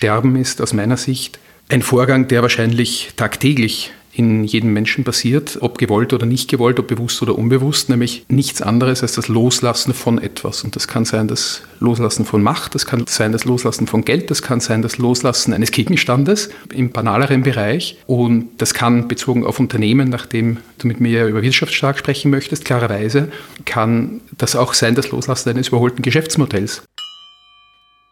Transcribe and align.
Sterben 0.00 0.34
ist 0.34 0.62
aus 0.62 0.72
meiner 0.72 0.96
Sicht 0.96 1.38
ein 1.68 1.82
Vorgang, 1.82 2.26
der 2.26 2.40
wahrscheinlich 2.40 3.10
tagtäglich 3.16 3.92
in 4.14 4.44
jedem 4.44 4.72
Menschen 4.72 5.04
passiert, 5.04 5.58
ob 5.60 5.76
gewollt 5.76 6.14
oder 6.14 6.24
nicht 6.24 6.48
gewollt, 6.48 6.78
ob 6.78 6.86
bewusst 6.86 7.20
oder 7.20 7.36
unbewusst, 7.36 7.90
nämlich 7.90 8.24
nichts 8.28 8.62
anderes 8.62 9.02
als 9.02 9.12
das 9.12 9.28
Loslassen 9.28 9.92
von 9.92 10.16
etwas. 10.16 10.64
Und 10.64 10.74
das 10.74 10.88
kann 10.88 11.04
sein 11.04 11.28
das 11.28 11.60
Loslassen 11.80 12.24
von 12.24 12.42
Macht, 12.42 12.74
das 12.74 12.86
kann 12.86 13.06
sein 13.06 13.32
das 13.32 13.44
Loslassen 13.44 13.86
von 13.86 14.02
Geld, 14.02 14.30
das 14.30 14.40
kann 14.40 14.60
sein 14.60 14.80
das 14.80 14.96
Loslassen 14.96 15.52
eines 15.52 15.70
Gegenstandes 15.70 16.48
im 16.72 16.92
banaleren 16.92 17.42
Bereich. 17.42 17.98
Und 18.06 18.48
das 18.56 18.72
kann 18.72 19.06
bezogen 19.06 19.44
auf 19.44 19.60
Unternehmen, 19.60 20.08
nachdem 20.08 20.60
du 20.78 20.86
mit 20.86 21.02
mir 21.02 21.26
über 21.26 21.42
Wirtschaftsstark 21.42 21.98
sprechen 21.98 22.30
möchtest, 22.30 22.64
klarerweise, 22.64 23.28
kann 23.66 24.22
das 24.38 24.56
auch 24.56 24.72
sein 24.72 24.94
das 24.94 25.10
Loslassen 25.10 25.50
eines 25.50 25.68
überholten 25.68 26.00
Geschäftsmodells. 26.00 26.84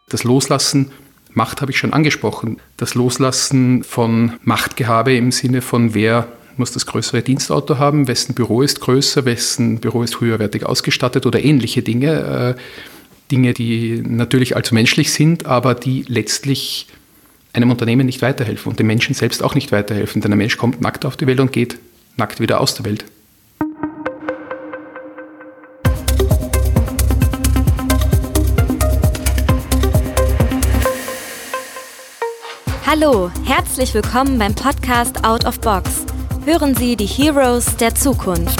Das 0.09 0.23
Loslassen 0.23 0.91
Macht 1.33 1.61
habe 1.61 1.71
ich 1.71 1.77
schon 1.77 1.93
angesprochen. 1.93 2.57
Das 2.77 2.95
Loslassen 2.95 3.83
von 3.83 4.33
Machtgehabe 4.43 5.15
im 5.15 5.31
Sinne 5.31 5.61
von 5.61 5.93
wer 5.93 6.27
muss 6.57 6.71
das 6.71 6.85
größere 6.85 7.21
Dienstauto 7.21 7.77
haben, 7.77 8.07
wessen 8.07 8.35
Büro 8.35 8.61
ist 8.61 8.81
größer, 8.81 9.25
wessen 9.25 9.79
Büro 9.79 10.03
ist 10.03 10.19
höherwertig 10.19 10.65
ausgestattet 10.65 11.25
oder 11.25 11.43
ähnliche 11.43 11.81
Dinge. 11.81 12.55
Äh, 12.57 12.61
Dinge, 13.31 13.53
die 13.53 14.01
natürlich 14.05 14.55
allzu 14.55 14.73
menschlich 14.73 15.13
sind, 15.13 15.45
aber 15.45 15.75
die 15.75 16.03
letztlich 16.07 16.87
einem 17.53 17.71
Unternehmen 17.71 18.05
nicht 18.05 18.21
weiterhelfen 18.21 18.71
und 18.71 18.79
dem 18.79 18.87
Menschen 18.87 19.13
selbst 19.13 19.43
auch 19.43 19.55
nicht 19.55 19.71
weiterhelfen. 19.71 20.21
Denn 20.21 20.31
ein 20.31 20.37
Mensch 20.37 20.57
kommt 20.57 20.81
nackt 20.81 21.05
auf 21.05 21.15
die 21.15 21.27
Welt 21.27 21.39
und 21.39 21.51
geht 21.51 21.77
nackt 22.17 22.39
wieder 22.39 22.59
aus 22.59 22.75
der 22.75 22.85
Welt. 22.85 23.05
Hallo, 32.91 33.29
herzlich 33.45 33.93
willkommen 33.93 34.39
beim 34.39 34.55
Podcast 34.55 35.23
Out 35.23 35.45
of 35.45 35.59
Box. 35.59 36.07
Hören 36.43 36.73
Sie 36.73 36.95
die 36.95 37.05
Heroes 37.05 37.77
der 37.77 37.93
Zukunft. 37.93 38.59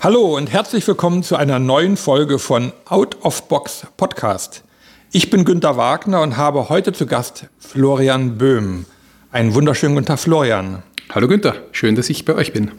Hallo 0.00 0.36
und 0.36 0.52
herzlich 0.52 0.86
willkommen 0.86 1.24
zu 1.24 1.34
einer 1.34 1.58
neuen 1.58 1.96
Folge 1.96 2.38
von 2.38 2.72
Out 2.84 3.16
of 3.22 3.48
Box 3.48 3.88
Podcast. 3.96 4.62
Ich 5.10 5.30
bin 5.30 5.44
Günter 5.44 5.76
Wagner 5.76 6.22
und 6.22 6.36
habe 6.36 6.68
heute 6.68 6.92
zu 6.92 7.06
Gast 7.06 7.46
Florian 7.58 8.38
Böhm. 8.38 8.86
Einen 9.32 9.54
wunderschönen 9.54 9.96
guten 9.96 10.06
Tag, 10.06 10.20
Florian. 10.20 10.84
Hallo 11.12 11.26
Günther, 11.26 11.56
schön, 11.72 11.96
dass 11.96 12.08
ich 12.08 12.24
bei 12.24 12.34
euch 12.36 12.52
bin. 12.52 12.70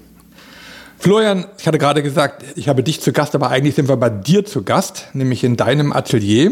Florian, 0.99 1.45
ich 1.57 1.65
hatte 1.65 1.77
gerade 1.77 2.03
gesagt, 2.03 2.43
ich 2.57 2.67
habe 2.67 2.83
dich 2.83 2.99
zu 2.99 3.13
Gast, 3.13 3.33
aber 3.33 3.49
eigentlich 3.49 3.75
sind 3.75 3.87
wir 3.87 3.95
bei 3.95 4.09
dir 4.09 4.43
zu 4.43 4.63
Gast, 4.63 5.07
nämlich 5.13 5.45
in 5.45 5.55
deinem 5.55 5.93
Atelier. 5.93 6.51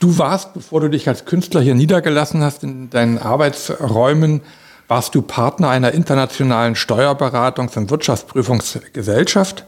Du 0.00 0.18
warst, 0.18 0.54
bevor 0.54 0.80
du 0.80 0.90
dich 0.90 1.08
als 1.08 1.24
Künstler 1.24 1.60
hier 1.60 1.76
niedergelassen 1.76 2.42
hast, 2.42 2.64
in 2.64 2.90
deinen 2.90 3.18
Arbeitsräumen, 3.18 4.40
warst 4.88 5.14
du 5.14 5.22
Partner 5.22 5.68
einer 5.68 5.92
internationalen 5.92 6.74
Steuerberatungs- 6.74 7.78
und 7.78 7.90
Wirtschaftsprüfungsgesellschaft. 7.90 9.64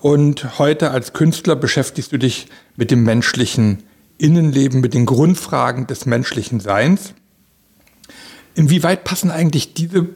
Und 0.00 0.58
heute 0.58 0.90
als 0.90 1.14
Künstler 1.14 1.56
beschäftigst 1.56 2.12
du 2.12 2.18
dich 2.18 2.48
mit 2.76 2.90
dem 2.90 3.04
menschlichen 3.04 3.84
Innenleben, 4.18 4.82
mit 4.82 4.92
den 4.92 5.06
Grundfragen 5.06 5.86
des 5.86 6.04
menschlichen 6.04 6.60
Seins. 6.60 7.14
Inwieweit 8.54 9.04
passen 9.04 9.30
eigentlich 9.30 9.72
diese 9.72 10.08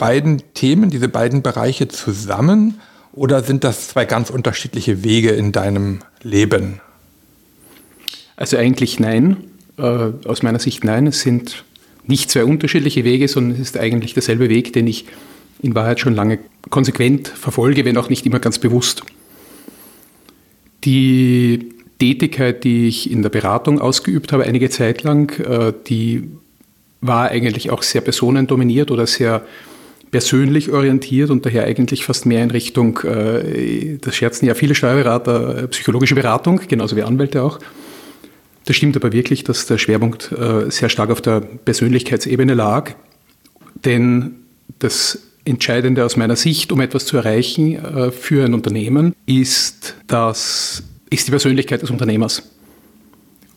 beiden 0.00 0.42
Themen, 0.54 0.90
diese 0.90 1.08
beiden 1.08 1.42
Bereiche 1.42 1.86
zusammen 1.86 2.80
oder 3.12 3.44
sind 3.44 3.62
das 3.62 3.88
zwei 3.88 4.06
ganz 4.06 4.30
unterschiedliche 4.30 5.04
Wege 5.04 5.30
in 5.30 5.52
deinem 5.52 6.00
Leben? 6.22 6.80
Also 8.34 8.56
eigentlich 8.56 8.98
nein. 8.98 9.36
Äh, 9.76 10.12
aus 10.24 10.42
meiner 10.42 10.58
Sicht 10.58 10.84
nein. 10.84 11.06
Es 11.06 11.20
sind 11.20 11.64
nicht 12.06 12.30
zwei 12.30 12.44
unterschiedliche 12.44 13.04
Wege, 13.04 13.28
sondern 13.28 13.60
es 13.60 13.60
ist 13.60 13.78
eigentlich 13.78 14.14
derselbe 14.14 14.48
Weg, 14.48 14.72
den 14.72 14.86
ich 14.86 15.04
in 15.62 15.74
Wahrheit 15.74 16.00
schon 16.00 16.14
lange 16.14 16.38
konsequent 16.70 17.28
verfolge, 17.28 17.84
wenn 17.84 17.98
auch 17.98 18.08
nicht 18.08 18.24
immer 18.24 18.38
ganz 18.38 18.58
bewusst. 18.58 19.02
Die 20.84 21.74
Tätigkeit, 21.98 22.64
die 22.64 22.88
ich 22.88 23.10
in 23.10 23.20
der 23.20 23.28
Beratung 23.28 23.78
ausgeübt 23.80 24.32
habe, 24.32 24.44
einige 24.44 24.70
Zeit 24.70 25.02
lang, 25.02 25.38
äh, 25.40 25.74
die 25.86 26.30
war 27.02 27.28
eigentlich 27.28 27.70
auch 27.70 27.82
sehr 27.82 28.00
personendominiert 28.00 28.90
oder 28.90 29.06
sehr 29.06 29.44
persönlich 30.10 30.70
orientiert 30.70 31.30
und 31.30 31.46
daher 31.46 31.64
eigentlich 31.64 32.04
fast 32.04 32.26
mehr 32.26 32.42
in 32.42 32.50
Richtung, 32.50 32.98
äh, 33.04 33.98
das 34.00 34.16
scherzen 34.16 34.46
ja 34.46 34.54
viele 34.54 34.74
Steuerberater, 34.74 35.64
äh, 35.64 35.68
psychologische 35.68 36.14
Beratung, 36.14 36.60
genauso 36.66 36.96
wie 36.96 37.02
Anwälte 37.02 37.42
auch. 37.42 37.58
Das 38.64 38.76
stimmt 38.76 38.96
aber 38.96 39.12
wirklich, 39.12 39.44
dass 39.44 39.66
der 39.66 39.78
Schwerpunkt 39.78 40.32
äh, 40.32 40.70
sehr 40.70 40.88
stark 40.88 41.10
auf 41.10 41.20
der 41.20 41.40
Persönlichkeitsebene 41.40 42.54
lag, 42.54 42.92
denn 43.84 44.36
das 44.78 45.20
Entscheidende 45.44 46.04
aus 46.04 46.16
meiner 46.16 46.36
Sicht, 46.36 46.70
um 46.70 46.80
etwas 46.80 47.06
zu 47.06 47.16
erreichen 47.16 48.12
für 48.12 48.44
ein 48.44 48.52
Unternehmen, 48.52 49.14
ist, 49.24 49.96
das, 50.06 50.82
ist 51.08 51.26
die 51.26 51.30
Persönlichkeit 51.30 51.80
des 51.80 51.90
Unternehmers. 51.90 52.49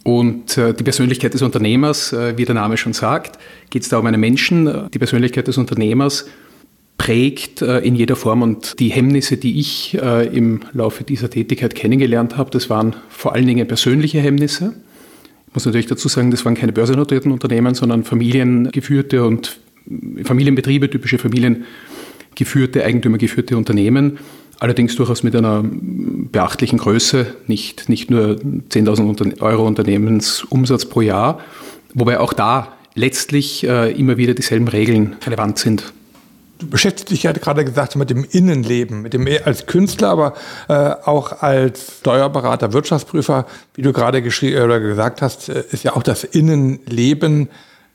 Und 0.03 0.57
äh, 0.57 0.73
die 0.73 0.83
Persönlichkeit 0.83 1.33
des 1.33 1.41
Unternehmers, 1.41 2.11
äh, 2.11 2.37
wie 2.37 2.43
der 2.45 2.55
Name 2.55 2.75
schon 2.77 2.93
sagt, 2.93 3.39
geht 3.69 3.83
es 3.83 3.89
da 3.89 3.97
um 3.97 4.05
einen 4.05 4.19
Menschen. 4.19 4.89
Die 4.93 4.99
Persönlichkeit 4.99 5.47
des 5.47 5.57
Unternehmers 5.57 6.27
prägt 6.97 7.61
äh, 7.61 7.79
in 7.79 7.95
jeder 7.95 8.17
Form. 8.17 8.41
Und 8.41 8.79
die 8.79 8.89
Hemmnisse, 8.89 9.37
die 9.37 9.59
ich 9.59 9.93
im 9.95 10.61
Laufe 10.73 11.03
dieser 11.03 11.29
Tätigkeit 11.29 11.73
kennengelernt 11.75 12.37
habe, 12.37 12.51
das 12.51 12.69
waren 12.69 12.95
vor 13.09 13.33
allen 13.33 13.47
Dingen 13.47 13.67
persönliche 13.67 14.19
Hemmnisse. 14.19 14.73
Ich 15.47 15.53
muss 15.53 15.65
natürlich 15.65 15.87
dazu 15.87 16.07
sagen, 16.07 16.31
das 16.31 16.43
waren 16.45 16.55
keine 16.55 16.73
börsennotierten 16.73 17.31
Unternehmen, 17.31 17.75
sondern 17.75 18.03
familiengeführte 18.03 19.23
und 19.23 19.59
Familienbetriebe, 20.23 20.89
typische 20.89 21.17
familiengeführte, 21.17 22.83
eigentümergeführte 22.83 23.57
Unternehmen. 23.57 24.17
Allerdings 24.59 24.95
durchaus 24.95 25.23
mit 25.23 25.35
einer 25.35 25.63
beachtlichen 25.63 26.79
Größe, 26.79 27.35
nicht, 27.47 27.89
nicht 27.89 28.09
nur 28.09 28.35
10.000 28.35 29.41
Euro 29.41 29.67
Unternehmensumsatz 29.67 30.85
pro 30.85 31.01
Jahr, 31.01 31.39
wobei 31.93 32.19
auch 32.19 32.33
da 32.33 32.73
letztlich 32.95 33.67
äh, 33.67 33.91
immer 33.91 34.17
wieder 34.17 34.33
dieselben 34.33 34.67
Regeln 34.67 35.15
relevant 35.25 35.59
sind. 35.59 35.93
Du 36.59 36.69
beschäftigst 36.69 37.11
dich 37.11 37.23
ja 37.23 37.33
gerade 37.33 37.65
gesagt 37.65 37.95
mit 37.95 38.09
dem 38.09 38.25
Innenleben, 38.29 39.01
mit 39.01 39.13
dem 39.13 39.27
als 39.43 39.65
Künstler, 39.65 40.09
aber 40.09 40.33
äh, 40.69 40.73
auch 41.03 41.41
als 41.41 41.97
Steuerberater, 41.99 42.71
Wirtschaftsprüfer, 42.71 43.47
wie 43.73 43.81
du 43.81 43.91
gerade 43.91 44.19
oder 44.19 44.79
gesagt 44.79 45.21
hast, 45.21 45.49
äh, 45.49 45.63
ist 45.71 45.83
ja 45.83 45.95
auch 45.95 46.03
das 46.03 46.23
Innenleben 46.23 47.49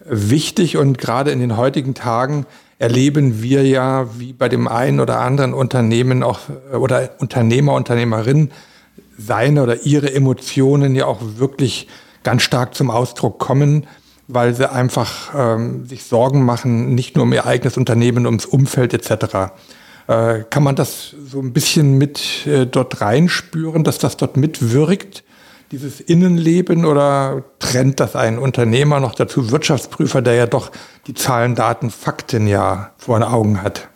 wichtig 0.05 0.77
und 0.77 0.99
gerade 0.99 1.31
in 1.31 1.41
den 1.41 1.57
heutigen 1.57 1.95
Tagen 1.95 2.47
erleben 2.78 3.43
wir 3.43 3.66
ja, 3.66 4.06
wie 4.19 4.33
bei 4.33 4.49
dem 4.49 4.69
einen 4.69 5.00
oder 5.00 5.21
anderen 5.21 5.55
Unternehmen 5.55 6.22
auch 6.22 6.41
äh, 6.72 6.77
oder 6.77 7.11
Unternehmer, 7.19 7.75
Unternehmerin 7.75 8.50
seine 9.16 9.62
oder 9.62 9.84
ihre 9.84 10.12
Emotionen 10.12 10.94
ja 10.94 11.06
auch 11.06 11.21
wirklich 11.37 11.88
ganz 12.22 12.43
stark 12.43 12.75
zum 12.75 12.91
Ausdruck 12.91 13.38
kommen 13.38 13.87
weil 14.28 14.55
sie 14.55 14.71
einfach 14.71 15.33
ähm, 15.34 15.87
sich 15.87 16.05
Sorgen 16.05 16.44
machen, 16.44 16.94
nicht 16.94 17.17
nur 17.17 17.25
um 17.25 17.33
ihr 17.33 17.47
eigenes 17.47 17.77
Unternehmen, 17.77 18.27
ums 18.27 18.44
Umfeld 18.44 18.93
etc. 18.93 19.53
Äh, 20.06 20.44
kann 20.50 20.62
man 20.62 20.77
das 20.77 21.17
so 21.27 21.41
ein 21.41 21.55
bisschen 21.55 21.97
mit 21.97 22.47
äh, 22.47 22.67
dort 22.67 23.00
reinspüren, 23.00 23.84
dass 23.84 23.99
das 23.99 24.19
dort 24.19 24.37
mitwirkt, 24.37 25.25
dieses 25.71 26.01
Innenleben, 26.01 26.84
oder 26.84 27.45
trennt 27.59 28.01
das 28.01 28.17
ein 28.17 28.39
Unternehmer 28.39 29.01
noch 29.01 29.15
dazu, 29.15 29.51
Wirtschaftsprüfer, 29.51 30.23
der 30.23 30.34
ja 30.34 30.47
doch 30.47 30.73
die 31.06 31.15
Zahlen, 31.15 31.55
Daten, 31.55 31.91
Fakten 31.91 32.47
ja 32.47 32.93
vor 32.99 33.19
den 33.19 33.29
Augen 33.29 33.62
hat? 33.62 33.89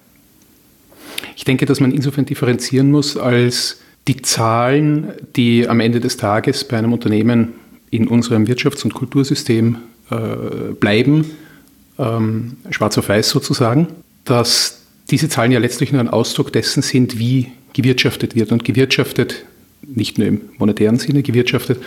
Ich 1.36 1.44
denke, 1.44 1.66
dass 1.66 1.80
man 1.80 1.92
insofern 1.92 2.26
differenzieren 2.26 2.90
muss, 2.90 3.16
als 3.16 3.78
die 4.08 4.20
Zahlen, 4.20 5.12
die 5.36 5.68
am 5.68 5.80
Ende 5.80 6.00
des 6.00 6.16
Tages 6.16 6.64
bei 6.64 6.76
einem 6.76 6.92
Unternehmen 6.92 7.54
in 7.90 8.08
unserem 8.08 8.46
Wirtschafts- 8.46 8.84
und 8.84 8.94
Kultursystem 8.94 9.78
äh, 10.10 10.72
bleiben, 10.78 11.30
ähm, 11.98 12.56
schwarz 12.70 12.98
auf 12.98 13.08
weiß 13.08 13.28
sozusagen, 13.28 13.88
dass 14.24 14.80
diese 15.10 15.28
Zahlen 15.28 15.52
ja 15.52 15.58
letztlich 15.58 15.92
nur 15.92 16.00
ein 16.00 16.08
Ausdruck 16.08 16.52
dessen 16.52 16.82
sind, 16.82 17.18
wie 17.18 17.52
gewirtschaftet 17.74 18.34
wird. 18.34 18.52
Und 18.52 18.64
gewirtschaftet, 18.64 19.44
nicht 19.94 20.18
nur 20.18 20.28
im 20.28 20.40
monetären 20.58 20.98
Sinne, 20.98 21.22
gewirtschaftet 21.22 21.78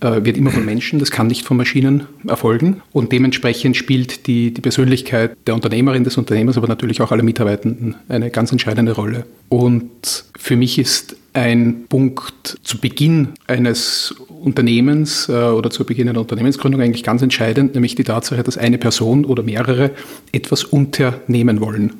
äh, 0.00 0.24
wird 0.24 0.36
immer 0.36 0.50
von 0.50 0.64
Menschen, 0.64 1.00
das 1.00 1.10
kann 1.10 1.26
nicht 1.26 1.44
von 1.44 1.56
Maschinen 1.56 2.06
erfolgen. 2.26 2.82
Und 2.92 3.10
dementsprechend 3.10 3.76
spielt 3.76 4.26
die, 4.26 4.54
die 4.54 4.60
Persönlichkeit 4.60 5.36
der 5.46 5.54
Unternehmerin, 5.54 6.04
des 6.04 6.16
Unternehmers, 6.16 6.56
aber 6.56 6.68
natürlich 6.68 7.00
auch 7.00 7.10
aller 7.10 7.24
Mitarbeitenden 7.24 7.96
eine 8.08 8.30
ganz 8.30 8.52
entscheidende 8.52 8.92
Rolle. 8.92 9.26
Und 9.48 10.24
für 10.38 10.56
mich 10.56 10.78
ist 10.78 11.16
ein 11.32 11.86
Punkt 11.88 12.58
zu 12.62 12.78
Beginn 12.78 13.28
eines 13.46 14.14
Unternehmens 14.28 15.28
äh, 15.28 15.32
oder 15.32 15.70
zu 15.70 15.84
Beginn 15.84 16.08
einer 16.08 16.20
Unternehmensgründung 16.20 16.80
eigentlich 16.80 17.02
ganz 17.02 17.22
entscheidend, 17.22 17.74
nämlich 17.74 17.94
die 17.94 18.04
Tatsache, 18.04 18.42
dass 18.42 18.56
eine 18.56 18.78
Person 18.78 19.24
oder 19.24 19.42
mehrere 19.42 19.90
etwas 20.32 20.64
unternehmen 20.64 21.60
wollen. 21.60 21.94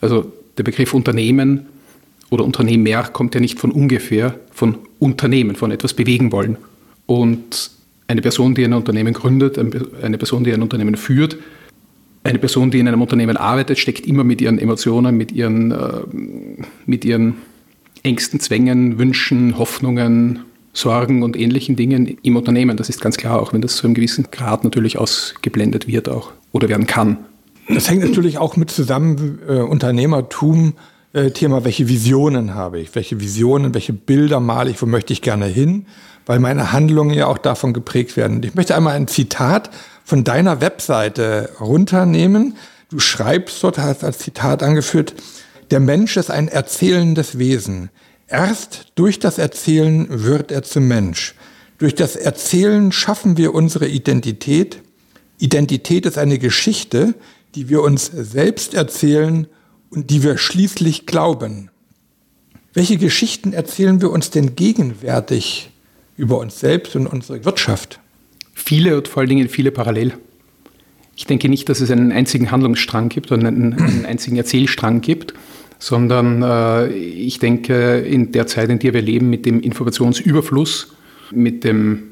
Also 0.00 0.32
der 0.58 0.62
Begriff 0.62 0.94
Unternehmen 0.94 1.66
oder 2.30 2.44
Unternehmer 2.44 3.02
kommt 3.04 3.34
ja 3.34 3.40
nicht 3.40 3.58
von 3.58 3.70
ungefähr, 3.70 4.38
von 4.52 4.76
Unternehmen, 4.98 5.56
von 5.56 5.70
etwas 5.70 5.94
bewegen 5.94 6.32
wollen. 6.32 6.56
Und 7.06 7.70
eine 8.06 8.22
Person, 8.22 8.54
die 8.54 8.64
ein 8.64 8.72
Unternehmen 8.72 9.12
gründet, 9.12 9.58
eine 9.58 10.18
Person, 10.18 10.44
die 10.44 10.52
ein 10.52 10.62
Unternehmen 10.62 10.96
führt, 10.96 11.36
eine 12.22 12.38
Person, 12.38 12.70
die 12.70 12.78
in 12.78 12.88
einem 12.88 13.00
Unternehmen 13.00 13.36
arbeitet, 13.36 13.78
steckt 13.78 14.06
immer 14.06 14.24
mit 14.24 14.40
ihren 14.40 14.58
Emotionen, 14.58 15.16
mit 15.16 15.32
ihren, 15.32 15.70
äh, 15.70 16.02
mit 16.86 17.04
ihren 17.04 17.36
Ängsten, 18.02 18.40
Zwängen, 18.40 18.98
Wünschen, 18.98 19.58
Hoffnungen, 19.58 20.40
Sorgen 20.72 21.22
und 21.22 21.36
ähnlichen 21.36 21.76
Dingen 21.76 22.18
im 22.22 22.36
Unternehmen. 22.36 22.76
Das 22.76 22.88
ist 22.88 23.00
ganz 23.00 23.16
klar, 23.16 23.40
auch 23.40 23.52
wenn 23.52 23.62
das 23.62 23.76
zu 23.76 23.86
einem 23.86 23.94
gewissen 23.94 24.28
Grad 24.30 24.64
natürlich 24.64 24.98
ausgeblendet 24.98 25.88
wird 25.88 26.08
auch 26.08 26.32
oder 26.52 26.68
werden 26.68 26.86
kann. 26.86 27.18
Das 27.68 27.88
hängt 27.88 28.02
natürlich 28.02 28.38
auch 28.38 28.56
mit 28.56 28.70
zusammen, 28.70 29.38
äh, 29.48 29.60
Unternehmertum, 29.60 30.74
äh, 31.12 31.30
Thema, 31.30 31.64
welche 31.64 31.88
Visionen 31.88 32.54
habe 32.54 32.78
ich, 32.78 32.94
welche 32.94 33.20
Visionen, 33.20 33.74
welche 33.74 33.92
Bilder 33.92 34.40
male 34.40 34.70
ich, 34.70 34.80
wo 34.80 34.86
möchte 34.86 35.12
ich 35.12 35.22
gerne 35.22 35.46
hin, 35.46 35.86
weil 36.26 36.38
meine 36.38 36.72
Handlungen 36.72 37.14
ja 37.14 37.26
auch 37.26 37.38
davon 37.38 37.72
geprägt 37.72 38.16
werden. 38.16 38.42
Ich 38.42 38.54
möchte 38.54 38.76
einmal 38.76 38.94
ein 38.94 39.08
Zitat 39.08 39.70
von 40.04 40.22
deiner 40.24 40.60
Webseite 40.60 41.50
runternehmen. 41.60 42.56
Du 42.90 42.98
schreibst 43.00 43.62
dort, 43.64 43.78
hast 43.78 44.04
als 44.04 44.18
Zitat 44.18 44.62
angeführt, 44.62 45.14
der 45.70 45.80
Mensch 45.80 46.16
ist 46.16 46.30
ein 46.30 46.48
erzählendes 46.48 47.38
Wesen. 47.38 47.90
Erst 48.26 48.86
durch 48.94 49.18
das 49.18 49.38
Erzählen 49.38 50.06
wird 50.08 50.52
er 50.52 50.62
zum 50.62 50.86
Mensch. 50.86 51.34
Durch 51.78 51.94
das 51.94 52.14
Erzählen 52.14 52.92
schaffen 52.92 53.36
wir 53.36 53.54
unsere 53.54 53.88
Identität. 53.88 54.82
Identität 55.38 56.06
ist 56.06 56.18
eine 56.18 56.38
Geschichte, 56.38 57.14
die 57.54 57.68
wir 57.68 57.82
uns 57.82 58.06
selbst 58.06 58.74
erzählen 58.74 59.48
und 59.90 60.10
die 60.10 60.22
wir 60.22 60.38
schließlich 60.38 61.06
glauben. 61.06 61.70
Welche 62.72 62.96
Geschichten 62.96 63.52
erzählen 63.52 64.00
wir 64.00 64.10
uns 64.10 64.30
denn 64.30 64.54
gegenwärtig 64.54 65.70
über 66.16 66.38
uns 66.38 66.60
selbst 66.60 66.94
und 66.94 67.06
unsere 67.06 67.44
Wirtschaft? 67.44 67.98
Viele 68.54 68.96
und 68.96 69.08
vor 69.08 69.20
allen 69.20 69.28
Dingen 69.28 69.48
viele 69.48 69.72
parallel. 69.72 70.14
Ich 71.16 71.26
denke 71.26 71.48
nicht, 71.48 71.68
dass 71.68 71.80
es 71.80 71.90
einen 71.90 72.12
einzigen 72.12 72.50
Handlungsstrang 72.50 73.08
gibt 73.08 73.32
oder 73.32 73.48
einen, 73.48 73.74
einen 73.74 74.06
einzigen 74.06 74.36
Erzählstrang 74.36 75.00
gibt, 75.00 75.34
sondern 75.78 76.42
äh, 76.42 76.88
ich 76.92 77.38
denke, 77.40 77.98
in 77.98 78.32
der 78.32 78.46
Zeit, 78.46 78.70
in 78.70 78.78
der 78.78 78.94
wir 78.94 79.02
leben, 79.02 79.28
mit 79.28 79.44
dem 79.46 79.60
Informationsüberfluss, 79.60 80.94
mit 81.32 81.64
dem 81.64 82.04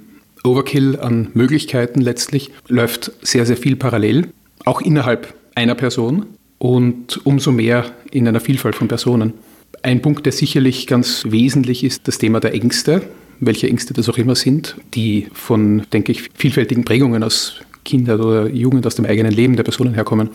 Overkill 0.42 0.98
an 0.98 1.28
Möglichkeiten 1.34 2.00
letztlich, 2.00 2.50
läuft 2.66 3.12
sehr, 3.22 3.46
sehr 3.46 3.56
viel 3.56 3.76
parallel, 3.76 4.28
auch 4.64 4.80
innerhalb 4.80 5.34
einer 5.54 5.74
Person 5.74 6.26
und 6.58 7.24
umso 7.24 7.52
mehr 7.52 7.86
in 8.10 8.26
einer 8.26 8.40
Vielfalt 8.40 8.74
von 8.74 8.88
Personen. 8.88 9.34
Ein 9.82 10.02
Punkt, 10.02 10.26
der 10.26 10.32
sicherlich 10.32 10.86
ganz 10.86 11.24
wesentlich 11.28 11.84
ist, 11.84 12.08
das 12.08 12.18
Thema 12.18 12.40
der 12.40 12.54
Ängste 12.54 13.02
welche 13.40 13.68
Ängste 13.68 13.94
das 13.94 14.08
auch 14.08 14.18
immer 14.18 14.34
sind, 14.34 14.76
die 14.94 15.28
von, 15.32 15.82
denke 15.92 16.12
ich, 16.12 16.30
vielfältigen 16.34 16.84
Prägungen 16.84 17.22
aus 17.22 17.60
Kindern 17.84 18.20
oder 18.20 18.48
Jugend, 18.48 18.86
aus 18.86 18.96
dem 18.96 19.06
eigenen 19.06 19.32
Leben 19.32 19.56
der 19.56 19.62
Personen 19.62 19.94
herkommen. 19.94 20.30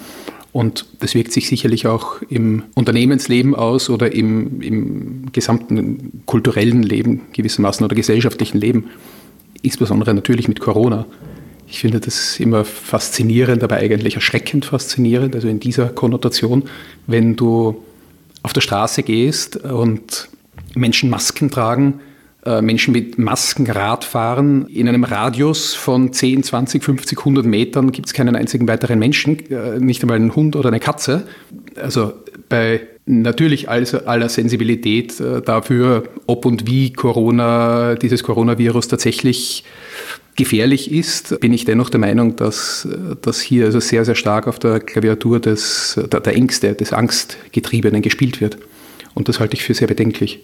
Und 0.52 0.86
das 1.00 1.16
wirkt 1.16 1.32
sich 1.32 1.48
sicherlich 1.48 1.88
auch 1.88 2.22
im 2.30 2.64
Unternehmensleben 2.76 3.56
aus 3.56 3.90
oder 3.90 4.14
im, 4.14 4.62
im 4.62 5.32
gesamten 5.32 6.22
kulturellen 6.26 6.84
Leben 6.84 7.22
gewissermaßen 7.34 7.84
oder 7.84 7.96
gesellschaftlichen 7.96 8.60
Leben, 8.60 8.86
insbesondere 9.62 10.14
natürlich 10.14 10.48
mit 10.48 10.60
Corona. 10.60 11.06
Ich 11.74 11.80
finde 11.80 12.00
das 12.00 12.40
immer 12.40 12.66
faszinierend, 12.66 13.64
aber 13.64 13.78
eigentlich 13.78 14.14
erschreckend 14.14 14.66
faszinierend, 14.66 15.34
also 15.34 15.48
in 15.48 15.60
dieser 15.60 15.88
Konnotation, 15.88 16.66
wenn 17.08 17.36
du 17.36 17.84
auf 18.44 18.54
der 18.54 18.62
Straße 18.62 19.02
gehst 19.02 19.58
und 19.58 20.30
Menschen 20.76 21.10
Masken 21.10 21.50
tragen, 21.50 22.00
äh, 22.46 22.62
Menschen 22.62 22.92
mit 22.92 23.18
Masken 23.18 23.66
Rad 23.66 24.04
fahren. 24.04 24.68
In 24.68 24.88
einem 24.88 25.04
Radius 25.04 25.74
von 25.74 26.14
10, 26.14 26.44
20, 26.44 26.84
50, 26.84 27.18
100 27.18 27.44
Metern 27.44 27.92
gibt 27.92 28.06
es 28.06 28.14
keinen 28.14 28.36
einzigen 28.36 28.68
weiteren 28.68 29.00
Menschen, 29.00 29.40
äh, 29.50 29.80
nicht 29.80 30.04
einmal 30.04 30.18
einen 30.18 30.36
Hund 30.36 30.56
oder 30.56 30.68
eine 30.68 30.80
Katze. 30.80 31.24
Also 31.76 32.14
bei 32.50 32.82
natürlich 33.08 33.68
aller 33.68 34.30
Sensibilität 34.30 35.20
äh, 35.20 35.42
dafür, 35.42 36.04
ob 36.28 36.46
und 36.46 36.68
wie 36.68 36.94
Corona, 36.94 37.96
dieses 37.96 38.22
Coronavirus 38.22 38.90
tatsächlich 38.90 39.64
gefährlich 40.36 40.92
ist, 40.92 41.40
bin 41.40 41.54
ich 41.54 41.66
dennoch 41.66 41.90
der 41.90 42.00
Meinung, 42.00 42.36
dass, 42.36 42.88
dass 43.22 43.42
hier 43.42 43.66
also 43.66 43.80
sehr, 43.80 44.06
sehr 44.06 44.16
stark 44.16 44.48
auf 44.48 44.60
der 44.60 44.80
Klaviatur 44.80 45.40
des, 45.40 46.00
der, 46.12 46.20
der 46.20 46.36
Ängste, 46.36 46.74
des 46.74 46.94
Angstgetriebenen 46.94 48.02
gespielt 48.02 48.42
wird. 48.42 48.58
Und 49.14 49.30
das 49.30 49.40
halte 49.40 49.56
ich 49.56 49.64
für 49.64 49.74
sehr 49.74 49.88
bedenklich. 49.88 50.40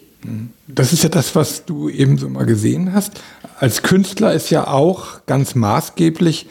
Das 0.68 0.92
ist 0.92 1.02
ja 1.02 1.08
das, 1.08 1.34
was 1.34 1.64
du 1.64 1.88
eben 1.88 2.18
so 2.18 2.28
mal 2.28 2.46
gesehen 2.46 2.92
hast. 2.92 3.20
Als 3.58 3.82
Künstler 3.82 4.32
ist 4.32 4.50
ja 4.50 4.68
auch 4.68 5.26
ganz 5.26 5.54
maßgeblich, 5.54 6.46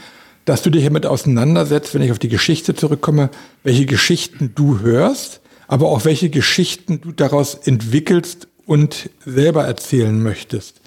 dass 0.46 0.62
du 0.62 0.70
dich 0.70 0.84
damit 0.84 1.06
auseinandersetzt, 1.06 1.94
wenn 1.94 2.02
ich 2.02 2.12
auf 2.12 2.20
die 2.20 2.30
Geschichte 2.30 2.76
zurückkomme, 2.76 3.30
welche 3.64 3.86
Geschichten 3.86 4.52
du 4.56 4.80
hörst, 4.80 5.42
aber 5.68 5.88
auch 5.88 6.06
welche 6.06 6.30
Geschichten 6.30 7.00
du 7.02 7.12
daraus 7.12 7.54
entwickelst 7.54 8.48
und 8.66 9.10
selber 9.26 9.66
erzählen 9.66 10.22
möchtest. 10.22 10.82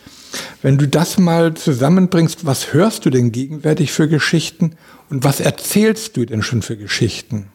Wenn 0.62 0.79
du 0.79 0.88
das 0.88 1.19
mal 1.19 1.55
zusammenbringst, 1.55 2.46
was 2.46 2.73
hörst 2.73 3.05
du 3.05 3.11
denn 3.11 3.32
gegenwärtig 3.32 3.93
für 3.93 4.08
Geschichten 4.08 4.73
und 5.11 5.25
was 5.25 5.40
erzählst 5.40 6.17
du 6.17 6.25
denn 6.25 6.43
schon 6.43 6.62
für 6.62 6.76
Geschichten? 6.76 7.46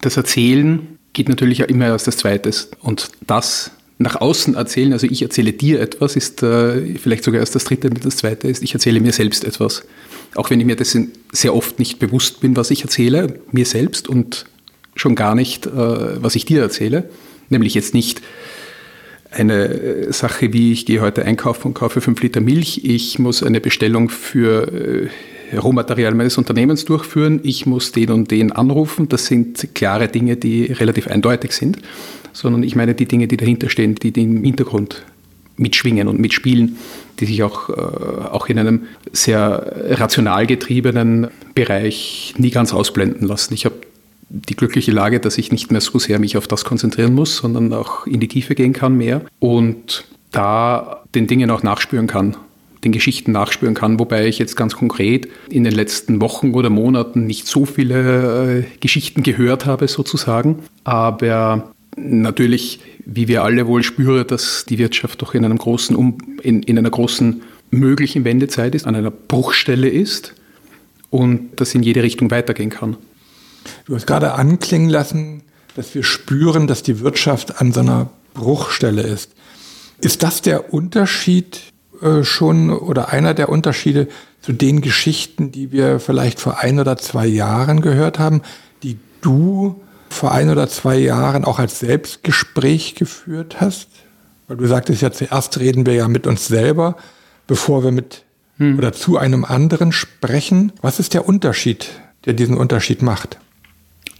Das 0.00 0.16
Erzählen 0.16 0.98
geht 1.12 1.28
natürlich 1.28 1.60
immer 1.60 1.92
als 1.92 2.04
das 2.04 2.16
Zweites. 2.16 2.70
Und 2.80 3.10
das 3.26 3.70
nach 3.98 4.20
außen 4.20 4.54
erzählen, 4.54 4.92
also 4.92 5.06
ich 5.06 5.22
erzähle 5.22 5.52
dir 5.52 5.80
etwas, 5.80 6.16
ist 6.16 6.42
äh, 6.42 6.96
vielleicht 6.96 7.24
sogar 7.24 7.40
erst 7.40 7.54
das 7.54 7.64
Dritte 7.64 7.88
und 7.88 8.04
das 8.04 8.16
Zweite 8.16 8.48
ist, 8.48 8.62
ich 8.62 8.74
erzähle 8.74 9.00
mir 9.00 9.12
selbst 9.12 9.44
etwas. 9.44 9.84
Auch 10.34 10.50
wenn 10.50 10.58
ich 10.58 10.66
mir 10.66 10.76
dessen 10.76 11.12
sehr 11.30 11.54
oft 11.54 11.78
nicht 11.78 11.98
bewusst 11.98 12.40
bin, 12.40 12.56
was 12.56 12.70
ich 12.70 12.82
erzähle, 12.82 13.40
mir 13.52 13.66
selbst 13.66 14.08
und 14.08 14.46
schon 14.94 15.14
gar 15.14 15.34
nicht, 15.34 15.66
äh, 15.66 15.70
was 16.22 16.34
ich 16.34 16.44
dir 16.44 16.62
erzähle. 16.62 17.08
Nämlich 17.48 17.74
jetzt 17.74 17.94
nicht 17.94 18.22
eine 19.32 20.12
Sache 20.12 20.52
wie, 20.52 20.72
ich 20.72 20.86
gehe 20.86 21.00
heute 21.00 21.24
einkaufen 21.24 21.68
und 21.68 21.74
kaufe 21.74 22.00
fünf 22.00 22.22
Liter 22.22 22.40
Milch, 22.40 22.84
ich 22.84 23.18
muss 23.18 23.42
eine 23.42 23.60
Bestellung 23.60 24.08
für 24.08 25.10
äh, 25.52 25.56
Rohmaterial 25.56 26.14
meines 26.14 26.38
Unternehmens 26.38 26.84
durchführen, 26.84 27.40
ich 27.42 27.66
muss 27.66 27.92
den 27.92 28.10
und 28.10 28.30
den 28.30 28.52
anrufen. 28.52 29.08
Das 29.08 29.26
sind 29.26 29.74
klare 29.74 30.08
Dinge, 30.08 30.36
die 30.36 30.64
relativ 30.64 31.08
eindeutig 31.08 31.52
sind, 31.52 31.78
sondern 32.32 32.62
ich 32.62 32.76
meine 32.76 32.94
die 32.94 33.06
Dinge, 33.06 33.28
die 33.28 33.36
dahinter 33.36 33.68
stehen, 33.68 33.94
die, 33.94 34.12
die 34.12 34.22
im 34.22 34.44
Hintergrund 34.44 35.04
mitschwingen 35.56 36.08
und 36.08 36.18
mitspielen, 36.18 36.76
die 37.20 37.26
sich 37.26 37.42
auch, 37.42 37.68
äh, 37.68 37.72
auch 37.72 38.48
in 38.48 38.58
einem 38.58 38.82
sehr 39.12 39.72
rational 39.90 40.46
getriebenen 40.46 41.28
Bereich 41.54 42.34
nie 42.38 42.50
ganz 42.50 42.72
ausblenden 42.72 43.28
lassen. 43.28 43.54
Ich 43.54 43.64
habe 43.64 43.76
die 44.32 44.56
glückliche 44.56 44.92
Lage, 44.92 45.20
dass 45.20 45.38
ich 45.38 45.52
nicht 45.52 45.70
mehr 45.70 45.80
so 45.80 45.98
sehr 45.98 46.18
mich 46.18 46.36
auf 46.36 46.48
das 46.48 46.64
konzentrieren 46.64 47.14
muss, 47.14 47.36
sondern 47.36 47.72
auch 47.72 48.06
in 48.06 48.20
die 48.20 48.28
Tiefe 48.28 48.54
gehen 48.54 48.72
kann 48.72 48.96
mehr 48.96 49.22
und 49.38 50.04
da 50.30 51.02
den 51.14 51.26
Dingen 51.26 51.50
auch 51.50 51.62
nachspüren 51.62 52.06
kann 52.06 52.36
den 52.84 52.92
Geschichten 52.92 53.32
nachspüren 53.32 53.74
kann, 53.74 53.98
wobei 53.98 54.26
ich 54.26 54.38
jetzt 54.38 54.56
ganz 54.56 54.74
konkret 54.74 55.28
in 55.48 55.64
den 55.64 55.72
letzten 55.72 56.20
Wochen 56.20 56.52
oder 56.54 56.70
Monaten 56.70 57.26
nicht 57.26 57.46
so 57.46 57.64
viele 57.64 58.60
äh, 58.60 58.64
Geschichten 58.80 59.22
gehört 59.22 59.66
habe 59.66 59.86
sozusagen, 59.86 60.58
aber 60.84 61.72
natürlich, 61.96 62.80
wie 63.04 63.28
wir 63.28 63.44
alle 63.44 63.66
wohl 63.66 63.82
spüren, 63.82 64.26
dass 64.26 64.64
die 64.68 64.78
Wirtschaft 64.78 65.22
doch 65.22 65.34
in 65.34 65.44
einem 65.44 65.58
großen 65.58 65.94
um 65.94 66.18
in, 66.42 66.62
in 66.62 66.78
einer 66.78 66.90
großen 66.90 67.42
möglichen 67.70 68.24
Wendezeit 68.24 68.74
ist, 68.74 68.86
an 68.86 68.96
einer 68.96 69.10
Bruchstelle 69.10 69.88
ist 69.88 70.34
und 71.10 71.50
das 71.56 71.74
in 71.74 71.82
jede 71.82 72.02
Richtung 72.02 72.30
weitergehen 72.30 72.70
kann. 72.70 72.96
Du 73.86 73.94
hast 73.94 74.06
gerade 74.06 74.32
anklingen 74.32 74.88
lassen, 74.88 75.42
dass 75.76 75.94
wir 75.94 76.04
spüren, 76.04 76.66
dass 76.66 76.82
die 76.82 77.00
Wirtschaft 77.00 77.60
an 77.60 77.72
so 77.72 77.80
einer 77.80 78.10
Bruchstelle 78.34 79.02
ist. 79.02 79.32
Ist 80.00 80.22
das 80.22 80.42
der 80.42 80.72
Unterschied 80.72 81.60
äh, 82.00 82.24
schon 82.24 82.70
oder 82.70 83.10
einer 83.10 83.34
der 83.34 83.48
Unterschiede 83.48 84.08
zu 84.40 84.52
den 84.52 84.80
Geschichten, 84.80 85.52
die 85.52 85.70
wir 85.70 86.00
vielleicht 86.00 86.40
vor 86.40 86.58
ein 86.58 86.80
oder 86.80 86.96
zwei 86.96 87.26
Jahren 87.26 87.80
gehört 87.80 88.18
haben, 88.18 88.42
die 88.82 88.98
du 89.20 89.80
vor 90.10 90.32
ein 90.32 90.50
oder 90.50 90.68
zwei 90.68 90.98
Jahren 90.98 91.44
auch 91.44 91.58
als 91.58 91.80
Selbstgespräch 91.80 92.94
geführt 92.96 93.60
hast? 93.60 93.88
Weil 94.48 94.56
du 94.56 94.66
sagtest 94.66 95.02
ja, 95.02 95.12
zuerst 95.12 95.58
reden 95.60 95.86
wir 95.86 95.94
ja 95.94 96.08
mit 96.08 96.26
uns 96.26 96.46
selber, 96.46 96.96
bevor 97.46 97.84
wir 97.84 97.92
mit 97.92 98.24
hm. 98.58 98.78
oder 98.78 98.92
zu 98.92 99.16
einem 99.16 99.44
anderen 99.44 99.92
sprechen. 99.92 100.72
Was 100.82 100.98
ist 100.98 101.14
der 101.14 101.26
Unterschied, 101.28 101.88
der 102.24 102.32
diesen 102.32 102.56
Unterschied 102.56 103.02
macht? 103.02 103.38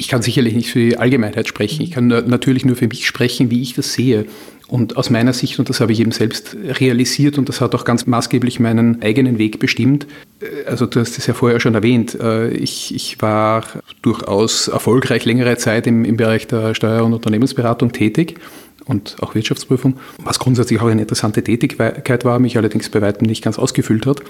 Ich 0.03 0.09
kann 0.09 0.21
sicherlich 0.21 0.53
nicht 0.53 0.69
für 0.69 0.81
die 0.81 0.97
Allgemeinheit 0.99 1.47
sprechen. 1.47 1.81
Ich 1.81 1.93
kann 1.93 2.09
natürlich 2.09 2.65
nur 2.65 2.75
für 2.75 2.89
mich 2.89 3.07
sprechen, 3.07 3.53
wie 3.53 3.63
ich 3.63 3.75
das 3.75 3.93
sehe. 3.93 4.27
Und 4.67 4.97
aus 4.97 5.11
meiner 5.11 5.33
Sicht, 5.33 5.61
und 5.61 5.69
das 5.69 5.79
habe 5.79 5.93
ich 5.93 6.01
eben 6.01 6.11
selbst 6.11 6.57
realisiert 6.61 7.39
und 7.39 7.49
das 7.49 7.61
hat 7.61 7.73
auch 7.77 7.85
ganz 7.85 8.05
maßgeblich 8.05 8.59
meinen 8.59 9.01
eigenen 9.01 9.39
Weg 9.39 9.61
bestimmt, 9.61 10.09
äh, 10.41 10.65
also 10.67 10.87
du 10.87 10.99
hast 10.99 11.19
es 11.19 11.29
ja 11.29 11.35
vorher 11.35 11.61
schon 11.61 11.77
erwähnt, 11.77 12.19
äh, 12.21 12.49
ich, 12.49 12.93
ich 12.93 13.23
war 13.23 13.63
durchaus 14.03 14.67
erfolgreich 14.67 15.25
längere 15.25 15.57
Zeit 15.57 15.87
im, 15.87 16.05
im 16.05 16.17
Bereich 16.17 16.49
der 16.49 16.75
Steuer- 16.75 17.05
und 17.05 17.13
Unternehmensberatung 17.13 17.93
tätig 17.93 18.41
und 18.85 19.15
auch 19.21 19.37
Wirtschaftsprüfung, 19.37 19.99
was 20.19 20.41
grundsätzlich 20.41 20.81
auch 20.81 20.89
eine 20.89 21.03
interessante 21.03 21.45
Tätigkeit 21.45 22.25
war, 22.25 22.41
mich 22.41 22.57
allerdings 22.57 22.89
bei 22.89 23.01
weitem 23.01 23.29
nicht 23.29 23.45
ganz 23.45 23.57
ausgefüllt 23.57 24.07
hat. 24.07 24.23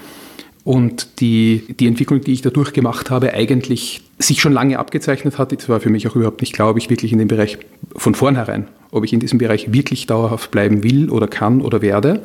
Und 0.63 1.19
die, 1.19 1.75
die 1.79 1.87
Entwicklung, 1.87 2.21
die 2.21 2.31
ich 2.31 2.41
dadurch 2.41 2.71
gemacht 2.71 3.09
habe, 3.09 3.33
eigentlich 3.33 4.01
sich 4.17 4.39
schon 4.39 4.53
lange 4.53 4.79
abgezeichnet 4.79 5.37
hat. 5.37 5.51
Es 5.51 5.67
war 5.67 5.81
für 5.81 5.89
mich 5.89 6.07
auch 6.07 6.15
überhaupt 6.15 6.39
nicht 6.39 6.53
klar, 6.53 6.69
ob 6.69 6.77
ich 6.77 6.89
wirklich 6.89 7.11
in 7.11 7.19
dem 7.19 7.27
Bereich 7.27 7.57
von 7.95 8.15
vornherein, 8.15 8.67
ob 8.91 9.03
ich 9.03 9.11
in 9.11 9.19
diesem 9.19 9.39
Bereich 9.39 9.73
wirklich 9.73 10.05
dauerhaft 10.05 10.51
bleiben 10.51 10.83
will 10.83 11.09
oder 11.09 11.27
kann 11.27 11.61
oder 11.61 11.81
werde. 11.81 12.21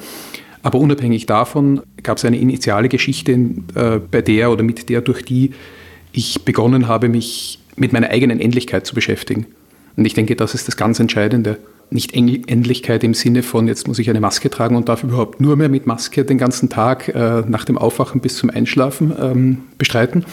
Aber 0.62 0.78
unabhängig 0.78 1.26
davon 1.26 1.80
gab 2.02 2.18
es 2.18 2.24
eine 2.24 2.38
initiale 2.38 2.88
Geschichte, 2.88 3.32
äh, 3.74 3.98
bei 4.10 4.22
der 4.22 4.50
oder 4.52 4.62
mit 4.62 4.88
der, 4.88 5.00
durch 5.00 5.22
die 5.22 5.52
ich 6.12 6.44
begonnen 6.44 6.86
habe, 6.86 7.08
mich 7.08 7.58
mit 7.76 7.92
meiner 7.92 8.10
eigenen 8.10 8.40
Endlichkeit 8.40 8.86
zu 8.86 8.94
beschäftigen. 8.94 9.46
Und 9.96 10.04
ich 10.04 10.14
denke, 10.14 10.36
das 10.36 10.54
ist 10.54 10.68
das 10.68 10.76
ganz 10.76 11.00
Entscheidende 11.00 11.58
nicht 11.90 12.14
Endlichkeit 12.14 13.02
im 13.02 13.14
Sinne 13.14 13.42
von, 13.42 13.66
jetzt 13.66 13.88
muss 13.88 13.98
ich 13.98 14.10
eine 14.10 14.20
Maske 14.20 14.50
tragen 14.50 14.76
und 14.76 14.88
darf 14.88 15.02
überhaupt 15.02 15.40
nur 15.40 15.56
mehr 15.56 15.68
mit 15.68 15.86
Maske 15.86 16.24
den 16.24 16.38
ganzen 16.38 16.68
Tag 16.68 17.08
äh, 17.08 17.42
nach 17.46 17.64
dem 17.64 17.78
Aufwachen 17.78 18.20
bis 18.20 18.36
zum 18.36 18.50
Einschlafen 18.50 19.12
ähm, 19.18 19.58
bestreiten, 19.78 20.24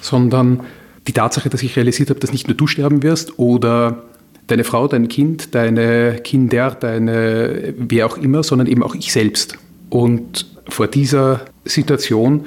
sondern 0.00 0.60
die 1.06 1.12
Tatsache, 1.12 1.50
dass 1.50 1.62
ich 1.62 1.76
realisiert 1.76 2.10
habe, 2.10 2.20
dass 2.20 2.32
nicht 2.32 2.48
nur 2.48 2.56
du 2.56 2.66
sterben 2.66 3.02
wirst 3.02 3.38
oder 3.38 4.04
deine 4.46 4.64
Frau, 4.64 4.88
dein 4.88 5.08
Kind, 5.08 5.54
deine 5.54 6.20
Kinder, 6.22 6.70
deine 6.70 7.74
wer 7.76 8.06
auch 8.06 8.16
immer, 8.16 8.42
sondern 8.42 8.66
eben 8.66 8.82
auch 8.82 8.94
ich 8.94 9.12
selbst. 9.12 9.58
Und 9.90 10.46
vor 10.68 10.86
dieser 10.86 11.42
Situation 11.64 12.46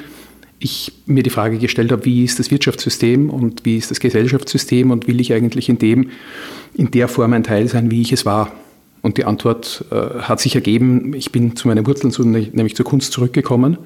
ich 0.60 0.92
mir 1.06 1.24
die 1.24 1.30
Frage 1.30 1.58
gestellt 1.58 1.92
habe, 1.92 2.06
wie 2.06 2.24
ist 2.24 2.39
das 2.39 2.51
Wirtschaftssystem 2.51 3.30
und 3.30 3.66
wie 3.66 3.78
ist 3.78 3.92
das 3.92 4.00
Gesellschaftssystem 4.00 4.92
und 4.92 5.08
will 5.08 5.22
ich 5.22 5.34
eigentlich 5.34 5.70
in 5.70 5.78
dem, 5.78 6.10
in 6.74 6.92
der 6.92 7.08
Form 7.08 7.34
ein 7.34 7.44
Teil 7.44 7.68
sein, 7.68 7.92
wie 7.92 8.01
ich 8.01 8.12
es 8.12 8.25
war? 8.25 8.51
Und 9.01 9.18
die 9.18 9.24
Antwort 9.24 9.86
äh, 9.92 9.96
hat 10.22 10.42
sich 10.42 10.56
ergeben, 10.56 11.13
ich 11.13 11.32
bin 11.32 11.56
zu 11.56 11.68
meinen 11.70 11.88
Wurzeln, 11.88 12.12
zu, 12.12 12.24
nämlich 12.25 12.75
zur 12.75 12.86
Kunst 12.86 13.13
zurückgekommen 13.13 13.78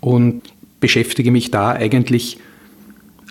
und 0.00 0.42
beschäftige 0.80 1.30
mich 1.30 1.50
da 1.50 1.72
eigentlich 1.72 2.38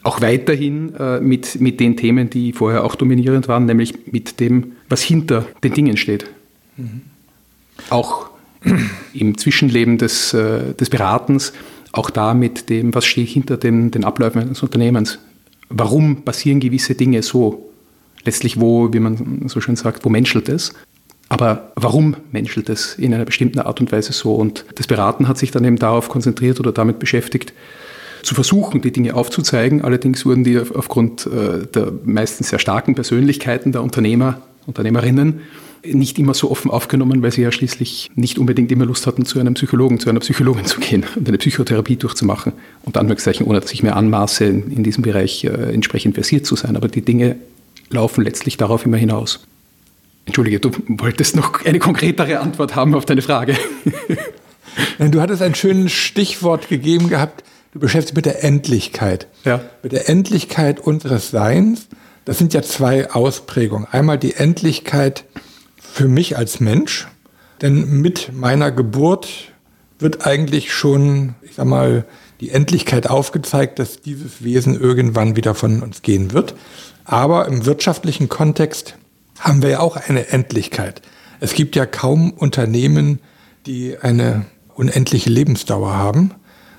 auch 0.04 0.22
weiterhin 0.22 0.96
äh, 0.96 1.20
mit, 1.20 1.60
mit 1.62 1.80
den 1.80 1.98
Themen, 1.98 2.30
die 2.30 2.54
vorher 2.54 2.84
auch 2.84 2.96
dominierend 2.96 3.48
waren, 3.48 3.66
nämlich 3.66 3.94
mit 4.12 4.40
dem, 4.40 4.74
was 4.90 5.04
hinter 5.04 5.46
den 5.64 5.74
Dingen 5.74 5.98
steht. 5.98 6.26
Mhm. 6.78 7.02
Auch 7.90 8.30
im 9.14 9.38
Zwischenleben 9.38 9.98
des, 9.98 10.34
äh, 10.34 10.74
des 10.74 10.90
Beratens 10.90 11.54
auch 11.98 12.10
da 12.10 12.34
mit 12.34 12.70
dem, 12.70 12.94
was 12.94 13.06
steht 13.06 13.30
hinter 13.30 13.58
den, 13.58 13.92
den 13.92 14.04
Abläufen 14.04 14.42
eines 14.42 14.64
Unternehmens. 14.64 15.20
Warum 15.70 16.24
passieren 16.24 16.60
gewisse 16.60 16.96
Dinge 16.96 17.24
so? 17.24 17.70
Letztlich, 18.24 18.60
wo, 18.60 18.94
wie 18.94 19.00
man 19.00 19.48
so 19.48 19.62
schön 19.62 19.76
sagt, 19.76 20.06
wo 20.06 20.10
menschelt 20.10 20.50
es? 20.50 20.74
Aber 21.30 21.72
warum 21.76 22.16
menschelt 22.32 22.70
es 22.70 22.96
in 22.96 23.14
einer 23.14 23.26
bestimmten 23.26 23.60
Art 23.60 23.80
und 23.82 23.92
Weise 23.92 24.14
so? 24.14 24.36
Und 24.36 24.66
das 24.76 24.88
Beraten 24.88 25.28
hat 25.28 25.38
sich 25.38 25.52
dann 25.52 25.66
eben 25.66 25.78
darauf 25.78 26.10
konzentriert 26.10 26.60
oder 26.60 26.72
damit 26.72 27.00
beschäftigt, 27.00 27.54
zu 28.24 28.36
versuchen, 28.36 28.82
die 28.82 28.92
Dinge 28.92 29.14
aufzuzeigen. 29.14 29.82
Allerdings 29.82 30.26
wurden 30.26 30.44
die 30.44 30.60
aufgrund 30.60 31.28
äh, 31.28 31.66
der 31.68 31.94
meistens 32.04 32.50
sehr 32.50 32.60
starken 32.60 32.96
Persönlichkeiten 32.96 33.72
der 33.72 33.84
Unternehmer, 33.84 34.42
Unternehmerinnen 34.66 35.42
nicht 35.94 36.20
immer 36.20 36.34
so 36.34 36.52
offen 36.52 36.72
aufgenommen, 36.72 37.22
weil 37.22 37.32
sie 37.32 37.42
ja 37.42 37.52
schließlich 37.52 38.10
nicht 38.16 38.40
unbedingt 38.40 38.72
immer 38.72 38.86
Lust 38.86 39.08
hatten, 39.08 39.26
zu 39.26 39.40
einem 39.40 39.54
Psychologen, 39.54 40.00
zu 40.00 40.10
einer 40.10 40.20
Psychologin 40.20 40.66
zu 40.66 40.80
gehen 40.80 41.06
und 41.16 41.28
eine 41.28 41.38
Psychotherapie 41.38 41.96
durchzumachen. 41.96 42.54
Unter 42.84 43.00
Anführungszeichen, 43.00 43.46
ohne 43.46 43.60
dass 43.60 43.72
ich 43.72 43.84
mir 43.84 43.96
anmaße, 43.96 44.46
in, 44.46 44.72
in 44.72 44.84
diesem 44.84 45.04
Bereich 45.04 45.44
äh, 45.44 45.50
entsprechend 45.74 46.16
versiert 46.16 46.46
zu 46.46 46.56
sein. 46.56 46.76
Aber 46.76 46.88
die 46.88 47.02
Dinge 47.02 47.38
laufen 47.90 48.24
letztlich 48.24 48.58
darauf 48.58 48.86
immer 48.86 48.98
hinaus. 48.98 49.46
Entschuldige, 50.26 50.60
du 50.60 50.72
wolltest 50.88 51.36
noch 51.36 51.64
eine 51.66 51.80
konkretere 51.80 52.40
Antwort 52.40 52.76
haben 52.76 52.96
auf 52.96 53.06
deine 53.06 53.22
Frage. 53.22 53.56
Du 55.00 55.22
hattest 55.22 55.42
ein 55.42 55.56
schönes 55.56 55.92
Stichwort 55.92 56.70
gegeben 56.70 57.10
gehabt. 57.10 57.44
Du 57.74 57.80
beschäftigst 57.80 58.12
dich 58.12 58.16
mit 58.16 58.26
der 58.26 58.44
Endlichkeit. 58.44 59.28
Ja. 59.44 59.62
Mit 59.84 59.92
der 59.92 60.10
Endlichkeit 60.10 60.80
unseres 60.80 61.32
Seins. 61.32 61.88
Das 62.26 62.38
sind 62.38 62.54
ja 62.54 62.62
zwei 62.62 63.12
Ausprägungen. 63.12 63.88
Einmal 63.92 64.18
die 64.18 64.34
Endlichkeit 64.34 65.24
für 65.98 66.08
mich 66.08 66.38
als 66.38 66.60
Mensch, 66.60 67.08
denn 67.64 68.02
mit 68.02 68.32
meiner 68.32 68.72
Geburt 68.72 69.52
wird 69.98 70.28
eigentlich 70.28 70.72
schon, 70.72 71.34
ich 71.42 71.56
sag 71.56 71.66
mal, 71.66 72.06
die 72.40 72.52
Endlichkeit 72.52 73.10
aufgezeigt, 73.10 73.80
dass 73.80 74.00
dieses 74.00 74.44
Wesen 74.44 74.80
irgendwann 74.80 75.36
wieder 75.36 75.56
von 75.56 75.82
uns 75.82 76.04
gehen 76.04 76.34
wird. 76.34 76.54
Aber 77.04 77.48
im 77.48 77.66
wirtschaftlichen 77.66 78.30
Kontext 78.30 78.96
haben 79.40 79.64
wir 79.64 79.70
ja 79.72 79.80
auch 79.80 79.96
eine 79.96 80.28
Endlichkeit. 80.28 81.02
Es 81.40 81.56
gibt 81.56 81.76
ja 81.76 81.88
kaum 81.88 82.30
Unternehmen, 82.30 83.18
die 83.66 83.98
eine 83.98 84.46
unendliche 84.76 85.32
Lebensdauer 85.32 85.96
haben, 85.96 86.36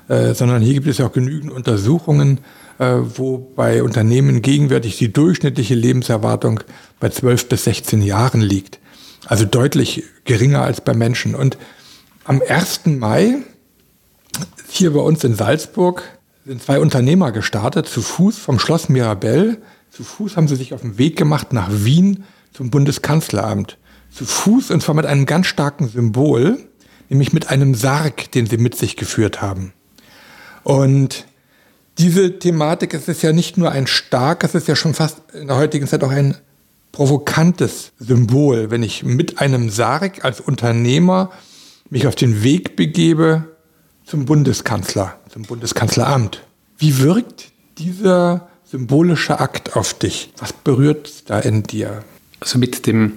äh, 0.07 0.33
sondern 0.33 0.61
hier 0.61 0.75
gibt 0.75 0.87
es 0.87 0.99
ja 0.99 1.07
auch 1.07 1.11
genügend 1.11 1.51
Untersuchungen, 1.51 2.39
äh, 2.77 2.95
wo 3.17 3.37
bei 3.37 3.83
Unternehmen 3.83 4.41
gegenwärtig 4.41 4.97
die 4.97 5.11
durchschnittliche 5.11 5.75
Lebenserwartung 5.75 6.61
bei 7.01 7.09
12 7.09 7.49
bis 7.49 7.65
16 7.65 8.01
Jahren 8.01 8.39
liegt. 8.39 8.79
Also 9.25 9.45
deutlich 9.45 10.03
geringer 10.23 10.61
als 10.61 10.81
bei 10.81 10.93
Menschen. 10.93 11.35
Und 11.35 11.57
am 12.23 12.41
1. 12.47 12.85
Mai 12.85 13.37
hier 14.69 14.93
bei 14.93 14.99
uns 14.99 15.23
in 15.23 15.35
Salzburg 15.35 16.03
sind 16.45 16.63
zwei 16.63 16.79
Unternehmer 16.79 17.31
gestartet, 17.31 17.87
zu 17.87 18.01
Fuß 18.01 18.37
vom 18.37 18.59
Schloss 18.59 18.89
Mirabell. 18.89 19.61
Zu 19.91 20.03
Fuß 20.03 20.37
haben 20.37 20.47
sie 20.47 20.55
sich 20.55 20.73
auf 20.73 20.81
den 20.81 20.97
Weg 20.97 21.15
gemacht 21.15 21.53
nach 21.53 21.69
Wien 21.71 22.23
zum 22.53 22.69
Bundeskanzleramt. 22.69 23.77
Zu 24.11 24.25
Fuß 24.25 24.71
und 24.71 24.81
zwar 24.81 24.95
mit 24.95 25.05
einem 25.05 25.25
ganz 25.25 25.47
starken 25.47 25.87
Symbol, 25.87 26.57
nämlich 27.09 27.33
mit 27.33 27.49
einem 27.49 27.75
Sarg, 27.75 28.31
den 28.31 28.47
sie 28.47 28.57
mit 28.57 28.75
sich 28.75 28.95
geführt 28.95 29.41
haben. 29.41 29.73
Und 30.63 31.25
diese 31.97 32.39
Thematik, 32.39 32.93
es 32.93 33.07
ist 33.07 33.21
ja 33.21 33.33
nicht 33.33 33.57
nur 33.57 33.71
ein 33.71 33.87
stark, 33.87 34.43
es 34.43 34.55
ist 34.55 34.67
ja 34.67 34.75
schon 34.75 34.93
fast 34.93 35.17
in 35.33 35.47
der 35.47 35.57
heutigen 35.57 35.87
Zeit 35.87 36.03
auch 36.03 36.11
ein 36.11 36.37
provokantes 36.91 37.91
Symbol, 37.99 38.71
wenn 38.71 38.83
ich 38.83 39.03
mit 39.03 39.39
einem 39.39 39.69
Sarg 39.69 40.25
als 40.25 40.41
Unternehmer 40.41 41.31
mich 41.89 42.07
auf 42.07 42.15
den 42.15 42.43
Weg 42.43 42.75
begebe 42.75 43.45
zum 44.05 44.25
Bundeskanzler, 44.25 45.19
zum 45.29 45.43
Bundeskanzleramt. 45.43 46.43
Wie 46.77 46.99
wirkt 46.99 47.51
dieser 47.77 48.49
symbolische 48.63 49.39
Akt 49.39 49.75
auf 49.75 49.93
dich? 49.93 50.31
Was 50.37 50.53
berührt 50.53 51.29
da 51.29 51.39
in 51.39 51.63
dir? 51.63 52.03
Also 52.39 52.59
mit 52.59 52.85
dem 52.87 53.13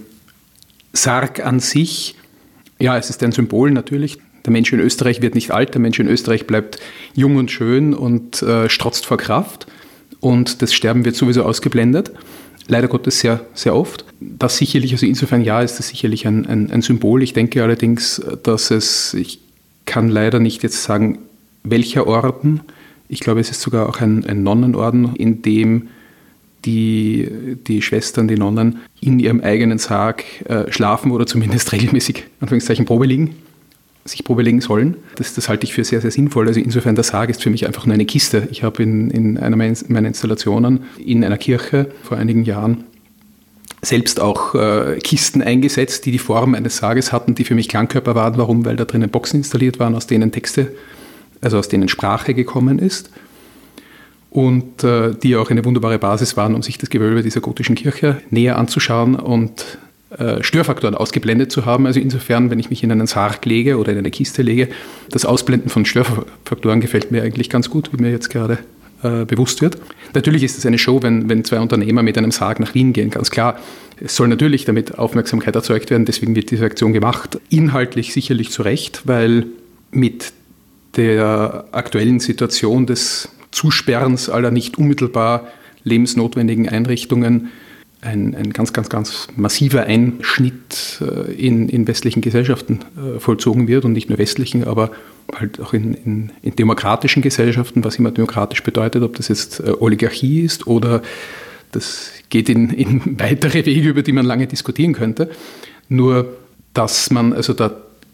Sarg 0.93 1.45
an 1.45 1.61
sich, 1.61 2.17
ja, 2.79 2.97
es 2.99 3.11
ist 3.11 3.23
ein 3.23 3.33
Symbol 3.33 3.71
natürlich. 3.71 4.19
Der 4.45 4.53
Mensch 4.53 4.73
in 4.73 4.81
Österreich 4.81 5.23
wird 5.23 5.35
nicht 5.35 5.53
alt, 5.53 5.75
der 5.75 5.81
Mensch 5.81 5.99
in 5.99 6.09
Österreich 6.09 6.47
bleibt 6.47 6.79
jung 7.15 7.37
und 7.37 7.51
schön 7.51 7.95
und 7.95 8.43
äh, 8.43 8.69
strotzt 8.69 9.07
vor 9.07 9.17
Kraft. 9.17 9.67
Und 10.21 10.63
das 10.63 10.75
Sterben 10.75 11.05
wird 11.05 11.17
sowieso 11.17 11.45
ausgeblendet 11.45 12.13
leider 12.69 12.89
Gottes 12.89 13.21
sehr, 13.21 13.45
sehr 13.55 13.75
oft. 13.75 14.05
Das 14.21 14.57
sicherlich, 14.57 14.93
also 14.93 15.07
insofern 15.07 15.43
ja, 15.43 15.63
ist 15.63 15.79
das 15.79 15.89
sicherlich 15.89 16.27
ein, 16.27 16.47
ein, 16.47 16.71
ein 16.71 16.83
Symbol. 16.83 17.23
Ich 17.23 17.33
denke 17.33 17.63
allerdings, 17.63 18.23
dass 18.43 18.71
es, 18.71 19.15
ich 19.15 19.41
kann 19.85 20.09
leider 20.09 20.39
nicht 20.39 20.63
jetzt 20.63 20.83
sagen, 20.83 21.19
welcher 21.65 22.07
Orden, 22.07 22.61
ich 23.09 23.21
glaube, 23.21 23.41
es 23.41 23.51
ist 23.51 23.61
sogar 23.61 23.89
auch 23.89 24.01
ein, 24.01 24.25
ein 24.27 24.43
Nonnenorden, 24.43 25.15
in 25.17 25.43
dem 25.43 25.89
die, 26.65 27.29
die 27.67 27.83
Schwestern, 27.83 28.29
die 28.29 28.37
Nonnen 28.37 28.79
in 29.01 29.19
ihrem 29.19 29.41
eigenen 29.41 29.79
Sarg 29.79 30.25
äh, 30.49 30.71
schlafen 30.71 31.11
oder 31.11 31.27
zumindest 31.27 31.73
regelmäßig, 31.73 32.25
Anführungszeichen, 32.41 32.85
Probe 32.85 33.07
liegen 33.07 33.35
sich 34.05 34.25
Probe 34.25 34.43
legen 34.43 34.61
sollen. 34.61 34.97
Das, 35.17 35.35
das 35.35 35.49
halte 35.49 35.65
ich 35.65 35.75
für 35.75 35.85
sehr, 35.85 36.01
sehr 36.01 36.11
sinnvoll. 36.11 36.49
Also 36.49 36.61
insofern 36.61 36.95
der 36.95 37.05
Sarg 37.05 37.31
ist 37.31 37.43
für 37.43 37.51
mich 37.51 37.67
einfach 37.67 37.87
nur 37.87 37.95
eine 37.95 38.05
Kiste. 38.05 38.49
Ich 38.51 38.63
habe 38.63 38.83
in, 38.83 39.11
in 39.11 39.39
einer 39.39 39.57
meiner 39.57 40.09
Installationen 40.09 40.85
in 40.99 41.25
einer 41.25 41.39
Kirche 41.39 41.91
vor 42.03 42.17
einigen 42.17 42.45
Jahren 42.45 42.85
selbst 43.85 44.21
auch 44.21 44.55
äh, 44.55 44.99
Kisten 45.03 45.43
eingesetzt, 45.43 46.07
die 46.07 46.13
die 46.13 46.19
Form 46.19 46.55
eines 46.55 46.77
Sarges 46.77 47.13
hatten, 47.13 47.35
die 47.35 47.45
für 47.45 47.57
mich 47.57 47.69
Klangkörper 47.69 48.15
waren. 48.15 48.39
Warum? 48.39 48.65
Weil 48.65 48.77
da 48.77 48.85
drinnen 48.85 49.11
Boxen 49.11 49.39
installiert 49.39 49.81
waren, 49.81 49.97
aus 49.97 50.07
denen 50.07 50.31
Texte, 50.31 50.73
also 51.41 51.59
aus 51.59 51.69
denen 51.69 51.89
Sprache 51.89 52.33
gekommen 52.33 52.79
ist. 52.79 53.11
Und 54.31 54.83
äh, 54.85 55.15
die 55.15 55.37
auch 55.37 55.51
eine 55.51 55.65
wunderbare 55.65 55.99
Basis 55.99 56.37
waren, 56.37 56.55
um 56.55 56.63
sich 56.63 56.79
das 56.79 56.91
Gewölbe 56.91 57.23
dieser 57.23 57.41
gotischen 57.41 57.75
Kirche 57.75 58.23
näher 58.31 58.57
anzuschauen 58.57 59.17
und 59.17 59.79
Störfaktoren 60.41 60.95
ausgeblendet 60.95 61.51
zu 61.51 61.65
haben. 61.65 61.87
Also 61.87 62.01
insofern, 62.01 62.51
wenn 62.51 62.59
ich 62.59 62.71
mich 62.71 62.83
in 62.83 62.93
einen 62.93 63.07
Sarg 63.07 63.45
lege 63.47 63.79
oder 63.79 63.93
in 63.93 63.99
eine 63.99 64.11
Kiste 64.11 64.43
lege, 64.43 64.69
das 65.11 65.25
Ausblenden 65.25 65.71
von 65.71 65.85
Störfaktoren 65.85 66.81
gefällt 66.81 67.11
mir 67.11 67.23
eigentlich 67.23 67.49
ganz 67.49 67.71
gut, 67.71 67.91
wie 67.93 68.03
mir 68.03 68.11
jetzt 68.11 68.29
gerade 68.29 68.59
äh, 69.03 69.25
bewusst 69.25 69.63
wird. 69.63 69.79
Natürlich 70.15 70.43
ist 70.43 70.59
es 70.59 70.67
eine 70.67 70.79
Show, 70.79 71.03
wenn, 71.03 71.29
wenn 71.29 71.45
zwei 71.45 71.61
Unternehmer 71.61 72.03
mit 72.03 72.17
einem 72.19 72.31
Sarg 72.31 72.61
nach 72.61 72.75
Wien 72.75 72.93
gehen, 72.93 73.11
ganz 73.11 73.31
klar. 73.31 73.59
Es 74.01 74.17
soll 74.17 74.29
natürlich 74.29 74.65
damit 74.65 74.99
Aufmerksamkeit 74.99 75.55
erzeugt 75.55 75.91
werden, 75.91 76.05
deswegen 76.05 76.37
wird 76.37 76.51
diese 76.51 76.65
Aktion 76.65 76.93
gemacht. 76.93 77.41
Inhaltlich 77.49 78.13
sicherlich 78.13 78.51
zu 78.51 78.63
Recht, 78.63 79.03
weil 79.05 79.47
mit 79.91 80.33
der 80.97 81.65
aktuellen 81.73 82.21
Situation 82.21 82.87
des 82.87 83.29
Zusperrens 83.51 84.29
aller 84.29 84.51
nicht 84.51 84.79
unmittelbar 84.79 85.49
lebensnotwendigen 85.85 86.69
Einrichtungen 86.69 87.51
ein, 88.03 88.35
ein 88.35 88.53
ganz, 88.53 88.73
ganz, 88.73 88.89
ganz 88.89 89.29
massiver 89.37 89.85
Einschnitt 89.85 91.01
äh, 91.01 91.33
in, 91.33 91.69
in 91.69 91.87
westlichen 91.87 92.21
Gesellschaften 92.21 92.81
äh, 92.97 93.21
vollzogen 93.21 93.69
wird 93.69 93.85
und 93.85 93.93
nicht 93.93 94.09
nur 94.09 94.19
westlichen, 94.19 94.65
aber 94.65 94.91
halt 95.35 95.61
auch 95.61 95.73
in, 95.73 95.95
in, 95.95 96.33
in 96.43 96.57
demokratischen 96.57 97.23
Gesellschaften, 97.23 97.85
was 97.85 97.97
immer 97.97 98.11
demokratisch 98.11 98.63
bedeutet, 98.65 99.05
ob 99.05 99.17
das 99.17 99.29
jetzt 99.29 99.61
äh, 99.61 99.73
Oligarchie 99.79 100.41
ist 100.41 100.67
oder 100.67 101.01
das 101.71 102.11
geht 102.29 102.49
in, 102.49 102.71
in 102.71 103.01
weitere 103.21 103.65
Wege, 103.65 103.89
über 103.89 104.03
die 104.03 104.13
man 104.13 104.27
lange 104.27 104.49
diskutieren 104.49 104.95
könnte. 104.95 105.31
Nur, 105.89 106.37
dass 106.75 107.11
man 107.11 107.33
also 107.33 107.53
da 107.53 107.71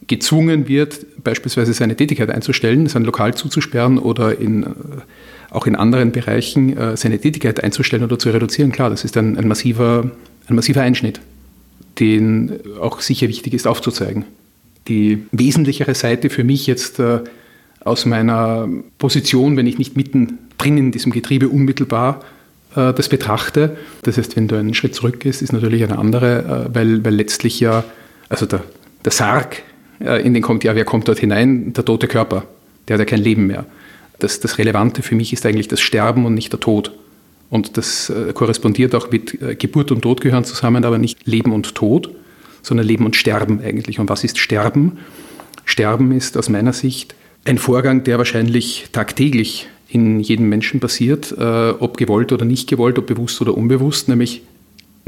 gezwungen 0.06 0.68
wird, 0.68 1.06
beispielsweise 1.24 1.72
seine 1.72 1.96
Tätigkeit 1.96 2.30
einzustellen, 2.30 2.86
sein 2.88 3.04
Lokal 3.04 3.34
zuzusperren 3.34 3.98
oder 3.98 4.38
in 4.38 4.66
auch 5.50 5.66
in 5.66 5.76
anderen 5.76 6.12
Bereichen 6.12 6.76
äh, 6.76 6.96
seine 6.96 7.18
Tätigkeit 7.18 7.62
einzustellen 7.62 8.04
oder 8.04 8.18
zu 8.18 8.30
reduzieren, 8.30 8.72
klar, 8.72 8.90
das 8.90 9.04
ist 9.04 9.16
ein, 9.16 9.36
ein, 9.36 9.48
massiver, 9.48 10.10
ein 10.46 10.54
massiver 10.54 10.82
Einschnitt, 10.82 11.20
den 11.98 12.60
auch 12.80 13.00
sicher 13.00 13.28
wichtig 13.28 13.54
ist 13.54 13.66
aufzuzeigen. 13.66 14.24
Die 14.88 15.24
wesentlichere 15.32 15.94
Seite 15.94 16.30
für 16.30 16.44
mich 16.44 16.66
jetzt 16.66 16.98
äh, 16.98 17.20
aus 17.80 18.06
meiner 18.06 18.68
Position, 18.98 19.56
wenn 19.56 19.66
ich 19.66 19.78
nicht 19.78 19.96
mittendrin 19.96 20.78
in 20.78 20.92
diesem 20.92 21.12
Getriebe 21.12 21.48
unmittelbar 21.48 22.20
äh, 22.76 22.92
das 22.92 23.08
betrachte, 23.08 23.76
das 24.02 24.18
heißt, 24.18 24.36
wenn 24.36 24.48
du 24.48 24.56
einen 24.56 24.74
Schritt 24.74 24.94
zurück 24.94 25.20
gehst, 25.20 25.40
ist 25.40 25.52
natürlich 25.52 25.82
eine 25.82 25.98
andere, 25.98 26.70
weil, 26.72 27.04
weil 27.04 27.14
letztlich 27.14 27.60
ja, 27.60 27.84
also 28.28 28.44
der, 28.44 28.62
der 29.04 29.12
Sarg, 29.12 29.62
in 30.00 30.32
den 30.32 30.42
kommt 30.42 30.62
ja, 30.62 30.76
wer 30.76 30.84
kommt 30.84 31.08
dort 31.08 31.18
hinein? 31.18 31.72
Der 31.72 31.84
tote 31.84 32.06
Körper, 32.06 32.44
der 32.86 32.94
hat 32.94 33.00
ja 33.00 33.04
kein 33.04 33.20
Leben 33.20 33.48
mehr 33.48 33.66
das, 34.18 34.40
das 34.40 34.58
Relevante 34.58 35.02
für 35.02 35.14
mich 35.14 35.32
ist 35.32 35.46
eigentlich 35.46 35.68
das 35.68 35.80
Sterben 35.80 36.26
und 36.26 36.34
nicht 36.34 36.52
der 36.52 36.60
Tod. 36.60 36.92
Und 37.50 37.76
das 37.76 38.10
äh, 38.10 38.32
korrespondiert 38.32 38.94
auch 38.94 39.10
mit 39.10 39.40
äh, 39.40 39.54
Geburt 39.54 39.90
und 39.90 40.02
Tod 40.02 40.20
gehören 40.20 40.44
zusammen, 40.44 40.84
aber 40.84 40.98
nicht 40.98 41.26
Leben 41.26 41.52
und 41.52 41.74
Tod, 41.74 42.10
sondern 42.62 42.86
Leben 42.86 43.06
und 43.06 43.16
Sterben 43.16 43.60
eigentlich. 43.62 43.98
Und 43.98 44.08
was 44.08 44.24
ist 44.24 44.38
Sterben? 44.38 44.98
Sterben 45.64 46.12
ist 46.12 46.36
aus 46.36 46.48
meiner 46.48 46.72
Sicht 46.72 47.14
ein 47.44 47.58
Vorgang, 47.58 48.04
der 48.04 48.18
wahrscheinlich 48.18 48.88
tagtäglich 48.92 49.68
in 49.88 50.20
jedem 50.20 50.48
Menschen 50.48 50.80
passiert, 50.80 51.32
äh, 51.32 51.70
ob 51.70 51.96
gewollt 51.96 52.32
oder 52.32 52.44
nicht 52.44 52.68
gewollt, 52.68 52.98
ob 52.98 53.06
bewusst 53.06 53.40
oder 53.40 53.56
unbewusst, 53.56 54.08
nämlich 54.08 54.42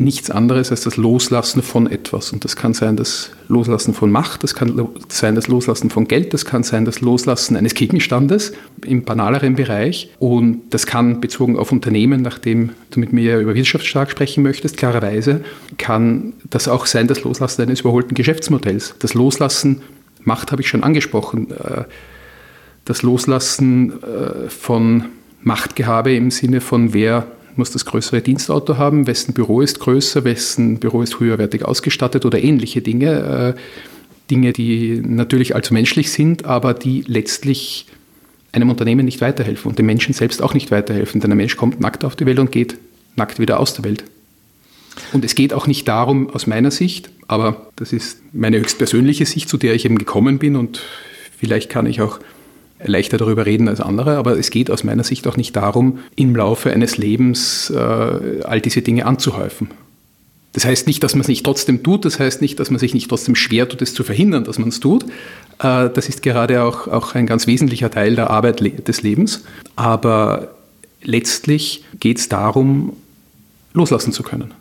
nichts 0.00 0.30
anderes 0.30 0.71
als 0.71 0.83
das 0.83 0.97
Loslassen 0.97 1.62
von 1.62 1.90
etwas. 1.90 2.33
Und 2.33 2.45
das 2.45 2.57
kann 2.57 2.75
sein 2.75 2.97
das 2.97 3.30
Loslassen 3.49 3.95
von 3.95 4.11
Macht, 4.11 4.42
das 4.42 4.54
kann 4.54 4.88
sein 5.09 5.35
das 5.35 5.49
Loslassen 5.49 5.90
von 5.90 6.09
Geld, 6.09 6.33
das 6.35 6.45
kann 6.45 6.62
sein 6.62 6.85
das 6.85 7.00
Loslassen 7.00 7.57
eines 7.57 7.75
Gegenstandes 7.75 8.52
im 8.85 9.04
banaleren 9.04 9.57
Bereich. 9.57 10.11
Und 10.19 10.62
das 10.71 10.87
kann 10.87 11.21
bezogen 11.21 11.59
auf 11.59 11.71
Unternehmen, 11.71 12.23
nachdem 12.23 12.71
du 12.90 13.00
mit 13.00 13.12
mir 13.12 13.38
über 13.38 13.54
wirtschaftsstark 13.54 14.11
sprechen 14.11 14.42
möchtest, 14.42 14.76
klarerweise, 14.76 15.42
kann 15.78 16.33
das 16.49 16.66
auch 16.66 16.87
sein 16.87 17.07
das 17.07 17.23
Loslassen 17.23 17.62
eines 17.62 17.80
überholten 17.80 18.14
Geschäftsmodells. 18.14 18.95
Das 18.99 19.14
Loslassen, 19.14 19.83
Macht 20.23 20.52
habe 20.52 20.62
ich 20.62 20.69
schon 20.69 20.83
angesprochen, 20.83 21.50
äh, 21.50 21.85
das 22.85 23.02
Loslassen 23.02 24.02
äh, 24.02 24.49
von 24.49 25.07
Machtgehabe 25.42 26.14
im 26.14 26.30
Sinne 26.30 26.61
von 26.61 26.92
wer 26.92 27.26
muss 27.57 27.71
das 27.71 27.85
größere 27.85 28.23
Dienstauto 28.23 28.78
haben, 28.78 29.07
wessen 29.07 29.35
Büro 29.35 29.61
ist 29.61 29.80
größer, 29.80 30.25
wessen 30.25 30.78
Büro 30.78 31.02
ist 31.02 31.21
höherwertig 31.21 31.64
ausgestattet 31.64 32.25
oder 32.25 32.42
ähnliche 32.42 32.83
Dinge. 32.83 33.54
Äh, 33.57 33.61
Dinge, 34.30 34.52
die 34.52 35.02
natürlich 35.04 35.54
allzu 35.54 35.75
menschlich 35.75 36.12
sind, 36.12 36.45
aber 36.45 36.73
die 36.73 37.02
letztlich 37.07 37.87
einem 38.52 38.71
Unternehmen 38.71 39.04
nicht 39.04 39.21
weiterhelfen 39.21 39.69
und 39.69 39.78
dem 39.78 39.87
Menschen 39.87 40.14
selbst 40.14 40.42
auch 40.42 40.54
nicht 40.54 40.71
weiterhelfen. 40.71 41.21
Denn 41.21 41.33
ein 41.33 41.37
Mensch 41.37 41.57
kommt 41.57 41.80
nackt 41.80 42.04
auf 42.04 42.16
die 42.16 42.26
Welt 42.26 42.38
und 42.38 42.52
geht 42.52 42.76
nackt 43.16 43.38
wieder 43.38 43.61
aus 43.61 43.75
der 43.75 43.85
Welt. 43.85 44.04
Und 45.12 45.25
es 45.25 45.35
geht 45.35 45.52
auch 45.52 45.66
nicht 45.66 45.87
darum, 45.88 46.30
aus 46.30 46.47
meiner 46.47 46.71
Sicht, 46.71 47.11
aber 47.28 47.69
das 47.76 47.92
ist 47.92 48.21
meine 48.33 48.59
höchstpersönliche 48.59 49.26
Sicht, 49.26 49.49
zu 49.49 49.57
der 49.57 49.75
ich 49.75 49.85
eben 49.85 49.99
gekommen 49.99 50.38
bin 50.38 50.57
und 50.57 50.83
vielleicht 51.38 51.71
kann 51.71 51.87
ich 51.87 52.00
auch 52.00 52.19
leichter 52.85 53.19
darüber 53.19 53.47
reden 53.47 53.69
als 53.69 53.81
andere, 53.81 54.17
aber 54.17 54.39
es 54.39 54.50
geht 54.50 54.71
aus 54.71 54.85
meiner 54.85 55.04
Sicht 55.04 55.26
auch 55.26 55.37
nicht 55.37 55.54
darum, 55.57 55.99
im 56.17 56.35
Laufe 56.35 56.71
eines 56.71 56.97
Lebens 56.97 57.71
äh, 57.71 58.43
all 58.45 58.61
diese 58.61 58.83
Dinge 58.83 59.07
anzuhäufen. 59.07 59.69
Das 60.52 60.65
heißt 60.65 60.87
nicht, 60.87 61.02
dass 61.02 61.15
man 61.15 61.21
es 61.21 61.28
nicht 61.28 61.45
trotzdem 61.45 61.83
tut, 61.83 62.04
das 62.04 62.19
heißt 62.19 62.41
nicht, 62.41 62.59
dass 62.59 62.71
man 62.71 62.81
sich 62.81 62.93
nicht 62.93 63.09
trotzdem 63.09 63.37
schwer 63.37 63.69
tut, 63.69 63.83
es 63.83 63.95
zu 63.95 64.02
verhindern, 64.02 64.45
dass 64.45 64.59
man 64.59 64.69
es 64.69 64.81
tut. 64.81 65.04
Äh, 65.61 65.91
das 65.91 66.09
ist 66.09 66.23
gerade 66.23 66.63
auch, 66.65 66.89
auch 66.89 67.15
ein 67.15 67.26
ganz 67.26 67.47
wesentlicher 67.47 67.91
Teil 67.91 68.17
der 68.17 68.31
Arbeit 68.31 68.61
le 68.61 68.71
des 68.71 69.02
Lebens. 69.02 69.45
Aber 69.76 70.54
letztlich 71.02 71.85
geht 72.00 72.19
es 72.19 72.28
darum, 72.28 72.95
loslassen 73.73 74.13
zu 74.13 74.23
können. 74.23 74.52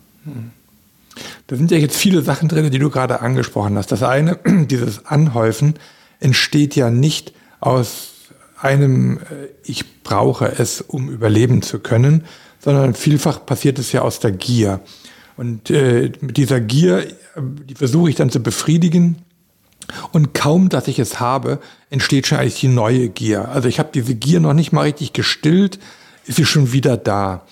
Da 1.47 1.55
sind 1.55 1.71
ja 1.71 1.77
jetzt 1.77 1.97
viele 1.97 2.21
Sachen 2.21 2.47
drin, 2.47 2.69
die 2.69 2.79
du 2.79 2.91
gerade 2.91 3.21
angesprochen 3.21 3.75
hast. 3.77 3.91
Das 3.91 4.03
eine, 4.03 4.37
dieses 4.45 5.05
Anhäufen, 5.05 5.73
entsteht 6.19 6.75
ja 6.75 6.91
nicht 6.91 7.33
aus 7.59 8.11
einem 8.61 9.17
äh, 9.17 9.47
Ich 9.63 10.03
brauche 10.03 10.47
es, 10.57 10.81
um 10.81 11.09
überleben 11.09 11.61
zu 11.61 11.79
können, 11.79 12.25
sondern 12.59 12.93
vielfach 12.93 13.45
passiert 13.45 13.79
es 13.79 13.91
ja 13.91 14.01
aus 14.01 14.19
der 14.19 14.31
Gier. 14.31 14.81
Und 15.37 15.69
äh, 15.69 16.11
mit 16.19 16.37
dieser 16.37 16.59
Gier, 16.59 17.07
die 17.37 17.75
versuche 17.75 18.09
ich 18.09 18.15
dann 18.15 18.29
zu 18.29 18.41
befriedigen. 18.41 19.23
Und 20.11 20.33
kaum, 20.33 20.69
dass 20.69 20.87
ich 20.87 20.99
es 20.99 21.19
habe, 21.19 21.59
entsteht 21.89 22.27
schon 22.27 22.37
eigentlich 22.37 22.59
die 22.59 22.67
neue 22.67 23.09
Gier. 23.09 23.49
Also 23.49 23.67
ich 23.67 23.79
habe 23.79 23.89
diese 23.93 24.15
Gier 24.15 24.39
noch 24.39 24.53
nicht 24.53 24.71
mal 24.71 24.81
richtig 24.81 25.13
gestillt, 25.13 25.79
ist 26.25 26.35
sie 26.35 26.45
schon 26.45 26.71
wieder 26.73 26.97
da. 26.97 27.45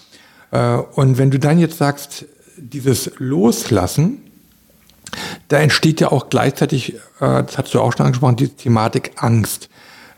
Äh, 0.51 0.75
und 0.75 1.17
wenn 1.17 1.31
du 1.31 1.39
dann 1.39 1.59
jetzt 1.59 1.77
sagst, 1.77 2.25
dieses 2.57 3.11
Loslassen, 3.17 4.19
da 5.47 5.59
entsteht 5.59 6.01
ja 6.01 6.11
auch 6.11 6.29
gleichzeitig, 6.29 6.95
äh, 6.95 7.43
das 7.43 7.57
hast 7.57 7.73
du 7.73 7.81
auch 7.81 7.93
schon 7.95 8.05
angesprochen, 8.05 8.35
die 8.35 8.49
Thematik 8.49 9.11
Angst. 9.15 9.69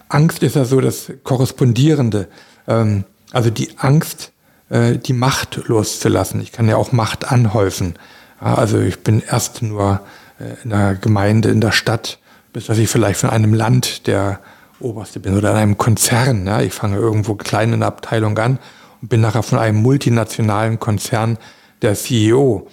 Angst 0.10 0.44
ist 0.44 0.56
ja 0.56 0.66
so 0.66 0.82
das 0.82 1.12
Korrespondierende. 1.24 2.28
Ähm, 2.68 3.06
also 3.32 3.50
die 3.50 3.70
Angst, 3.78 4.32
äh, 4.70 4.98
die 4.98 5.14
Macht 5.14 5.68
loszulassen. 5.68 6.42
Ich 6.42 6.52
kann 6.52 6.68
ja 6.68 6.78
auch 6.78 6.92
Macht 6.92 7.32
anhäufen. 7.32 7.94
Ja, 8.42 8.56
also 8.56 8.80
ich 8.80 9.00
bin 9.00 9.22
erst 9.22 9.62
nur 9.62 10.02
äh, 10.40 10.64
in 10.64 10.74
einer 10.74 10.96
Gemeinde, 10.96 11.50
in 11.50 11.62
der 11.62 11.72
Stadt, 11.72 12.20
bis 12.54 12.66
dass 12.66 12.78
ich 12.78 12.90
vielleicht 12.90 13.20
von 13.20 13.30
einem 13.30 13.54
Land 13.54 14.08
der 14.08 14.40
Oberste 14.80 15.20
bin 15.20 15.38
oder 15.38 15.52
in 15.52 15.58
einem 15.58 15.78
Konzern. 15.78 16.48
Ja. 16.48 16.62
Ich 16.62 16.74
fange 16.74 16.98
irgendwo 16.98 17.36
klein 17.36 17.74
in 17.74 17.80
der 17.82 17.88
Abteilung 17.88 18.38
an 18.38 18.60
und 19.02 19.10
bin 19.10 19.22
nachher 19.22 19.44
von 19.44 19.60
einem 19.60 19.82
multinationalen 19.82 20.80
Konzern 20.80 21.38
der 21.82 21.96
CEO. 21.96 22.68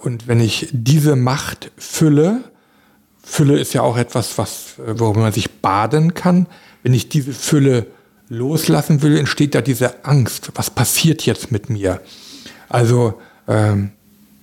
Und 0.00 0.26
wenn 0.26 0.40
ich 0.40 0.68
diese 0.72 1.16
Macht 1.16 1.70
fülle, 1.76 2.40
Fülle 3.24 3.58
ist 3.58 3.72
ja 3.72 3.82
auch 3.82 3.96
etwas, 3.96 4.36
was, 4.36 4.78
äh, 4.78 4.98
worüber 4.98 5.20
man 5.20 5.32
sich 5.32 5.60
baden 5.60 6.14
kann. 6.14 6.46
Wenn 6.82 6.94
ich 6.94 7.08
diese 7.08 7.32
Fülle 7.32 7.86
loslassen 8.28 9.02
will, 9.02 9.16
entsteht 9.16 9.54
da 9.54 9.60
diese 9.60 10.04
Angst. 10.04 10.52
Was 10.54 10.70
passiert 10.70 11.26
jetzt 11.26 11.52
mit 11.52 11.70
mir? 11.70 12.00
Also 12.68 13.14
ähm, 13.46 13.92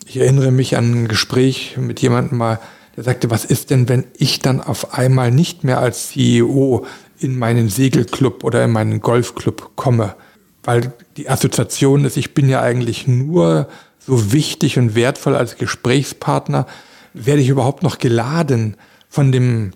ich 0.05 0.17
erinnere 0.17 0.51
mich 0.51 0.77
an 0.77 1.03
ein 1.03 1.07
Gespräch 1.07 1.77
mit 1.77 1.99
jemandem 2.01 2.37
mal, 2.37 2.59
der 2.95 3.03
sagte, 3.03 3.29
was 3.29 3.45
ist 3.45 3.69
denn, 3.69 3.87
wenn 3.89 4.05
ich 4.17 4.39
dann 4.39 4.61
auf 4.61 4.93
einmal 4.93 5.31
nicht 5.31 5.63
mehr 5.63 5.79
als 5.79 6.09
CEO 6.09 6.85
in 7.19 7.37
meinen 7.37 7.69
Segelclub 7.69 8.43
oder 8.43 8.63
in 8.63 8.71
meinen 8.71 9.01
Golfclub 9.01 9.71
komme? 9.75 10.15
Weil 10.63 10.93
die 11.17 11.29
Assoziation 11.29 12.05
ist, 12.05 12.17
ich 12.17 12.33
bin 12.33 12.49
ja 12.49 12.61
eigentlich 12.61 13.07
nur 13.07 13.69
so 13.99 14.31
wichtig 14.31 14.77
und 14.77 14.95
wertvoll 14.95 15.35
als 15.35 15.57
Gesprächspartner. 15.57 16.67
Werde 17.13 17.41
ich 17.41 17.49
überhaupt 17.49 17.83
noch 17.83 17.99
geladen 17.99 18.75
von 19.09 19.31
dem 19.31 19.71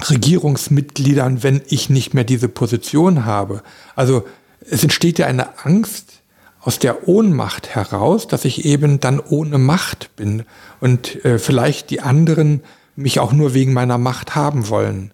Regierungsmitgliedern, 0.00 1.42
wenn 1.42 1.62
ich 1.68 1.90
nicht 1.90 2.14
mehr 2.14 2.24
diese 2.24 2.48
Position 2.48 3.24
habe. 3.24 3.62
Also 3.94 4.26
es 4.68 4.82
entsteht 4.82 5.18
ja 5.18 5.26
eine 5.26 5.64
Angst 5.64 6.22
aus 6.60 6.78
der 6.78 7.08
Ohnmacht 7.08 7.74
heraus, 7.74 8.28
dass 8.28 8.44
ich 8.44 8.64
eben 8.64 9.00
dann 9.00 9.20
ohne 9.20 9.58
Macht 9.58 10.14
bin 10.16 10.44
und 10.80 11.24
äh, 11.24 11.38
vielleicht 11.38 11.90
die 11.90 12.00
anderen 12.00 12.62
mich 12.94 13.20
auch 13.20 13.32
nur 13.32 13.54
wegen 13.54 13.72
meiner 13.72 13.98
Macht 13.98 14.34
haben 14.34 14.68
wollen. 14.68 15.12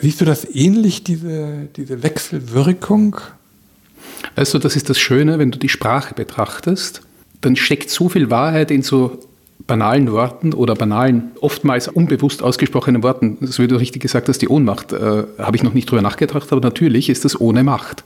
Siehst 0.00 0.20
du 0.20 0.24
das 0.24 0.44
ähnlich, 0.44 1.04
diese, 1.04 1.68
diese 1.76 2.02
Wechselwirkung? 2.02 3.16
Also 4.36 4.58
das 4.58 4.76
ist 4.76 4.88
das 4.88 4.98
Schöne, 4.98 5.38
wenn 5.38 5.50
du 5.50 5.58
die 5.58 5.68
Sprache 5.68 6.14
betrachtest, 6.14 7.02
dann 7.40 7.56
steckt 7.56 7.90
so 7.90 8.08
viel 8.08 8.30
Wahrheit 8.30 8.70
in 8.70 8.82
so 8.82 9.20
banalen 9.68 10.10
Worten 10.10 10.54
oder 10.54 10.74
banalen, 10.74 11.30
oftmals 11.40 11.86
unbewusst 11.86 12.42
ausgesprochenen 12.42 13.04
Worten, 13.04 13.36
das 13.40 13.60
wie 13.60 13.68
du 13.68 13.76
richtig 13.76 14.02
gesagt 14.02 14.28
hast, 14.28 14.42
die 14.42 14.48
Ohnmacht, 14.48 14.92
äh, 14.92 15.24
habe 15.38 15.56
ich 15.56 15.62
noch 15.62 15.74
nicht 15.74 15.88
drüber 15.88 16.02
nachgedacht, 16.02 16.50
aber 16.50 16.62
natürlich 16.62 17.08
ist 17.08 17.24
das 17.24 17.40
ohne 17.40 17.62
Macht. 17.62 18.02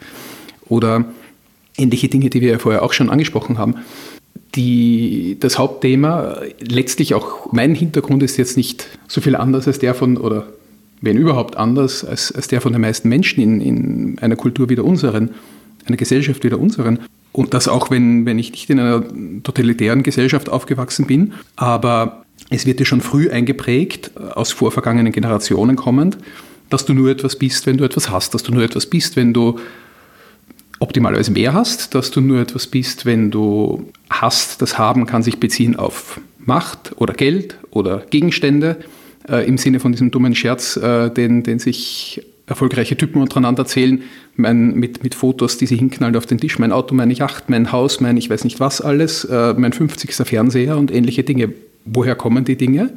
Oder 0.68 1.07
ähnliche 1.79 2.09
Dinge, 2.09 2.29
die 2.31 2.40
wir 2.40 2.51
ja 2.51 2.59
vorher 2.59 2.83
auch 2.83 2.92
schon 2.92 3.09
angesprochen 3.09 3.59
haben. 3.59 3.77
Die, 4.57 5.38
das 5.40 5.57
Hauptthema, 5.57 6.38
letztlich 6.61 7.14
auch 7.14 7.53
mein 7.53 7.75
Hintergrund 7.75 8.22
ist 8.22 8.37
jetzt 8.37 8.57
nicht 8.57 8.87
so 9.07 9.20
viel 9.20 9.37
anders 9.37 9.66
als 9.66 9.79
der 9.79 9.94
von, 9.94 10.18
oder 10.18 10.48
wenn 11.01 11.16
überhaupt 11.16 11.57
anders, 11.57 12.05
als, 12.05 12.33
als 12.33 12.48
der 12.48 12.61
von 12.61 12.72
den 12.72 12.83
meisten 12.83 13.09
Menschen 13.09 13.42
in, 13.42 13.61
in 13.61 14.18
einer 14.18 14.37
Kultur 14.37 14.68
wie 14.68 14.75
der 14.75 14.85
unseren, 14.85 15.31
einer 15.86 15.96
Gesellschaft 15.96 16.44
wie 16.44 16.48
der 16.48 16.60
unseren. 16.60 17.00
Und 17.32 17.54
das 17.54 17.68
auch, 17.68 17.90
wenn, 17.90 18.26
wenn 18.26 18.38
ich 18.38 18.50
nicht 18.50 18.68
in 18.68 18.78
einer 18.78 19.02
totalitären 19.42 20.02
Gesellschaft 20.02 20.50
aufgewachsen 20.50 21.06
bin. 21.06 21.32
Aber 21.56 22.24
es 22.50 22.66
wird 22.66 22.80
dir 22.80 22.84
schon 22.84 23.00
früh 23.00 23.30
eingeprägt, 23.30 24.16
aus 24.16 24.52
vorvergangenen 24.52 25.12
Generationen 25.12 25.76
kommend, 25.76 26.18
dass 26.68 26.84
du 26.84 26.92
nur 26.92 27.10
etwas 27.10 27.36
bist, 27.36 27.66
wenn 27.66 27.78
du 27.78 27.84
etwas 27.84 28.10
hast, 28.10 28.34
dass 28.34 28.42
du 28.42 28.52
nur 28.52 28.62
etwas 28.62 28.86
bist, 28.86 29.16
wenn 29.16 29.32
du 29.32 29.58
optimalerweise 30.78 31.30
mehr 31.30 31.54
hast, 31.54 31.94
dass 31.94 32.10
du 32.10 32.20
nur 32.20 32.40
etwas 32.40 32.66
bist, 32.66 33.06
wenn 33.06 33.30
du 33.30 33.90
hast. 34.10 34.60
Das 34.60 34.78
Haben 34.78 35.06
kann 35.06 35.22
sich 35.22 35.38
beziehen 35.38 35.76
auf 35.76 36.20
Macht 36.44 36.92
oder 36.96 37.14
Geld 37.14 37.56
oder 37.70 37.98
Gegenstände, 38.10 38.78
äh, 39.28 39.46
im 39.46 39.58
Sinne 39.58 39.80
von 39.80 39.92
diesem 39.92 40.10
dummen 40.10 40.34
Scherz, 40.34 40.76
äh, 40.76 41.10
den, 41.10 41.42
den 41.44 41.58
sich 41.58 42.22
erfolgreiche 42.52 42.96
Typen 42.96 43.20
untereinander 43.20 43.62
erzählen, 43.62 44.02
mein, 44.36 44.74
mit, 44.74 45.02
mit 45.02 45.14
Fotos, 45.14 45.58
die 45.58 45.66
sie 45.66 45.76
hinknallen 45.76 46.16
auf 46.16 46.26
den 46.26 46.38
Tisch, 46.38 46.58
mein 46.58 46.72
Auto, 46.72 46.94
meine 46.94 47.12
Yacht, 47.12 47.50
mein 47.50 47.72
Haus, 47.72 48.00
mein 48.00 48.16
ich 48.16 48.30
weiß 48.30 48.44
nicht 48.44 48.60
was 48.60 48.80
alles, 48.80 49.24
äh, 49.24 49.54
mein 49.56 49.72
50. 49.72 50.14
Fernseher 50.26 50.78
und 50.78 50.90
ähnliche 50.90 51.24
Dinge. 51.24 51.52
Woher 51.84 52.14
kommen 52.14 52.44
die 52.44 52.56
Dinge? 52.56 52.90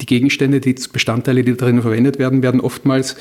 Die 0.00 0.06
Gegenstände, 0.06 0.60
die 0.60 0.74
Bestandteile, 0.92 1.44
die 1.44 1.56
darin 1.56 1.80
verwendet 1.82 2.18
werden, 2.18 2.42
werden 2.42 2.60
oftmals 2.60 3.16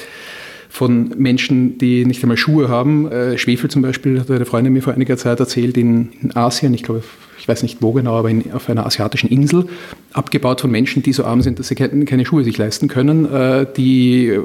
von 0.69 1.13
Menschen, 1.17 1.77
die 1.77 2.03
nicht 2.05 2.23
einmal 2.23 2.37
Schuhe 2.37 2.67
haben. 2.67 3.09
Äh, 3.11 3.37
Schwefel 3.37 3.69
zum 3.69 3.83
Beispiel, 3.83 4.19
hat 4.19 4.31
eine 4.31 4.45
Freundin 4.45 4.73
mir 4.73 4.81
vor 4.81 4.93
einiger 4.93 5.17
Zeit 5.17 5.39
erzählt, 5.39 5.77
in 5.77 6.09
Asien, 6.33 6.73
ich 6.73 6.83
glaube, 6.83 7.03
ich 7.43 7.47
weiß 7.49 7.62
nicht 7.62 7.82
wo 7.82 7.91
genau, 7.91 8.15
aber 8.15 8.29
in, 8.29 8.53
auf 8.53 8.69
einer 8.69 8.86
asiatischen 8.86 9.29
Insel, 9.29 9.67
abgebaut 10.13 10.62
von 10.62 10.71
Menschen, 10.71 11.03
die 11.03 11.12
so 11.12 11.25
arm 11.25 11.41
sind, 11.41 11.60
dass 11.60 11.67
sie 11.67 11.75
keine, 11.75 12.06
keine 12.06 12.25
Schuhe 12.25 12.45
sich 12.45 12.58
leisten 12.58 12.88
können, 12.88 13.25
äh, 13.29 13.65
die 13.75 14.29
äh, 14.29 14.41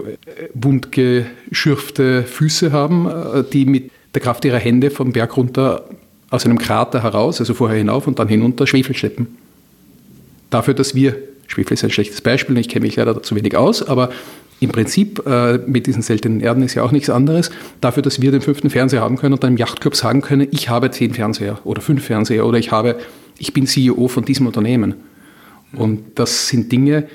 wundgeschürfte 0.52 2.24
Füße 2.24 2.72
haben, 2.72 3.08
äh, 3.08 3.44
die 3.52 3.66
mit 3.66 3.92
der 4.14 4.20
Kraft 4.20 4.44
ihrer 4.44 4.58
Hände 4.58 4.90
vom 4.90 5.12
Berg 5.12 5.36
runter 5.36 5.84
aus 6.30 6.44
einem 6.44 6.58
Krater 6.58 7.04
heraus, 7.04 7.38
also 7.38 7.54
vorher 7.54 7.78
hinauf 7.78 8.08
und 8.08 8.18
dann 8.18 8.26
hinunter 8.26 8.66
Schwefel 8.66 8.96
schleppen. 8.96 9.28
Dafür, 10.50 10.74
dass 10.74 10.96
wir, 10.96 11.14
Schwefel 11.46 11.74
ist 11.74 11.84
ein 11.84 11.90
schlechtes 11.90 12.20
Beispiel, 12.20 12.58
ich 12.58 12.68
kenne 12.68 12.84
mich 12.84 12.96
leider 12.96 13.22
zu 13.22 13.36
wenig 13.36 13.56
aus, 13.56 13.80
aber 13.80 14.10
im 14.60 14.70
Prinzip 14.70 15.24
äh, 15.26 15.58
mit 15.58 15.86
diesen 15.86 16.02
seltenen 16.02 16.40
Erden 16.40 16.62
ist 16.62 16.74
ja 16.74 16.82
auch 16.82 16.92
nichts 16.92 17.10
anderes, 17.10 17.50
dafür, 17.80 18.02
dass 18.02 18.20
wir 18.20 18.32
den 18.32 18.40
fünften 18.40 18.70
Fernseher 18.70 19.00
haben 19.00 19.16
können 19.16 19.34
und 19.34 19.44
dann 19.44 19.52
im 19.52 19.56
Yachtclub 19.56 19.94
sagen 19.94 20.20
können, 20.20 20.48
ich 20.50 20.68
habe 20.68 20.90
zehn 20.90 21.14
Fernseher 21.14 21.60
oder 21.64 21.80
fünf 21.80 22.04
Fernseher 22.04 22.44
oder 22.44 22.58
ich 22.58 22.72
habe, 22.72 22.98
ich 23.38 23.52
bin 23.52 23.66
CEO 23.66 24.08
von 24.08 24.24
diesem 24.24 24.46
Unternehmen. 24.46 24.94
Und 25.72 26.18
das 26.18 26.48
sind 26.48 26.72
Dinge, 26.72 27.08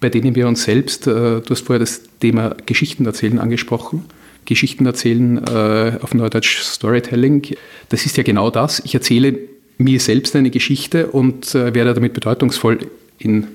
bei 0.00 0.08
denen 0.08 0.34
wir 0.34 0.46
uns 0.48 0.62
selbst, 0.62 1.06
äh, 1.06 1.40
du 1.40 1.44
hast 1.50 1.66
vorher 1.66 1.80
das 1.80 2.02
Thema 2.20 2.56
Geschichten 2.64 3.04
erzählen 3.04 3.38
angesprochen, 3.38 4.04
Geschichten 4.44 4.86
erzählen 4.86 5.44
äh, 5.46 5.98
auf 6.00 6.14
Neudeutsch 6.14 6.62
Storytelling, 6.62 7.42
das 7.90 8.06
ist 8.06 8.16
ja 8.16 8.22
genau 8.22 8.50
das. 8.50 8.80
Ich 8.80 8.94
erzähle 8.94 9.38
mir 9.76 10.00
selbst 10.00 10.34
eine 10.36 10.50
Geschichte 10.50 11.08
und 11.08 11.54
äh, 11.54 11.74
werde 11.74 11.92
damit 11.92 12.14
bedeutungsvoll 12.14 12.78
in 13.18 13.46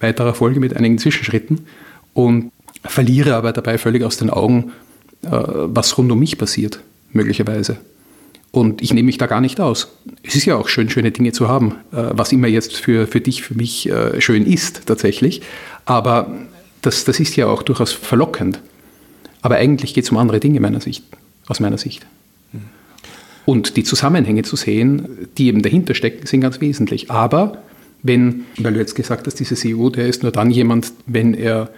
weiterer 0.00 0.34
Folge 0.34 0.60
mit 0.60 0.76
einigen 0.76 0.98
Zwischenschritten. 0.98 1.60
Und 2.12 2.52
verliere 2.84 3.34
aber 3.34 3.52
dabei 3.52 3.78
völlig 3.78 4.04
aus 4.04 4.16
den 4.16 4.30
Augen, 4.30 4.72
äh, 5.22 5.30
was 5.30 5.96
rund 5.98 6.10
um 6.12 6.18
mich 6.18 6.38
passiert, 6.38 6.80
möglicherweise. 7.12 7.78
Und 8.50 8.82
ich 8.82 8.94
nehme 8.94 9.06
mich 9.06 9.18
da 9.18 9.26
gar 9.26 9.40
nicht 9.40 9.60
aus. 9.60 9.88
Es 10.22 10.36
ist 10.36 10.44
ja 10.44 10.54
auch 10.54 10.68
schön, 10.68 10.88
schöne 10.88 11.10
Dinge 11.10 11.32
zu 11.32 11.48
haben, 11.48 11.72
äh, 11.92 12.10
was 12.12 12.30
immer 12.30 12.46
jetzt 12.46 12.76
für, 12.76 13.06
für 13.06 13.20
dich, 13.20 13.42
für 13.42 13.54
mich 13.54 13.90
äh, 13.90 14.20
schön 14.20 14.46
ist 14.46 14.86
tatsächlich. 14.86 15.42
Aber 15.86 16.30
das, 16.82 17.04
das 17.04 17.18
ist 17.18 17.34
ja 17.36 17.46
auch 17.46 17.62
durchaus 17.62 17.92
verlockend. 17.92 18.60
Aber 19.42 19.56
eigentlich 19.56 19.92
geht 19.92 20.04
es 20.04 20.10
um 20.10 20.18
andere 20.18 20.40
Dinge 20.40 20.60
meiner 20.60 20.80
Sicht, 20.80 21.04
aus 21.48 21.60
meiner 21.60 21.78
Sicht. 21.78 22.06
Und 23.44 23.76
die 23.76 23.84
Zusammenhänge 23.84 24.42
zu 24.42 24.56
sehen, 24.56 25.28
die 25.36 25.48
eben 25.48 25.62
dahinter 25.62 25.94
stecken, 25.94 26.26
sind 26.26 26.40
ganz 26.40 26.60
wesentlich. 26.60 27.10
Aber 27.10 27.58
wenn, 28.02 28.44
weil 28.58 28.74
du 28.74 28.78
jetzt 28.78 28.94
gesagt 28.94 29.26
hast, 29.26 29.34
dieser 29.34 29.56
CEO, 29.56 29.90
der 29.90 30.06
ist 30.06 30.22
nur 30.22 30.32
dann 30.32 30.50
jemand, 30.50 30.92
wenn 31.06 31.34
er 31.34 31.70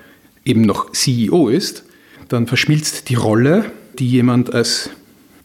eben 0.47 0.63
noch 0.63 0.93
CEO 0.93 1.49
ist, 1.49 1.85
dann 2.29 2.47
verschmilzt 2.47 3.09
die 3.11 3.15
Rolle, 3.15 3.67
die 3.99 4.09
jemand 4.09 4.55
als 4.55 4.91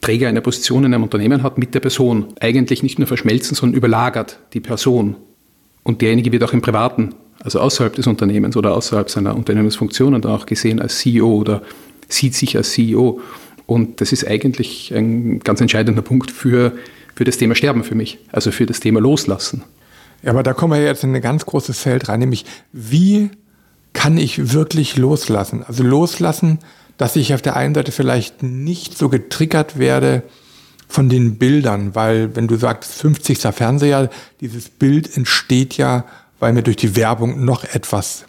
Träger 0.00 0.28
einer 0.28 0.40
Position 0.40 0.84
in 0.84 0.94
einem 0.94 1.04
Unternehmen 1.04 1.42
hat, 1.42 1.58
mit 1.58 1.74
der 1.74 1.80
Person. 1.80 2.32
Eigentlich 2.40 2.82
nicht 2.82 2.98
nur 2.98 3.06
verschmelzen, 3.06 3.54
sondern 3.54 3.76
überlagert 3.76 4.38
die 4.52 4.60
Person. 4.60 5.16
Und 5.84 6.00
derjenige 6.00 6.32
wird 6.32 6.42
auch 6.44 6.52
im 6.52 6.62
Privaten, 6.62 7.14
also 7.40 7.60
außerhalb 7.60 7.94
des 7.94 8.06
Unternehmens 8.06 8.56
oder 8.56 8.74
außerhalb 8.74 9.10
seiner 9.10 9.36
Unternehmensfunktionen 9.36 10.22
dann 10.22 10.32
auch 10.32 10.46
gesehen 10.46 10.80
als 10.80 10.98
CEO 10.98 11.34
oder 11.34 11.62
sieht 12.08 12.34
sich 12.34 12.56
als 12.56 12.72
CEO. 12.72 13.20
Und 13.66 14.00
das 14.00 14.12
ist 14.12 14.26
eigentlich 14.26 14.92
ein 14.94 15.40
ganz 15.40 15.60
entscheidender 15.60 16.02
Punkt 16.02 16.30
für, 16.30 16.72
für 17.14 17.24
das 17.24 17.38
Thema 17.38 17.54
Sterben 17.54 17.84
für 17.84 17.94
mich, 17.94 18.18
also 18.32 18.50
für 18.50 18.66
das 18.66 18.80
Thema 18.80 19.00
Loslassen. 19.00 19.62
Ja, 20.22 20.30
aber 20.30 20.42
da 20.42 20.52
kommen 20.52 20.74
wir 20.74 20.84
jetzt 20.84 21.04
in 21.04 21.14
ein 21.14 21.22
ganz 21.22 21.46
großes 21.46 21.78
Feld 21.80 22.08
rein, 22.08 22.20
nämlich 22.20 22.44
wie 22.72 23.30
kann 23.92 24.18
ich 24.18 24.52
wirklich 24.52 24.96
loslassen? 24.96 25.64
Also 25.66 25.82
loslassen, 25.82 26.58
dass 26.96 27.16
ich 27.16 27.34
auf 27.34 27.42
der 27.42 27.56
einen 27.56 27.74
Seite 27.74 27.92
vielleicht 27.92 28.42
nicht 28.42 28.96
so 28.96 29.08
getriggert 29.08 29.78
werde 29.78 30.22
von 30.88 31.08
den 31.08 31.38
Bildern, 31.38 31.94
weil 31.94 32.36
wenn 32.36 32.48
du 32.48 32.56
sagst 32.56 32.92
50. 32.92 33.38
Fernseher, 33.54 34.10
dieses 34.40 34.68
Bild 34.68 35.16
entsteht 35.16 35.76
ja, 35.76 36.04
weil 36.38 36.52
mir 36.52 36.62
durch 36.62 36.76
die 36.76 36.96
Werbung 36.96 37.44
noch 37.44 37.64
etwas 37.64 38.24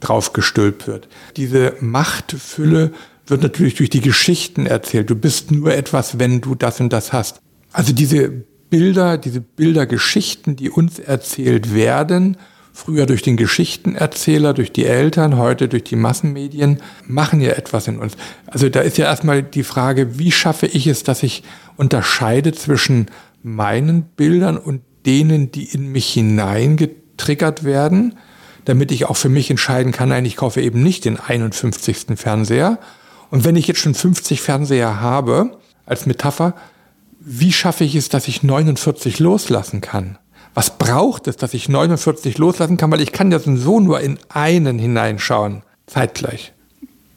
draufgestülpt 0.00 0.86
wird. 0.86 1.08
Diese 1.36 1.74
Machtfülle 1.80 2.92
wird 3.26 3.42
natürlich 3.42 3.74
durch 3.74 3.90
die 3.90 4.00
Geschichten 4.00 4.66
erzählt. 4.66 5.10
Du 5.10 5.16
bist 5.16 5.50
nur 5.50 5.74
etwas, 5.74 6.18
wenn 6.18 6.40
du 6.40 6.54
das 6.54 6.80
und 6.80 6.92
das 6.92 7.12
hast. 7.12 7.40
Also 7.72 7.92
diese 7.92 8.28
Bilder, 8.70 9.18
diese 9.18 9.40
Bildergeschichten, 9.40 10.56
die 10.56 10.70
uns 10.70 10.98
erzählt 10.98 11.74
werden, 11.74 12.36
früher 12.74 13.06
durch 13.06 13.22
den 13.22 13.36
Geschichtenerzähler, 13.36 14.52
durch 14.52 14.72
die 14.72 14.84
Eltern, 14.84 15.38
heute 15.38 15.68
durch 15.68 15.84
die 15.84 15.96
Massenmedien, 15.96 16.80
machen 17.06 17.40
ja 17.40 17.52
etwas 17.52 17.86
in 17.86 17.98
uns. 17.98 18.14
Also 18.46 18.68
da 18.68 18.80
ist 18.80 18.98
ja 18.98 19.06
erstmal 19.06 19.44
die 19.44 19.62
Frage, 19.62 20.18
wie 20.18 20.32
schaffe 20.32 20.66
ich 20.66 20.88
es, 20.88 21.04
dass 21.04 21.22
ich 21.22 21.44
unterscheide 21.76 22.52
zwischen 22.52 23.06
meinen 23.44 24.02
Bildern 24.02 24.58
und 24.58 24.82
denen, 25.06 25.52
die 25.52 25.64
in 25.64 25.92
mich 25.92 26.12
hineingetriggert 26.12 27.62
werden, 27.62 28.16
damit 28.64 28.90
ich 28.90 29.04
auch 29.04 29.16
für 29.16 29.28
mich 29.28 29.50
entscheiden 29.50 29.92
kann, 29.92 30.08
nein, 30.08 30.24
ich 30.24 30.36
kaufe 30.36 30.60
eben 30.60 30.82
nicht 30.82 31.04
den 31.04 31.18
51. 31.20 32.16
Fernseher. 32.16 32.80
Und 33.30 33.44
wenn 33.44 33.56
ich 33.56 33.68
jetzt 33.68 33.80
schon 33.80 33.94
50 33.94 34.40
Fernseher 34.40 35.00
habe, 35.00 35.58
als 35.86 36.06
Metapher, 36.06 36.54
wie 37.20 37.52
schaffe 37.52 37.84
ich 37.84 37.94
es, 37.94 38.08
dass 38.08 38.26
ich 38.26 38.42
49 38.42 39.20
loslassen 39.20 39.80
kann? 39.80 40.18
Was 40.54 40.78
braucht 40.78 41.26
es, 41.26 41.36
dass 41.36 41.52
ich 41.52 41.68
49 41.68 42.38
loslassen 42.38 42.76
kann, 42.76 42.90
weil 42.90 43.00
ich 43.00 43.12
kann 43.12 43.32
ja 43.32 43.38
so 43.38 43.80
nur 43.80 44.00
in 44.00 44.18
einen 44.28 44.78
hineinschauen, 44.78 45.62
zeitgleich. 45.86 46.52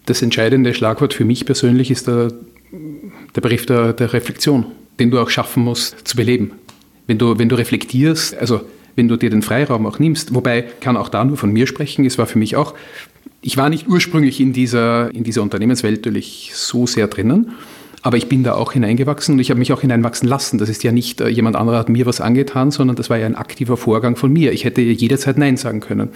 Das 0.08 0.22
entscheidende 0.22 0.74
Schlagwort 0.74 1.14
für 1.14 1.26
mich 1.26 1.46
persönlich 1.46 1.92
ist 1.92 2.08
der, 2.08 2.32
der 3.36 3.42
Begriff 3.42 3.66
der, 3.66 3.94
der 3.94 4.14
Reflexion, 4.14 4.66
den 5.00 5.12
du 5.12 5.20
auch 5.20 5.30
schaffen 5.30 5.64
musst 5.64 6.08
zu 6.08 6.16
beleben. 6.16 6.54
Wenn 7.06 7.18
du, 7.18 7.38
wenn 7.38 7.50
du 7.50 7.56
reflektierst, 7.56 8.36
also 8.38 8.62
wenn 8.96 9.08
du 9.08 9.16
dir 9.16 9.30
den 9.30 9.44
Freiraum 9.44 9.86
auch 9.86 10.00
nimmst, 10.00 10.34
wobei 10.34 10.64
kann 10.64 10.98
auch 10.98 11.10
da 11.10 11.24
nur 11.24 11.38
von 11.38 11.52
mir 11.52 11.68
sprechen, 11.68 12.06
es 12.06 12.18
war 12.18 12.26
für 12.26 12.40
mich 12.40 12.56
auch, 12.56 12.74
ich 13.42 13.56
war 13.56 13.70
nicht 13.70 13.88
ursprünglich 13.88 14.40
in 14.40 14.54
dieser, 14.54 15.14
in 15.14 15.24
dieser 15.24 15.44
Unternehmenswelt 15.44 15.98
natürlich 15.98 16.52
so 16.56 16.88
sehr 16.88 17.08
drinnen, 17.08 17.52
aber 18.08 18.16
ich 18.16 18.30
bin 18.30 18.42
da 18.42 18.54
auch 18.54 18.72
hineingewachsen 18.72 19.34
und 19.34 19.40
ich 19.42 19.50
habe 19.50 19.60
mich 19.60 19.74
auch 19.74 19.82
hineinwachsen 19.82 20.30
lassen. 20.30 20.60
Das 20.60 20.70
ist 20.70 20.82
ja 20.82 20.94
nicht, 20.94 21.20
äh, 21.20 21.28
jemand 21.28 21.58
anderer 21.58 21.78
hat 21.78 21.90
mir 21.90 22.06
was 22.06 22.22
angetan, 22.22 22.72
sondern 22.72 22.96
das 22.96 23.10
war 23.10 23.18
ja 23.18 23.26
ein 23.26 23.36
aktiver 23.36 23.76
Vorgang 23.76 24.16
von 24.16 24.32
mir. 24.32 24.54
Ich 24.54 24.64
hätte 24.64 24.80
jederzeit 24.80 25.38
Nein 25.38 25.58
sagen 25.58 25.82
können. 25.82 26.08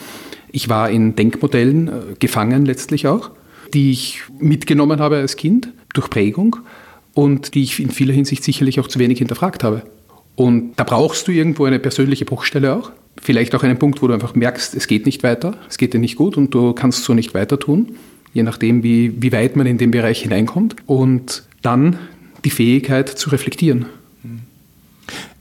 Ich 0.53 0.69
war 0.69 0.89
in 0.89 1.17
Denkmodellen 1.17 1.89
äh, 1.89 1.91
gefangen 2.17 2.65
letztlich 2.65 3.07
auch, 3.07 3.31
die 3.73 3.91
ich 3.91 4.21
mitgenommen 4.39 5.01
habe 5.01 5.17
als 5.17 5.35
Kind 5.35 5.67
durch 5.93 6.09
Prägung 6.09 6.55
und 7.13 7.55
die 7.55 7.63
ich 7.63 7.77
in 7.81 7.89
vieler 7.89 8.13
Hinsicht 8.13 8.45
sicherlich 8.45 8.79
auch 8.79 8.87
zu 8.87 8.97
wenig 8.97 9.17
hinterfragt 9.17 9.61
habe. 9.61 9.81
Und 10.37 10.75
da 10.77 10.85
brauchst 10.85 11.27
du 11.27 11.33
irgendwo 11.33 11.65
eine 11.65 11.79
persönliche 11.79 12.23
Bruchstelle 12.23 12.73
auch. 12.73 12.93
Vielleicht 13.21 13.53
auch 13.53 13.63
einen 13.63 13.77
Punkt, 13.77 14.01
wo 14.01 14.07
du 14.07 14.13
einfach 14.13 14.33
merkst, 14.33 14.75
es 14.75 14.87
geht 14.87 15.05
nicht 15.05 15.23
weiter, 15.23 15.57
es 15.67 15.77
geht 15.77 15.93
dir 15.93 15.99
nicht 15.99 16.15
gut 16.15 16.37
und 16.37 16.53
du 16.53 16.71
kannst 16.71 17.03
so 17.03 17.13
nicht 17.13 17.33
weiter 17.33 17.59
tun, 17.59 17.97
je 18.33 18.43
nachdem, 18.43 18.81
wie, 18.81 19.21
wie 19.21 19.33
weit 19.33 19.57
man 19.57 19.67
in 19.67 19.77
den 19.77 19.91
Bereich 19.91 20.21
hineinkommt. 20.21 20.77
Und 20.85 21.43
dann 21.61 21.99
die 22.43 22.49
Fähigkeit 22.49 23.09
zu 23.09 23.29
reflektieren. 23.29 23.85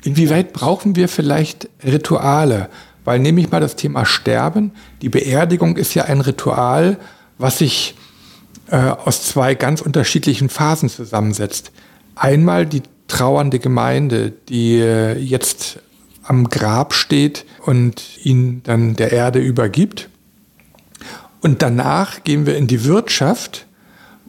Inwieweit 0.03 0.53
brauchen 0.53 0.97
wir 0.97 1.09
vielleicht 1.09 1.69
Rituale? 1.85 2.71
Weil 3.05 3.19
nehme 3.19 3.41
ich 3.41 3.51
mal 3.51 3.61
das 3.61 3.77
Thema 3.77 4.05
Sterben. 4.05 4.73
Die 5.03 5.09
Beerdigung 5.09 5.77
ist 5.77 5.95
ja 5.95 6.05
ein 6.05 6.21
Ritual, 6.21 6.99
was 7.39 7.59
sich 7.59 7.95
äh, 8.71 8.77
aus 8.77 9.23
zwei 9.25 9.55
ganz 9.55 9.81
unterschiedlichen 9.81 10.49
Phasen 10.49 10.89
zusammensetzt. 10.89 11.73
Einmal 12.15 12.67
die 12.67 12.83
trauernde 13.09 13.59
Gemeinde, 13.59 14.33
die 14.49 14.79
äh, 14.79 15.19
jetzt 15.19 15.81
am 16.23 16.49
Grab 16.49 16.95
steht 16.95 17.45
und 17.65 18.25
ihn 18.25 18.63
dann 18.63 18.95
der 18.95 19.13
Erde 19.13 19.41
übergibt. 19.41 20.09
Und 21.41 21.63
danach 21.63 22.23
gehen 22.23 22.47
wir 22.47 22.57
in 22.57 22.67
die 22.67 22.85
Wirtschaft, 22.85 23.67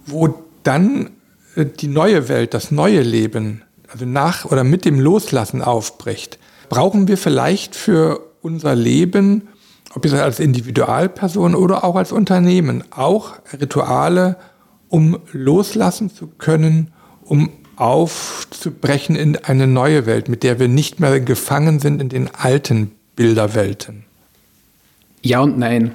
wo 0.06 0.44
dann 0.64 1.10
die 1.56 1.88
neue 1.88 2.30
Welt, 2.30 2.54
das 2.54 2.72
neue 2.72 3.02
Leben 3.02 3.64
also 3.92 4.06
nach 4.06 4.46
oder 4.46 4.64
mit 4.64 4.86
dem 4.86 5.00
Loslassen 5.00 5.62
aufbricht, 5.62 6.40
brauchen 6.70 7.08
wir 7.08 7.18
vielleicht 7.18 7.76
für 7.76 8.22
unser 8.42 8.76
Leben, 8.76 9.50
ob 9.94 10.06
es 10.06 10.14
als 10.14 10.40
Individualperson 10.40 11.56
oder 11.56 11.84
auch 11.84 11.96
als 11.96 12.12
Unternehmen, 12.12 12.84
auch 12.92 13.34
Rituale, 13.60 14.38
um 14.88 15.20
loslassen 15.34 16.10
zu 16.10 16.28
können, 16.28 16.94
um 17.24 17.50
aufzubrechen 17.76 19.16
in 19.16 19.38
eine 19.38 19.68
neue 19.68 20.06
Welt, 20.06 20.30
mit 20.30 20.44
der 20.44 20.60
wir 20.60 20.68
nicht 20.68 21.00
mehr 21.00 21.20
gefangen 21.20 21.80
sind 21.80 22.02
in 22.02 22.10
den 22.10 22.34
alten 22.34 22.92
Bilderwelten. 23.16 24.06
Ja 25.22 25.42
und 25.42 25.58
nein. 25.58 25.92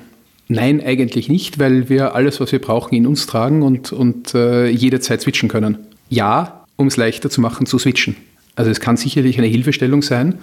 Nein, 0.49 0.81
eigentlich 0.81 1.29
nicht, 1.29 1.59
weil 1.59 1.89
wir 1.89 2.15
alles, 2.15 2.41
was 2.41 2.53
wir 2.53 2.61
brauchen, 2.61 2.95
in 2.95 3.07
uns 3.07 3.27
tragen 3.27 3.63
und, 3.63 3.93
und 3.93 4.35
äh, 4.35 4.69
jederzeit 4.69 5.21
switchen 5.21 5.49
können. 5.49 5.79
Ja, 6.09 6.65
um 6.77 6.87
es 6.87 6.97
leichter 6.97 7.31
zu 7.31 7.41
machen, 7.41 7.67
zu 7.67 7.79
switchen. 7.79 8.17
Also 8.55 8.71
es 8.71 8.81
kann 8.81 8.97
sicherlich 8.97 9.39
eine 9.39 9.49
Hilfestellung 9.49 10.03
sein. 10.03 10.37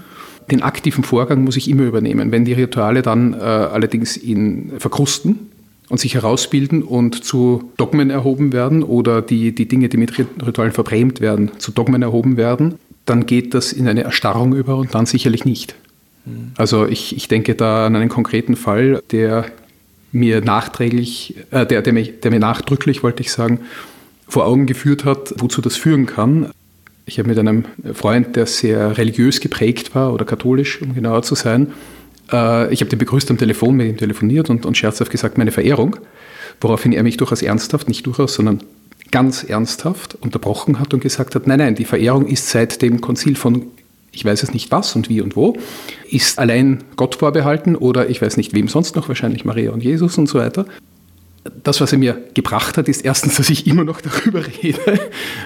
Den 0.52 0.62
aktiven 0.62 1.04
Vorgang 1.04 1.44
muss 1.44 1.56
ich 1.56 1.70
immer 1.70 1.84
übernehmen. 1.84 2.32
Wenn 2.32 2.44
die 2.44 2.54
Rituale 2.54 3.02
dann 3.02 3.34
äh, 3.34 3.38
allerdings 3.38 4.18
in 4.18 4.74
verkrusten 4.78 5.40
und 5.90 6.00
sich 6.00 6.16
herausbilden 6.16 6.84
und 6.84 7.24
zu 7.24 7.72
Dogmen 7.78 8.10
erhoben 8.10 8.52
werden 8.52 8.84
oder 8.84 9.22
die, 9.22 9.56
die 9.56 9.68
Dinge, 9.68 9.88
die 9.88 9.98
mit 9.98 10.18
Ritualen 10.20 10.74
verbrämt 10.74 11.22
werden, 11.22 11.52
zu 11.60 11.72
Dogmen 11.72 12.02
erhoben 12.02 12.36
werden, 12.36 12.76
dann 13.06 13.26
geht 13.26 13.54
das 13.54 13.74
in 13.74 13.88
eine 13.88 14.04
Erstarrung 14.04 14.54
über 14.54 14.76
und 14.76 14.94
dann 14.94 15.06
sicherlich 15.06 15.46
nicht. 15.46 15.76
Mhm. 16.26 16.52
Also 16.58 16.88
ich, 16.88 17.16
ich 17.16 17.28
denke 17.28 17.56
da 17.56 17.86
an 17.86 17.96
einen 17.96 18.10
konkreten 18.10 18.56
Fall, 18.56 19.02
der 19.12 19.46
mir 20.14 20.40
nachträglich, 20.42 21.36
äh, 21.52 21.66
der, 21.66 21.82
der, 21.82 21.92
mich, 21.92 22.22
der 22.22 22.32
mir 22.32 22.40
nachdrücklich, 22.40 23.04
wollte 23.04 23.22
ich 23.22 23.32
sagen, 23.32 23.60
vor 24.28 24.46
Augen 24.46 24.66
geführt 24.66 25.04
hat, 25.04 25.34
wozu 25.38 25.60
das 25.60 25.76
führen 25.76 26.06
kann. 26.06 26.52
Ich 27.06 27.20
habe 27.20 27.28
mit 27.28 27.38
einem 27.38 27.66
Freund, 27.94 28.38
der 28.38 28.46
sehr 28.46 28.98
religiös 28.98 29.42
geprägt 29.42 29.94
war 29.94 30.14
oder 30.14 30.24
katholisch, 30.24 30.82
um 30.82 30.96
genauer 30.96 31.24
zu 31.24 31.36
sein, 31.36 31.74
äh, 32.32 32.74
ich 32.74 32.80
habe 32.80 32.90
den 32.90 33.00
begrüßt 33.00 33.30
am 33.32 33.38
Telefon, 33.38 33.76
mit 33.76 33.88
ihm 33.88 33.98
telefoniert 33.98 34.50
und, 34.50 34.66
und 34.66 34.78
scherzhaft 34.78 35.12
gesagt, 35.12 35.38
meine 35.38 35.52
Verehrung, 35.52 35.98
woraufhin 36.62 36.94
er 36.94 37.04
mich 37.04 37.18
durchaus 37.18 37.42
ernsthaft, 37.42 37.88
nicht 37.88 38.06
durchaus, 38.06 38.36
sondern 38.36 38.62
ganz 39.12 39.44
ernsthaft 39.44 40.16
unterbrochen 40.16 40.80
hat 40.80 40.94
und 40.94 41.02
gesagt 41.02 41.36
hat, 41.36 41.46
nein, 41.48 41.60
nein, 41.60 41.76
die 41.76 41.86
Verehrung 41.86 42.26
ist 42.28 42.50
seit 42.50 42.82
dem 42.82 43.02
Konzil 43.02 43.36
von 43.36 43.68
ich 44.14 44.24
weiß 44.24 44.44
es 44.44 44.54
nicht 44.54 44.72
was 44.72 44.96
und 44.96 45.10
wie 45.10 45.22
und 45.22 45.36
wo, 45.36 45.58
ist 46.10 46.40
allein 46.40 46.84
Gott 46.96 47.16
vorbehalten 47.16 47.76
oder 47.76 48.10
ich 48.10 48.22
weiß 48.22 48.38
nicht 48.38 48.54
wem 48.54 48.68
sonst 48.68 48.96
noch, 48.96 49.08
wahrscheinlich 49.08 49.44
Maria 49.44 49.72
und 49.72 49.84
Jesus 49.84 50.18
und 50.18 50.30
so 50.30 50.40
weiter. 50.40 50.66
Das, 51.64 51.82
was 51.82 51.92
er 51.92 51.98
mir 51.98 52.22
gebracht 52.34 52.78
hat, 52.78 52.88
ist 52.88 53.04
erstens, 53.04 53.36
dass 53.38 53.50
ich 53.50 53.68
immer 53.68 53.84
noch 53.84 54.02
darüber 54.02 54.44
rede 54.64 55.00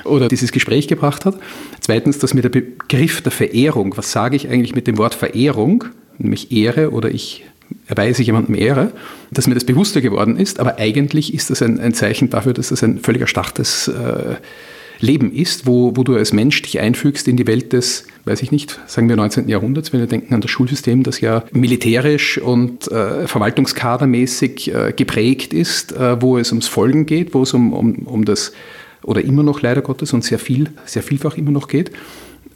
oder 0.03 0.27
dieses 0.27 0.51
Gespräch 0.51 0.87
gebracht 0.87 1.25
hat. 1.25 1.39
Zweitens, 1.79 2.19
dass 2.19 2.33
mir 2.33 2.41
der 2.41 2.49
Begriff 2.49 3.21
der 3.21 3.31
Verehrung, 3.31 3.95
was 3.97 4.11
sage 4.11 4.35
ich 4.35 4.49
eigentlich 4.49 4.75
mit 4.75 4.85
dem 4.85 4.97
Wort 4.97 5.15
Verehrung, 5.15 5.85
nämlich 6.17 6.51
Ehre 6.51 6.91
oder 6.91 7.09
ich 7.09 7.45
erweise 7.87 8.23
jemandem 8.23 8.55
Ehre, 8.55 8.91
dass 9.31 9.47
mir 9.47 9.53
das 9.53 9.65
bewusster 9.65 10.01
geworden 10.01 10.37
ist, 10.37 10.59
aber 10.59 10.77
eigentlich 10.77 11.33
ist 11.33 11.49
das 11.49 11.61
ein, 11.61 11.79
ein 11.79 11.93
Zeichen 11.93 12.29
dafür, 12.29 12.53
dass 12.53 12.69
das 12.69 12.83
ein 12.83 12.99
völlig 12.99 13.21
erstarrtes 13.21 13.87
äh, 13.87 14.35
Leben 14.99 15.31
ist, 15.31 15.67
wo, 15.67 15.95
wo 15.95 16.03
du 16.03 16.15
als 16.15 16.33
Mensch 16.33 16.61
dich 16.61 16.79
einfügst 16.79 17.27
in 17.27 17.37
die 17.37 17.47
Welt 17.47 17.73
des, 17.73 18.05
weiß 18.27 18.41
ich 18.41 18.51
nicht, 18.51 18.79
sagen 18.85 19.09
wir 19.09 19.15
19. 19.15 19.47
Jahrhunderts, 19.47 19.93
wenn 19.93 20.01
wir 20.01 20.07
denken 20.07 20.33
an 20.33 20.41
das 20.41 20.51
Schulsystem, 20.51 21.03
das 21.03 21.21
ja 21.21 21.43
militärisch 21.51 22.37
und 22.37 22.91
äh, 22.91 23.27
verwaltungskadermäßig 23.27 24.73
äh, 24.73 24.93
geprägt 24.95 25.53
ist, 25.53 25.93
äh, 25.93 26.21
wo 26.21 26.37
es 26.37 26.51
ums 26.51 26.67
Folgen 26.67 27.05
geht, 27.05 27.33
wo 27.33 27.43
es 27.43 27.53
um, 27.53 27.73
um, 27.73 27.95
um 28.05 28.25
das, 28.25 28.51
oder 29.03 29.21
immer 29.21 29.43
noch 29.43 29.61
leider 29.61 29.81
Gottes 29.81 30.13
und 30.13 30.23
sehr 30.23 30.39
viel, 30.39 30.69
sehr 30.85 31.03
vielfach 31.03 31.37
immer 31.37 31.51
noch 31.51 31.67
geht. 31.67 31.91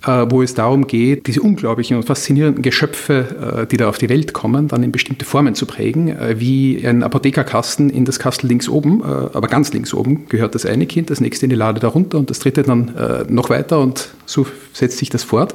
Äh, 0.04 0.26
wo 0.30 0.42
es 0.42 0.56
darum 0.56 0.88
geht, 0.88 1.28
diese 1.28 1.42
unglaublichen 1.42 1.96
und 1.96 2.04
faszinierenden 2.04 2.64
Geschöpfe, 2.64 3.62
äh, 3.62 3.68
die 3.68 3.78
da 3.78 3.88
auf 3.88 4.00
die 4.00 4.10
Welt 4.10 4.34
kommen, 4.34 4.68
dann 4.68 4.82
in 4.82 4.92
bestimmte 4.92 5.26
Formen 5.26 5.54
zu 5.54 5.68
prägen, 5.68 6.08
äh, 6.08 6.40
wie 6.40 6.84
ein 6.84 7.04
Apothekerkasten 7.04 7.92
in 7.92 8.06
das 8.06 8.18
Kastel 8.18 8.48
links 8.48 8.68
oben, 8.68 9.04
aber 9.04 9.48
ganz 9.48 9.72
links 9.74 9.94
oben 9.94 10.28
gehört 10.28 10.56
das 10.56 10.66
eine 10.66 10.88
Kind, 10.88 11.12
das 11.12 11.22
nächste 11.22 11.46
in 11.46 11.52
die 11.52 11.56
Lade 11.56 11.80
darunter 11.80 12.18
und 12.18 12.30
das 12.32 12.40
dritte 12.40 12.64
dann 12.64 12.94
noch 13.30 13.50
weiter 13.50 13.80
und 13.80 14.10
so 14.26 14.48
setzt 14.74 14.98
sich 14.98 15.10
das 15.10 15.24
fort, 15.24 15.54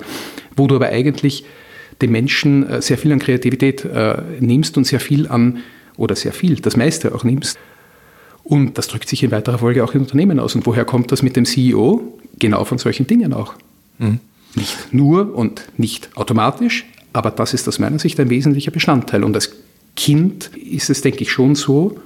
wo 0.57 0.67
du 0.67 0.77
aber 0.77 0.87
eigentlich 0.87 1.45
den 2.01 2.13
Menschen 2.13 2.81
sehr 2.81 2.99
viel 2.99 3.13
an 3.13 3.19
Kreativität 3.19 3.87
nimmst 4.41 4.77
und 4.77 4.87
sehr 4.87 5.01
viel 5.01 5.29
an, 5.29 5.59
oder 5.97 6.15
sehr 6.15 6.33
viel, 6.33 6.57
das 6.57 6.77
meiste 6.77 7.15
auch 7.15 7.25
nimmst. 7.25 7.59
Und 8.45 8.79
das 8.79 8.89
drückt 8.89 9.09
sich 9.09 9.23
in 9.23 9.31
weiterer 9.31 9.59
Folge 9.59 9.83
auch 9.83 9.95
in 9.95 10.03
Unternehmen 10.03 10.39
aus. 10.39 10.55
Und 10.55 10.67
woher 10.67 10.85
kommt 10.85 11.11
das 11.11 11.23
mit 11.23 11.37
dem 11.37 11.47
CEO? 11.47 12.19
Genau 12.39 12.65
von 12.65 12.79
solchen 12.79 13.07
Dingen 13.07 13.33
auch. 13.33 13.55
Mhm. 13.99 14.21
Nicht 14.57 14.93
nur 14.93 15.35
und 15.35 15.63
nicht 15.77 16.11
automatisch, 16.17 16.87
aber 17.13 17.31
das 17.31 17.55
ist 17.55 17.69
aus 17.69 17.79
meiner 17.79 17.99
Sicht 17.99 18.19
ein 18.19 18.31
wesentlicher 18.31 18.71
Bestandteil. 18.71 19.23
Und 19.23 19.35
als 19.35 19.53
Kind 19.95 20.51
ist 20.57 20.91
es, 20.91 21.03
denke 21.03 21.23
ich, 21.23 21.31
schon 21.31 21.55
so, 21.55 21.99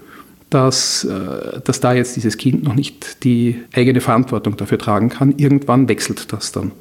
dass, 0.51 1.05
äh, 1.05 1.61
dass 1.65 1.81
da 1.81 1.95
jetzt 1.95 2.17
dieses 2.17 2.37
Kind 2.37 2.65
noch 2.65 2.75
nicht 2.75 3.25
die 3.25 3.57
eigene 3.73 4.01
Verantwortung 4.01 4.57
dafür 4.57 4.79
tragen 4.79 5.09
kann. 5.09 5.35
Irgendwann 5.37 5.89
wechselt 5.89 6.33
das 6.33 6.53
dann. 6.53 6.73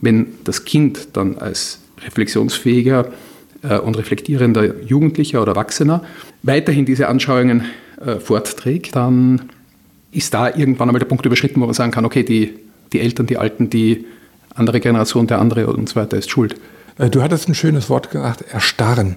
Wenn 0.00 0.28
das 0.44 0.64
Kind 0.64 1.08
dann 1.12 1.38
als 1.38 1.80
reflexionsfähiger 2.04 3.08
äh, 3.62 3.78
und 3.78 3.98
reflektierender 3.98 4.82
Jugendlicher 4.82 5.42
oder 5.42 5.52
Erwachsener 5.52 6.02
weiterhin 6.42 6.86
diese 6.86 7.08
Anschauungen 7.08 7.64
äh, 8.04 8.16
fortträgt, 8.16 8.96
dann 8.96 9.42
ist 10.10 10.32
da 10.32 10.48
irgendwann 10.48 10.88
einmal 10.88 11.00
der 11.00 11.06
Punkt 11.06 11.26
überschritten, 11.26 11.60
wo 11.60 11.66
man 11.66 11.74
sagen 11.74 11.92
kann, 11.92 12.06
okay, 12.06 12.22
die, 12.22 12.54
die 12.92 13.00
Eltern, 13.00 13.26
die 13.26 13.36
Alten, 13.36 13.68
die 13.68 14.06
andere 14.58 14.80
Generation, 14.80 15.26
der 15.26 15.38
andere 15.38 15.66
und 15.66 15.88
so 15.88 15.96
weiter 15.96 16.16
ist 16.16 16.30
schuld. 16.30 16.56
Äh, 16.98 17.10
du 17.10 17.22
hattest 17.22 17.48
ein 17.48 17.54
schönes 17.54 17.88
Wort 17.88 18.10
gesagt, 18.10 18.42
erstarren. 18.52 19.16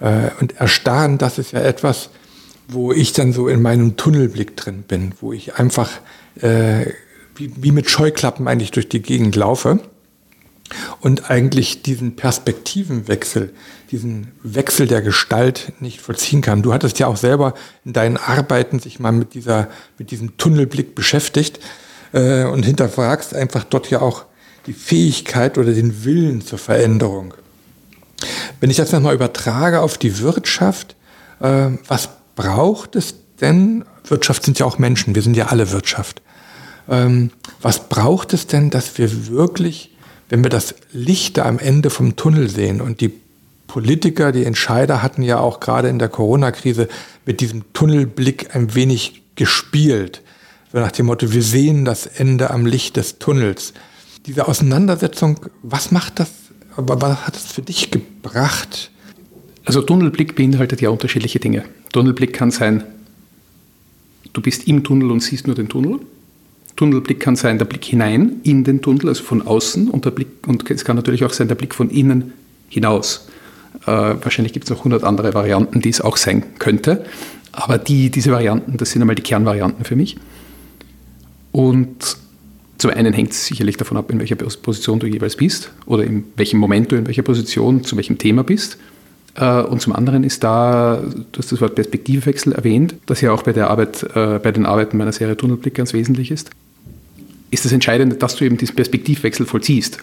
Äh, 0.00 0.30
und 0.40 0.56
erstarren, 0.60 1.18
das 1.18 1.38
ist 1.38 1.52
ja 1.52 1.60
etwas, 1.60 2.10
wo 2.68 2.92
ich 2.92 3.12
dann 3.12 3.32
so 3.32 3.48
in 3.48 3.62
meinem 3.62 3.96
Tunnelblick 3.96 4.56
drin 4.56 4.84
bin, 4.86 5.12
wo 5.20 5.32
ich 5.32 5.56
einfach 5.56 5.90
äh, 6.40 6.86
wie, 7.34 7.52
wie 7.56 7.72
mit 7.72 7.90
Scheuklappen 7.90 8.48
eigentlich 8.48 8.70
durch 8.70 8.88
die 8.88 9.02
Gegend 9.02 9.36
laufe 9.36 9.80
und 11.00 11.30
eigentlich 11.30 11.82
diesen 11.82 12.16
Perspektivenwechsel, 12.16 13.52
diesen 13.90 14.32
Wechsel 14.42 14.86
der 14.86 15.02
Gestalt 15.02 15.72
nicht 15.80 16.00
vollziehen 16.00 16.40
kann. 16.40 16.62
Du 16.62 16.72
hattest 16.72 16.98
ja 16.98 17.06
auch 17.06 17.16
selber 17.16 17.54
in 17.84 17.92
deinen 17.92 18.16
Arbeiten 18.16 18.78
sich 18.78 18.98
mal 18.98 19.12
mit 19.12 19.34
dieser, 19.34 19.68
mit 19.98 20.10
diesem 20.10 20.36
Tunnelblick 20.38 20.94
beschäftigt 20.94 21.60
äh, 22.12 22.44
und 22.44 22.64
hinterfragst 22.64 23.34
einfach 23.34 23.64
dort 23.64 23.90
ja 23.90 24.00
auch 24.00 24.24
die 24.66 24.72
Fähigkeit 24.72 25.58
oder 25.58 25.72
den 25.72 26.04
Willen 26.04 26.40
zur 26.40 26.58
Veränderung. 26.58 27.34
Wenn 28.60 28.70
ich 28.70 28.76
das 28.76 28.92
nochmal 28.92 29.14
übertrage 29.14 29.80
auf 29.80 29.98
die 29.98 30.18
Wirtschaft, 30.20 30.94
äh, 31.40 31.70
was 31.88 32.08
braucht 32.36 32.96
es 32.96 33.14
denn? 33.40 33.84
Wirtschaft 34.04 34.44
sind 34.44 34.58
ja 34.58 34.66
auch 34.66 34.78
Menschen, 34.78 35.14
wir 35.14 35.22
sind 35.22 35.36
ja 35.36 35.46
alle 35.46 35.70
Wirtschaft. 35.72 36.22
Ähm, 36.88 37.30
was 37.60 37.88
braucht 37.88 38.32
es 38.32 38.46
denn, 38.46 38.70
dass 38.70 38.98
wir 38.98 39.28
wirklich, 39.28 39.90
wenn 40.28 40.42
wir 40.42 40.50
das 40.50 40.74
Licht 40.92 41.38
da 41.38 41.44
am 41.44 41.58
Ende 41.58 41.90
vom 41.90 42.16
Tunnel 42.16 42.48
sehen 42.48 42.80
und 42.80 43.00
die 43.00 43.12
Politiker, 43.66 44.32
die 44.32 44.44
Entscheider 44.44 45.02
hatten 45.02 45.22
ja 45.22 45.38
auch 45.38 45.58
gerade 45.58 45.88
in 45.88 45.98
der 45.98 46.08
Corona-Krise 46.10 46.88
mit 47.24 47.40
diesem 47.40 47.72
Tunnelblick 47.72 48.54
ein 48.54 48.74
wenig 48.74 49.22
gespielt. 49.34 50.20
So 50.72 50.78
nach 50.78 50.92
dem 50.92 51.06
Motto, 51.06 51.32
wir 51.32 51.42
sehen 51.42 51.84
das 51.84 52.06
Ende 52.06 52.50
am 52.50 52.66
Licht 52.66 52.96
des 52.96 53.18
Tunnels 53.18 53.72
diese 54.26 54.46
Auseinandersetzung, 54.46 55.38
was 55.62 55.90
macht 55.90 56.20
das, 56.20 56.30
was 56.76 57.26
hat 57.26 57.36
es 57.36 57.52
für 57.52 57.62
dich 57.62 57.90
gebracht? 57.90 58.90
Also 59.64 59.82
Tunnelblick 59.82 60.34
beinhaltet 60.34 60.80
ja 60.80 60.90
unterschiedliche 60.90 61.38
Dinge. 61.38 61.64
Tunnelblick 61.92 62.32
kann 62.32 62.50
sein, 62.50 62.84
du 64.32 64.40
bist 64.40 64.66
im 64.66 64.82
Tunnel 64.82 65.10
und 65.10 65.20
siehst 65.20 65.46
nur 65.46 65.56
den 65.56 65.68
Tunnel. 65.68 66.00
Tunnelblick 66.76 67.20
kann 67.20 67.36
sein 67.36 67.58
der 67.58 67.66
Blick 67.66 67.84
hinein 67.84 68.40
in 68.44 68.64
den 68.64 68.80
Tunnel, 68.80 69.08
also 69.08 69.22
von 69.22 69.42
außen, 69.42 69.88
und, 69.88 70.04
der 70.04 70.10
Blick, 70.10 70.28
und 70.46 70.68
es 70.70 70.84
kann 70.84 70.96
natürlich 70.96 71.24
auch 71.24 71.32
sein 71.32 71.48
der 71.48 71.54
Blick 71.54 71.74
von 71.74 71.90
innen 71.90 72.32
hinaus. 72.68 73.28
Äh, 73.82 73.86
wahrscheinlich 73.86 74.52
gibt 74.52 74.64
es 74.64 74.70
noch 74.70 74.84
hundert 74.84 75.04
andere 75.04 75.34
Varianten, 75.34 75.80
die 75.80 75.90
es 75.90 76.00
auch 76.00 76.16
sein 76.16 76.58
könnte. 76.58 77.04
Aber 77.52 77.76
die, 77.76 78.10
diese 78.10 78.32
Varianten, 78.32 78.78
das 78.78 78.90
sind 78.90 79.02
einmal 79.02 79.14
die 79.14 79.22
Kernvarianten 79.22 79.84
für 79.84 79.96
mich. 79.96 80.16
Und 81.52 82.16
zum 82.82 82.90
einen 82.90 83.12
hängt 83.12 83.30
es 83.30 83.46
sicherlich 83.46 83.76
davon 83.76 83.96
ab, 83.96 84.10
in 84.10 84.18
welcher 84.18 84.34
Position 84.34 84.98
du 84.98 85.06
jeweils 85.06 85.36
bist 85.36 85.70
oder 85.86 86.02
in 86.02 86.24
welchem 86.36 86.58
Moment 86.58 86.90
du 86.90 86.96
in 86.96 87.06
welcher 87.06 87.22
Position 87.22 87.84
zu 87.84 87.96
welchem 87.96 88.18
Thema 88.18 88.42
bist. 88.42 88.76
Äh, 89.36 89.62
und 89.62 89.80
zum 89.80 89.94
anderen 89.94 90.24
ist 90.24 90.42
da, 90.42 91.00
du 91.00 91.38
hast 91.38 91.52
das 91.52 91.60
Wort 91.60 91.76
Perspektivwechsel 91.76 92.52
erwähnt, 92.52 92.96
das 93.06 93.20
ja 93.20 93.30
auch 93.30 93.44
bei, 93.44 93.52
der 93.52 93.70
Arbeit, 93.70 94.02
äh, 94.14 94.40
bei 94.40 94.50
den 94.50 94.66
Arbeiten 94.66 94.96
meiner 94.96 95.12
Serie 95.12 95.36
Tunnelblick 95.36 95.74
ganz 95.74 95.92
wesentlich 95.92 96.32
ist. 96.32 96.50
Ist 97.52 97.64
das 97.64 97.70
Entscheidende, 97.70 98.16
dass 98.16 98.34
du 98.34 98.44
eben 98.44 98.56
diesen 98.56 98.74
Perspektivwechsel 98.74 99.46
vollziehst. 99.46 99.98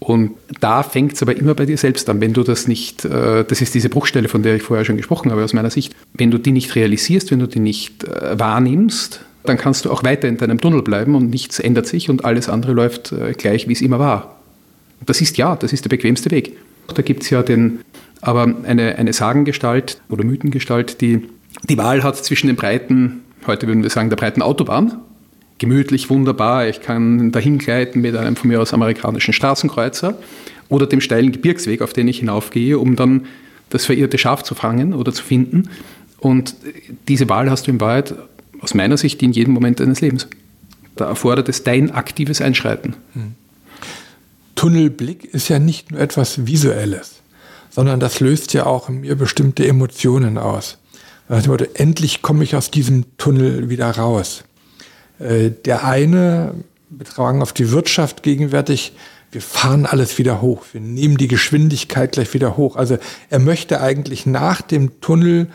Und 0.00 0.32
da 0.60 0.82
fängt 0.82 1.14
es 1.14 1.22
aber 1.22 1.36
immer 1.36 1.54
bei 1.54 1.66
dir 1.66 1.76
selbst 1.76 2.08
an, 2.08 2.20
wenn 2.20 2.32
du 2.32 2.44
das 2.44 2.68
nicht, 2.68 3.04
äh, 3.04 3.44
das 3.44 3.60
ist 3.60 3.74
diese 3.74 3.88
Bruchstelle, 3.88 4.28
von 4.28 4.42
der 4.42 4.56
ich 4.56 4.62
vorher 4.62 4.84
schon 4.84 4.96
gesprochen 4.96 5.30
habe 5.30 5.42
aus 5.42 5.52
meiner 5.52 5.70
Sicht, 5.70 5.94
wenn 6.14 6.30
du 6.30 6.38
die 6.38 6.52
nicht 6.52 6.74
realisierst, 6.76 7.30
wenn 7.30 7.40
du 7.40 7.48
die 7.48 7.60
nicht 7.60 8.04
wahrnimmst, 8.06 9.20
dann 9.48 9.56
kannst 9.56 9.84
du 9.84 9.90
auch 9.90 10.04
weiter 10.04 10.28
in 10.28 10.36
deinem 10.36 10.60
Tunnel 10.60 10.82
bleiben 10.82 11.14
und 11.14 11.30
nichts 11.30 11.58
ändert 11.58 11.86
sich 11.86 12.10
und 12.10 12.24
alles 12.24 12.48
andere 12.48 12.72
läuft 12.72 13.12
äh, 13.12 13.32
gleich, 13.32 13.68
wie 13.68 13.72
es 13.72 13.82
immer 13.82 13.98
war. 13.98 14.36
Das 15.06 15.20
ist 15.20 15.36
ja, 15.36 15.56
das 15.56 15.72
ist 15.72 15.84
der 15.84 15.90
bequemste 15.90 16.30
Weg. 16.30 16.56
Da 16.94 17.02
gibt 17.02 17.22
es 17.22 17.30
ja 17.30 17.42
den, 17.42 17.80
aber 18.20 18.52
eine, 18.64 18.96
eine 18.96 19.12
Sagengestalt 19.12 20.00
oder 20.08 20.24
Mythengestalt, 20.24 21.00
die 21.00 21.28
die 21.68 21.78
Wahl 21.78 22.02
hat 22.02 22.16
zwischen 22.16 22.46
den 22.46 22.56
breiten, 22.56 23.22
heute 23.46 23.66
würden 23.66 23.82
wir 23.82 23.90
sagen, 23.90 24.10
der 24.10 24.16
breiten 24.16 24.42
Autobahn, 24.42 24.98
gemütlich, 25.58 26.08
wunderbar, 26.10 26.68
ich 26.68 26.80
kann 26.80 27.32
dahin 27.32 27.58
gleiten 27.58 28.00
mit 28.00 28.16
einem 28.16 28.36
von 28.36 28.48
mir 28.48 28.60
aus 28.60 28.72
amerikanischen 28.72 29.32
Straßenkreuzer 29.32 30.18
oder 30.68 30.86
dem 30.86 31.00
steilen 31.00 31.32
Gebirgsweg, 31.32 31.82
auf 31.82 31.92
den 31.92 32.08
ich 32.08 32.20
hinaufgehe, 32.20 32.78
um 32.78 32.96
dann 32.96 33.26
das 33.70 33.86
verirrte 33.86 34.18
Schaf 34.18 34.42
zu 34.42 34.54
fangen 34.54 34.94
oder 34.94 35.12
zu 35.12 35.22
finden. 35.22 35.70
Und 36.18 36.54
diese 37.08 37.28
Wahl 37.28 37.50
hast 37.50 37.66
du 37.66 37.70
in 37.70 37.80
Wahrheit 37.80 38.14
aus 38.60 38.74
meiner 38.74 38.96
Sicht 38.96 39.22
in 39.22 39.32
jedem 39.32 39.54
Moment 39.54 39.80
deines 39.80 40.00
Lebens. 40.00 40.28
Da 40.96 41.06
erfordert 41.06 41.48
es 41.48 41.62
dein 41.62 41.90
aktives 41.90 42.40
Einschreiten. 42.40 42.96
Hm. 43.14 43.34
Tunnelblick 44.56 45.24
ist 45.32 45.48
ja 45.48 45.60
nicht 45.60 45.92
nur 45.92 46.00
etwas 46.00 46.46
Visuelles, 46.46 47.20
sondern 47.70 48.00
das 48.00 48.18
löst 48.18 48.52
ja 48.54 48.66
auch 48.66 48.88
in 48.88 49.02
mir 49.02 49.14
bestimmte 49.14 49.66
Emotionen 49.66 50.38
aus. 50.38 50.78
Also, 51.28 51.54
endlich 51.54 52.22
komme 52.22 52.42
ich 52.42 52.56
aus 52.56 52.70
diesem 52.70 53.04
Tunnel 53.18 53.68
wieder 53.68 53.90
raus. 53.90 54.44
Äh, 55.18 55.50
der 55.50 55.84
eine, 55.84 56.54
betragen 56.90 57.42
auf 57.42 57.52
die 57.52 57.70
Wirtschaft 57.70 58.22
gegenwärtig, 58.22 58.92
wir 59.30 59.42
fahren 59.42 59.84
alles 59.84 60.16
wieder 60.16 60.40
hoch, 60.40 60.64
wir 60.72 60.80
nehmen 60.80 61.18
die 61.18 61.28
Geschwindigkeit 61.28 62.12
gleich 62.12 62.32
wieder 62.32 62.56
hoch. 62.56 62.76
Also 62.76 62.98
er 63.28 63.38
möchte 63.38 63.80
eigentlich 63.80 64.24
nach 64.24 64.62
dem 64.62 65.00
Tunnel 65.00 65.48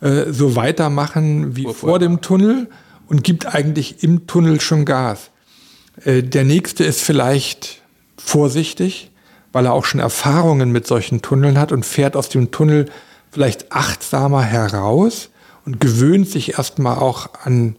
äh, 0.00 0.30
so 0.30 0.56
weitermachen 0.56 1.56
wie 1.56 1.64
vor, 1.64 1.74
vor 1.74 1.98
dem 1.98 2.20
Tunnel 2.20 2.68
und 3.08 3.24
gibt 3.24 3.54
eigentlich 3.54 4.02
im 4.02 4.26
Tunnel 4.26 4.60
schon 4.60 4.84
Gas. 4.84 5.30
Äh, 6.04 6.22
der 6.22 6.44
nächste 6.44 6.84
ist 6.84 7.00
vielleicht 7.00 7.82
vorsichtig, 8.18 9.10
weil 9.52 9.66
er 9.66 9.72
auch 9.72 9.84
schon 9.84 10.00
Erfahrungen 10.00 10.70
mit 10.72 10.86
solchen 10.86 11.22
Tunneln 11.22 11.58
hat 11.58 11.72
und 11.72 11.86
fährt 11.86 12.16
aus 12.16 12.28
dem 12.28 12.50
Tunnel 12.50 12.86
vielleicht 13.30 13.72
achtsamer 13.72 14.42
heraus 14.42 15.30
und 15.64 15.80
gewöhnt 15.80 16.28
sich 16.28 16.58
erstmal 16.58 16.98
auch 16.98 17.30
an 17.44 17.76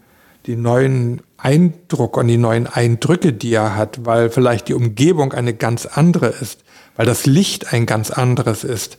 den 0.47 0.61
neuen 0.61 1.21
Eindruck, 1.45 2.17
an 2.17 2.27
die 2.27 2.37
neuen 2.37 2.65
Eindrücke, 2.65 3.31
die 3.31 3.53
er 3.53 3.75
hat, 3.75 4.03
weil 4.03 4.31
vielleicht 4.31 4.67
die 4.67 4.73
Umgebung 4.73 5.31
eine 5.31 5.53
ganz 5.53 5.85
andere 5.85 6.25
ist, 6.27 6.63
weil 6.95 7.05
das 7.05 7.27
Licht 7.27 7.71
ein 7.71 7.85
ganz 7.85 8.09
anderes 8.09 8.63
ist, 8.63 8.97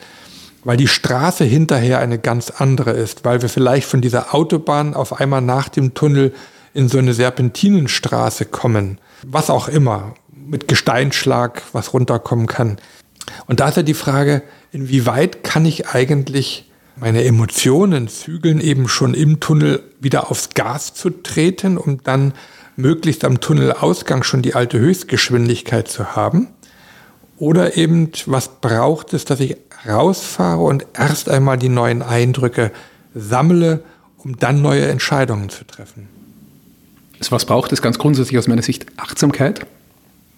weil 0.62 0.76
die 0.76 0.86
Straße 0.86 1.42
hinterher 1.42 1.98
eine 1.98 2.20
ganz 2.20 2.50
andere 2.50 2.92
ist, 2.92 3.24
weil 3.24 3.42
wir 3.42 3.48
vielleicht 3.48 3.88
von 3.88 4.00
dieser 4.00 4.32
Autobahn 4.32 4.94
auf 4.94 5.20
einmal 5.20 5.40
nach 5.40 5.68
dem 5.68 5.94
Tunnel 5.94 6.32
in 6.72 6.88
so 6.88 6.98
eine 6.98 7.14
Serpentinenstraße 7.14 8.44
kommen, 8.44 8.98
was 9.24 9.50
auch 9.50 9.66
immer, 9.66 10.14
mit 10.32 10.68
Gesteinschlag, 10.68 11.62
was 11.72 11.94
runterkommen 11.94 12.46
kann. 12.46 12.76
Und 13.48 13.58
da 13.58 13.70
ist 13.70 13.76
ja 13.76 13.82
die 13.82 13.94
Frage, 13.94 14.44
inwieweit 14.70 15.42
kann 15.42 15.66
ich 15.66 15.88
eigentlich 15.88 16.70
meine 16.96 17.24
Emotionen 17.24 18.08
zügeln, 18.08 18.60
eben 18.60 18.88
schon 18.88 19.14
im 19.14 19.40
Tunnel 19.40 19.82
wieder 20.00 20.30
aufs 20.30 20.50
Gas 20.50 20.94
zu 20.94 21.10
treten, 21.10 21.76
um 21.76 22.02
dann 22.02 22.32
möglichst 22.76 23.24
am 23.24 23.40
Tunnelausgang 23.40 24.22
schon 24.22 24.42
die 24.42 24.54
alte 24.54 24.78
Höchstgeschwindigkeit 24.78 25.88
zu 25.88 26.16
haben? 26.16 26.48
Oder 27.38 27.76
eben, 27.76 28.10
was 28.26 28.60
braucht 28.60 29.12
es, 29.12 29.26
dass 29.26 29.40
ich 29.40 29.56
rausfahre 29.86 30.62
und 30.62 30.86
erst 30.94 31.28
einmal 31.28 31.58
die 31.58 31.68
neuen 31.68 32.02
Eindrücke 32.02 32.72
sammle, 33.14 33.82
um 34.18 34.38
dann 34.38 34.62
neue 34.62 34.86
Entscheidungen 34.86 35.50
zu 35.50 35.66
treffen? 35.66 36.08
Also 37.18 37.32
was 37.32 37.44
braucht 37.44 37.72
es 37.72 37.82
ganz 37.82 37.98
grundsätzlich 37.98 38.38
aus 38.38 38.48
meiner 38.48 38.62
Sicht? 38.62 38.86
Achtsamkeit. 38.96 39.66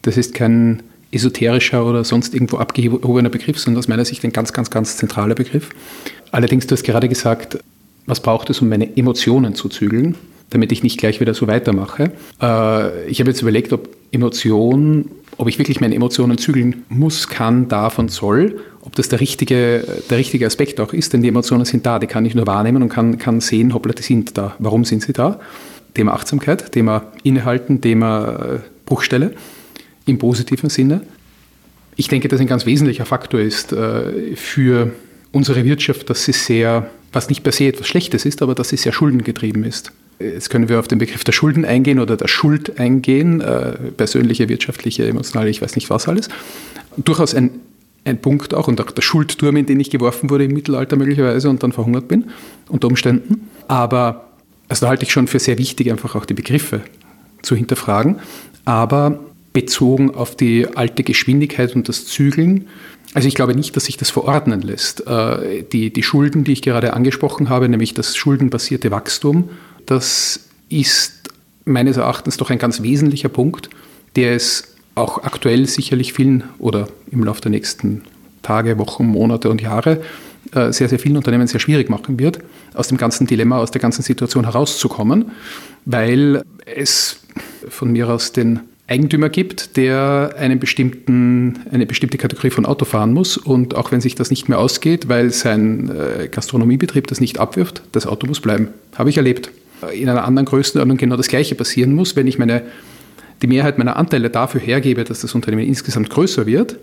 Das 0.03 0.17
ist 0.17 0.35
kein 0.35 0.83
esoterischer 1.11 1.85
oder 1.85 2.05
sonst 2.05 2.35
irgendwo 2.35 2.59
abgehobener 2.59 3.31
Begriff, 3.31 3.59
sondern 3.59 3.79
aus 3.79 3.89
meiner 3.89 4.05
Sicht 4.05 4.25
ein 4.25 4.33
ganz, 4.33 4.53
ganz, 4.53 4.71
ganz 4.71 4.97
zentraler 4.97 5.35
Begriff. 5.35 5.71
Allerdings, 6.31 6.67
du 6.67 6.75
hast 6.75 6.83
gerade 6.83 7.09
gesagt, 7.09 7.59
was 8.07 8.21
braucht 8.21 8.51
es, 8.51 8.61
um 8.61 8.69
meine 8.69 8.97
Emotionen 8.97 9.55
zu 9.55 9.69
zügeln, 9.69 10.17
damit 10.51 10.73
ich 10.73 10.83
nicht 10.83 10.99
gleich 10.99 11.21
wieder 11.21 11.35
so 11.35 11.47
weitermache. 11.47 12.13
Äh, 12.41 13.07
ich 13.07 13.21
habe 13.21 13.31
jetzt 13.31 13.43
überlegt, 13.43 13.73
ob 13.73 13.89
Emotion, 14.13 15.11
ob 15.37 15.49
ich 15.49 15.59
wirklich 15.59 15.81
meine 15.81 15.95
Emotionen 15.95 16.39
zügeln 16.39 16.85
muss, 16.89 17.29
kann, 17.29 17.69
darf 17.69 17.99
und 17.99 18.11
soll, 18.11 18.61
ob 18.83 18.95
das 18.97 19.09
der 19.09 19.21
richtige, 19.21 19.85
der 20.09 20.19
richtige 20.19 20.47
Aspekt 20.47 20.81
auch 20.81 20.93
ist, 20.93 21.13
denn 21.13 21.23
die 21.23 21.29
Emotionen 21.29 21.65
sind 21.65 21.85
da, 21.85 21.99
die 21.99 22.07
kann 22.07 22.25
ich 22.25 22.35
nur 22.35 22.47
wahrnehmen 22.47 22.83
und 22.83 22.89
kann, 22.89 23.19
kann 23.19 23.41
sehen, 23.41 23.75
hoppla, 23.75 23.93
die 23.93 24.03
sind 24.03 24.37
da. 24.39 24.55
Warum 24.59 24.85
sind 24.85 25.03
sie 25.03 25.13
da? 25.13 25.39
Thema 25.95 26.13
Achtsamkeit, 26.13 26.73
Thema 26.73 27.05
Innehalten, 27.23 27.81
Thema 27.81 28.29
äh, 28.29 28.59
Bruchstelle 28.87 29.33
im 30.09 30.19
positiven 30.19 30.71
Sinne. 30.71 31.03
Ich 31.97 32.09
denke, 32.09 32.29
dass 32.29 32.41
ein 32.41 32.47
ganz 32.47 32.67
wesentlicher 32.67 33.07
Faktor 33.07 33.41
ist 33.41 33.73
äh, 33.73 34.37
für 34.37 34.93
unsere 35.33 35.65
Wirtschaft, 35.65 36.09
dass 36.11 36.25
sie 36.25 36.33
sehr, 36.33 36.91
was 37.13 37.29
nicht 37.29 37.43
per 37.43 37.53
se 37.53 37.67
etwas 37.67 37.87
Schlechtes 37.87 38.25
ist, 38.25 38.43
aber 38.43 38.55
dass 38.55 38.69
sie 38.71 38.77
sehr 38.77 38.93
schuldengetrieben 38.93 39.65
ist. 39.65 39.93
Jetzt 40.21 40.51
können 40.51 40.69
wir 40.69 40.81
auf 40.81 40.89
den 40.89 40.99
Begriff 40.99 41.23
der 41.23 41.33
Schulden 41.33 41.65
eingehen 41.65 42.01
oder 42.01 42.17
der 42.17 42.29
Schuld 42.29 42.79
eingehen, 42.81 43.41
äh, 43.41 43.73
persönliche, 43.97 44.49
wirtschaftliche, 44.49 45.07
emotionale, 45.07 45.51
ich 45.51 45.63
weiß 45.63 45.77
nicht 45.77 45.91
was 45.91 46.09
alles. 46.09 46.29
Durchaus 46.97 47.35
ein, 47.35 47.51
ein 48.05 48.21
Punkt 48.21 48.55
auch 48.55 48.67
und 48.67 48.81
auch 48.81 48.91
der 48.91 49.03
Schuldturm, 49.03 49.57
in 49.57 49.67
den 49.67 49.79
ich 49.79 49.91
geworfen 49.91 50.31
wurde 50.31 50.45
im 50.45 50.53
Mittelalter 50.53 50.97
möglicherweise 50.97 51.49
und 51.51 51.63
dann 51.63 51.73
verhungert 51.73 52.09
bin, 52.09 52.27
unter 52.69 52.89
Umständen. 52.89 53.49
Aber 53.69 54.29
also 54.69 54.87
da 54.87 54.91
halte 54.91 55.05
ich 55.05 55.13
schon 55.13 55.27
für 55.27 55.39
sehr 55.39 55.59
wichtig, 55.59 55.91
einfach 55.91 56.15
auch 56.15 56.27
die 56.27 56.35
Begriffe 56.35 56.83
zu 57.43 57.55
hinterfragen. 57.55 58.19
Aber 58.65 59.21
bezogen 59.59 60.15
auf 60.15 60.37
die 60.37 60.69
alte 60.77 61.03
Geschwindigkeit 61.03 61.75
und 61.75 61.89
das 61.89 62.07
Zügeln 62.07 62.69
also 63.15 63.27
ich 63.27 63.35
glaube 63.35 63.55
nicht, 63.55 63.75
dass 63.75 63.87
sich 63.87 63.97
das 63.97 64.11
verordnen 64.11 64.61
lässt. 64.61 65.07
Äh, 65.07 65.65
die, 65.73 65.93
die 65.93 66.03
Schulden, 66.03 66.45
die 66.45 66.53
ich 66.53 66.63
gerade 66.63 66.93
angesprochen 66.93 67.49
habe, 67.49 67.69
nämlich 67.69 67.95
das 67.95 68.17
schuldenbasierte 68.17 68.91
Wachstum, 68.91 69.49
das 69.87 70.41
ist 70.69 71.31
meines 71.65 71.97
Erachtens 71.97 72.37
doch 72.37 72.51
ein 72.51 72.59
ganz 72.59 72.83
wesentlicher 72.83 73.31
Punkt, 73.31 73.71
der 74.17 74.35
es 74.35 74.75
auch 74.95 75.23
aktuell 75.23 75.67
sicherlich 75.67 76.13
vielen 76.13 76.45
oder 76.59 76.89
im 77.11 77.25
Laufe 77.25 77.41
der 77.41 77.51
nächsten 77.51 78.03
Tage, 78.43 78.79
Wochen, 78.79 79.07
Monate 79.07 79.49
und 79.49 79.63
Jahre 79.63 80.03
äh, 80.53 80.73
sehr, 80.73 80.89
sehr 80.89 80.99
vielen 80.99 81.17
Unternehmen 81.17 81.47
sehr 81.47 81.61
schwierig 81.61 81.89
machen 81.89 82.19
wird, 82.19 82.41
aus 82.75 82.89
dem 82.89 82.99
ganzen 82.99 83.27
Dilemma, 83.27 83.59
aus 83.59 83.71
der 83.71 83.81
ganzen 83.81 84.03
Situation 84.03 84.45
herauszukommen, 84.45 85.33
weil 85.87 86.45
es 86.67 87.21
von 87.69 87.91
mir 87.91 88.09
aus 88.11 88.33
den 88.33 88.61
Eigentümer 88.89 89.29
gibt, 89.29 89.77
der 89.77 90.35
einen 90.39 90.59
bestimmten, 90.59 91.61
eine 91.71 91.85
bestimmte 91.85 92.17
Kategorie 92.17 92.51
von 92.51 92.65
Auto 92.65 92.87
fahren 92.87 93.13
muss 93.13 93.37
und 93.37 93.75
auch 93.75 93.93
wenn 93.93 94.01
sich 94.01 94.15
das 94.15 94.31
nicht 94.31 94.49
mehr 94.49 94.59
ausgeht, 94.59 95.09
weil 95.09 95.31
sein 95.31 95.91
äh, 95.91 96.29
Gastronomiebetrieb 96.29 97.07
das 97.07 97.21
nicht 97.21 97.39
abwirft, 97.39 97.83
das 97.93 98.07
Auto 98.07 98.27
muss 98.27 98.41
bleiben. 98.41 98.69
Habe 98.97 99.11
ich 99.11 99.19
erlebt. 99.19 99.51
In 99.93 100.09
einer 100.09 100.25
anderen 100.25 100.47
Größenordnung 100.47 100.97
genau 100.97 101.17
das 101.17 101.29
Gleiche 101.29 101.55
passieren 101.55 101.95
muss, 101.95 102.17
wenn 102.17 102.27
ich 102.27 102.39
meine, 102.39 102.63
die 103.43 103.47
Mehrheit 103.47 103.79
meiner 103.79 103.97
Anteile 103.97 104.31
dafür 104.31 104.61
hergebe, 104.61 105.05
dass 105.05 105.21
das 105.21 105.35
Unternehmen 105.35 105.67
insgesamt 105.67 106.11
größer 106.11 106.47
wird, 106.47 106.77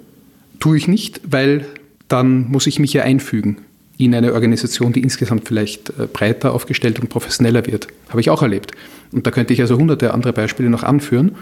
tue 0.60 0.78
ich 0.78 0.88
nicht, 0.88 1.20
weil 1.30 1.66
dann 2.08 2.50
muss 2.50 2.68
ich 2.68 2.80
mich 2.80 2.94
ja 2.94 3.04
einfügen 3.04 3.58
in 3.98 4.14
eine 4.14 4.34
Organisation, 4.34 4.94
die 4.94 5.02
insgesamt 5.02 5.48
vielleicht 5.48 5.90
äh, 5.90 6.08
breiter 6.12 6.54
aufgestellt 6.54 7.00
und 7.00 7.10
professioneller 7.10 7.66
wird. 7.66 7.88
Habe 8.10 8.22
ich 8.22 8.30
auch 8.30 8.42
erlebt. 8.42 8.72
Und 9.12 9.26
da 9.26 9.32
könnte 9.32 9.54
ich 9.54 9.62
also 9.62 9.78
hunderte 9.78 10.14
andere 10.14 10.34
Beispiele 10.34 10.70
noch 10.70 10.84
anführen. 10.84 11.36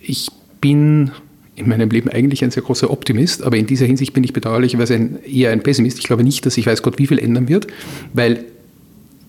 Ich 0.00 0.28
bin 0.60 1.10
in 1.56 1.68
meinem 1.68 1.90
Leben 1.90 2.10
eigentlich 2.10 2.44
ein 2.44 2.50
sehr 2.50 2.62
großer 2.62 2.90
Optimist, 2.90 3.42
aber 3.42 3.56
in 3.56 3.66
dieser 3.66 3.86
Hinsicht 3.86 4.12
bin 4.12 4.22
ich 4.22 4.32
bedauerlicherweise 4.32 4.94
ein, 4.94 5.18
eher 5.24 5.50
ein 5.50 5.62
Pessimist. 5.62 5.98
Ich 5.98 6.04
glaube 6.04 6.22
nicht, 6.22 6.44
dass 6.46 6.54
sich 6.54 6.66
weiß 6.66 6.82
Gott 6.82 6.98
wie 6.98 7.06
viel 7.06 7.18
ändern 7.18 7.48
wird, 7.48 7.66
weil 8.12 8.44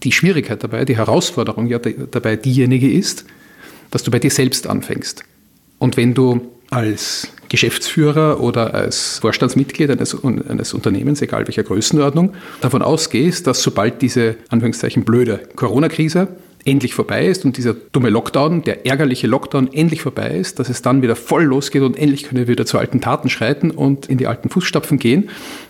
die 0.04 0.12
Schwierigkeit 0.12 0.64
dabei, 0.64 0.86
die 0.86 0.98
Herausforderung 0.98 1.68
ja 1.68 1.80
dabei 1.80 2.36
diejenige 2.36 2.92
ist, 2.92 3.26
dass 3.90 4.04
du 4.04 4.12
bei 4.12 4.20
dir 4.20 4.30
selbst 4.30 4.68
anfängst. 4.68 5.24
Und 5.80 5.98
wenn 5.98 6.14
du 6.14 6.42
als 6.70 7.30
Geschäftsführer 7.50 8.40
oder 8.42 8.74
als 8.74 9.20
Vorstandsmitglied 9.20 9.90
eines, 9.90 10.24
eines, 10.24 10.74
Unternehmens, 10.74 11.22
egal 11.22 11.48
welcher 11.48 11.64
Größenordnung, 11.64 12.34
davon 12.62 12.82
ausgehst, 12.82 13.48
dass 13.48 13.62
sobald 13.62 14.02
diese 14.02 14.36
Anführungszeichen 14.50 15.04
blöde 15.04 15.40
Corona-Krise 15.56 16.28
endlich 16.68 16.94
vorbei 16.94 17.26
ist 17.26 17.46
und 17.46 17.58
dieser 17.58 17.74
dumme 17.74 18.10
Lockdown, 18.10 18.62
der 18.64 18.86
ärgerliche 18.86 19.28
Lockdown 19.28 19.72
endlich 19.72 20.02
vorbei 20.02 20.32
ist, 20.32 20.60
dass 20.60 20.70
es 20.70 20.82
dann 20.82 21.02
wieder 21.02 21.16
voll 21.16 21.44
losgeht 21.44 21.82
und 21.82 21.98
endlich 21.98 22.24
können 22.24 22.40
wir 22.40 22.48
wieder 22.48 22.66
zu 22.66 22.78
alten 22.78 23.00
Taten 23.00 23.30
schreiten 23.30 23.72
und 23.72 24.08
in 24.08 24.18
die 24.18 24.28
alten 24.28 24.50
Fußstapfen 24.50 25.00
gehen, 25.00 25.30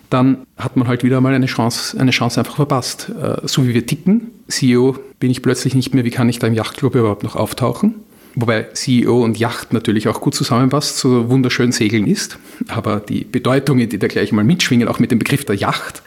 dann 0.09 0.39
hat 0.57 0.75
man 0.75 0.87
halt 0.87 1.03
wieder 1.03 1.21
mal 1.21 1.33
eine 1.33 1.45
Chance, 1.45 1.99
eine 1.99 2.11
Chance 2.11 2.39
einfach 2.39 2.55
verpasst. 2.55 3.11
Äh, 3.21 3.45
so 3.45 3.67
wie 3.67 3.73
wir 3.73 3.85
ticken, 3.85 4.31
CEO 4.47 4.97
bin 5.19 5.29
ich 5.29 5.41
plötzlich 5.43 5.75
nicht 5.75 5.93
mehr, 5.93 6.05
wie 6.05 6.11
kann 6.11 6.29
ich 6.29 6.39
da 6.39 6.47
im 6.47 6.53
Yachtclub 6.53 6.95
überhaupt 6.95 7.23
noch 7.23 7.35
auftauchen? 7.35 7.95
Wobei 8.39 8.67
CEO 8.73 9.23
und 9.23 9.39
Yacht 9.39 9.73
natürlich 9.73 10.07
auch 10.07 10.21
gut 10.21 10.35
zusammenpasst, 10.35 10.99
so 10.99 11.27
wunderschön 11.27 11.71
Segeln 11.71 12.05
ist. 12.05 12.37
Aber 12.67 12.99
die 12.99 13.23
Bedeutungen, 13.23 13.89
die 13.89 13.97
da 13.97 14.05
gleich 14.05 14.31
mal 14.31 14.43
mitschwingen, 14.43 14.87
auch 14.87 14.99
mit 14.99 15.09
dem 15.09 15.17
Begriff 15.17 15.43
der 15.43 15.55
Yacht, 15.55 16.03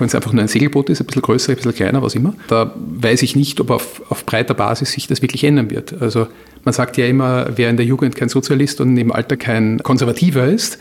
wenn 0.00 0.08
es 0.08 0.14
einfach 0.16 0.32
nur 0.32 0.42
ein 0.42 0.48
Segelboot 0.48 0.90
ist, 0.90 1.00
ein 1.00 1.06
bisschen 1.06 1.22
größer, 1.22 1.52
ein 1.52 1.56
bisschen 1.56 1.72
kleiner, 1.72 2.02
was 2.02 2.16
immer. 2.16 2.34
Da 2.48 2.74
weiß 2.76 3.22
ich 3.22 3.36
nicht, 3.36 3.60
ob 3.60 3.70
auf, 3.70 4.02
auf 4.08 4.26
breiter 4.26 4.54
Basis 4.54 4.90
sich 4.90 5.06
das 5.06 5.22
wirklich 5.22 5.44
ändern 5.44 5.70
wird. 5.70 6.02
Also 6.02 6.26
man 6.64 6.74
sagt 6.74 6.96
ja 6.96 7.06
immer, 7.06 7.46
wer 7.54 7.70
in 7.70 7.76
der 7.76 7.86
Jugend 7.86 8.16
kein 8.16 8.28
Sozialist 8.28 8.80
und 8.80 8.96
im 8.96 9.12
Alter 9.12 9.36
kein 9.36 9.80
Konservativer 9.80 10.46
ist, 10.46 10.76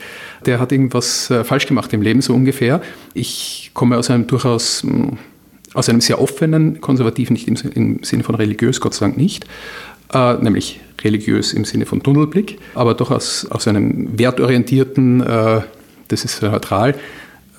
der 0.48 0.60
hat 0.60 0.72
irgendwas 0.72 1.30
äh, 1.30 1.44
falsch 1.44 1.68
gemacht 1.68 1.94
im 1.94 2.02
Leben, 2.02 2.22
so 2.22 2.34
ungefähr. 2.34 2.82
Ich 3.14 3.70
komme 3.76 3.96
aus 3.96 4.10
einem 4.10 4.26
durchaus 4.26 4.82
hm, 4.82 5.20
aus 5.74 5.90
einem 5.90 6.02
sehr 6.02 6.20
offenen, 6.20 6.82
konservativen, 6.82 7.34
nicht 7.34 7.48
im, 7.48 7.56
im 7.74 8.04
Sinne 8.04 8.24
von 8.24 8.36
religiös, 8.36 8.82
Gott 8.82 8.94
sei 8.94 9.06
Dank 9.06 9.18
nicht, 9.18 9.46
äh, 10.14 10.34
nämlich 10.36 10.80
religiös 11.04 11.54
im 11.54 11.66
Sinne 11.66 11.86
von 11.86 12.04
Tunnelblick, 12.04 12.60
aber 12.76 12.94
doch 12.94 13.12
aus, 13.12 13.46
aus 13.50 13.68
einem 13.68 14.18
wertorientierten, 14.18 15.22
äh, 15.22 15.62
das 16.08 16.26
ist 16.26 16.42
neutral, 16.42 16.96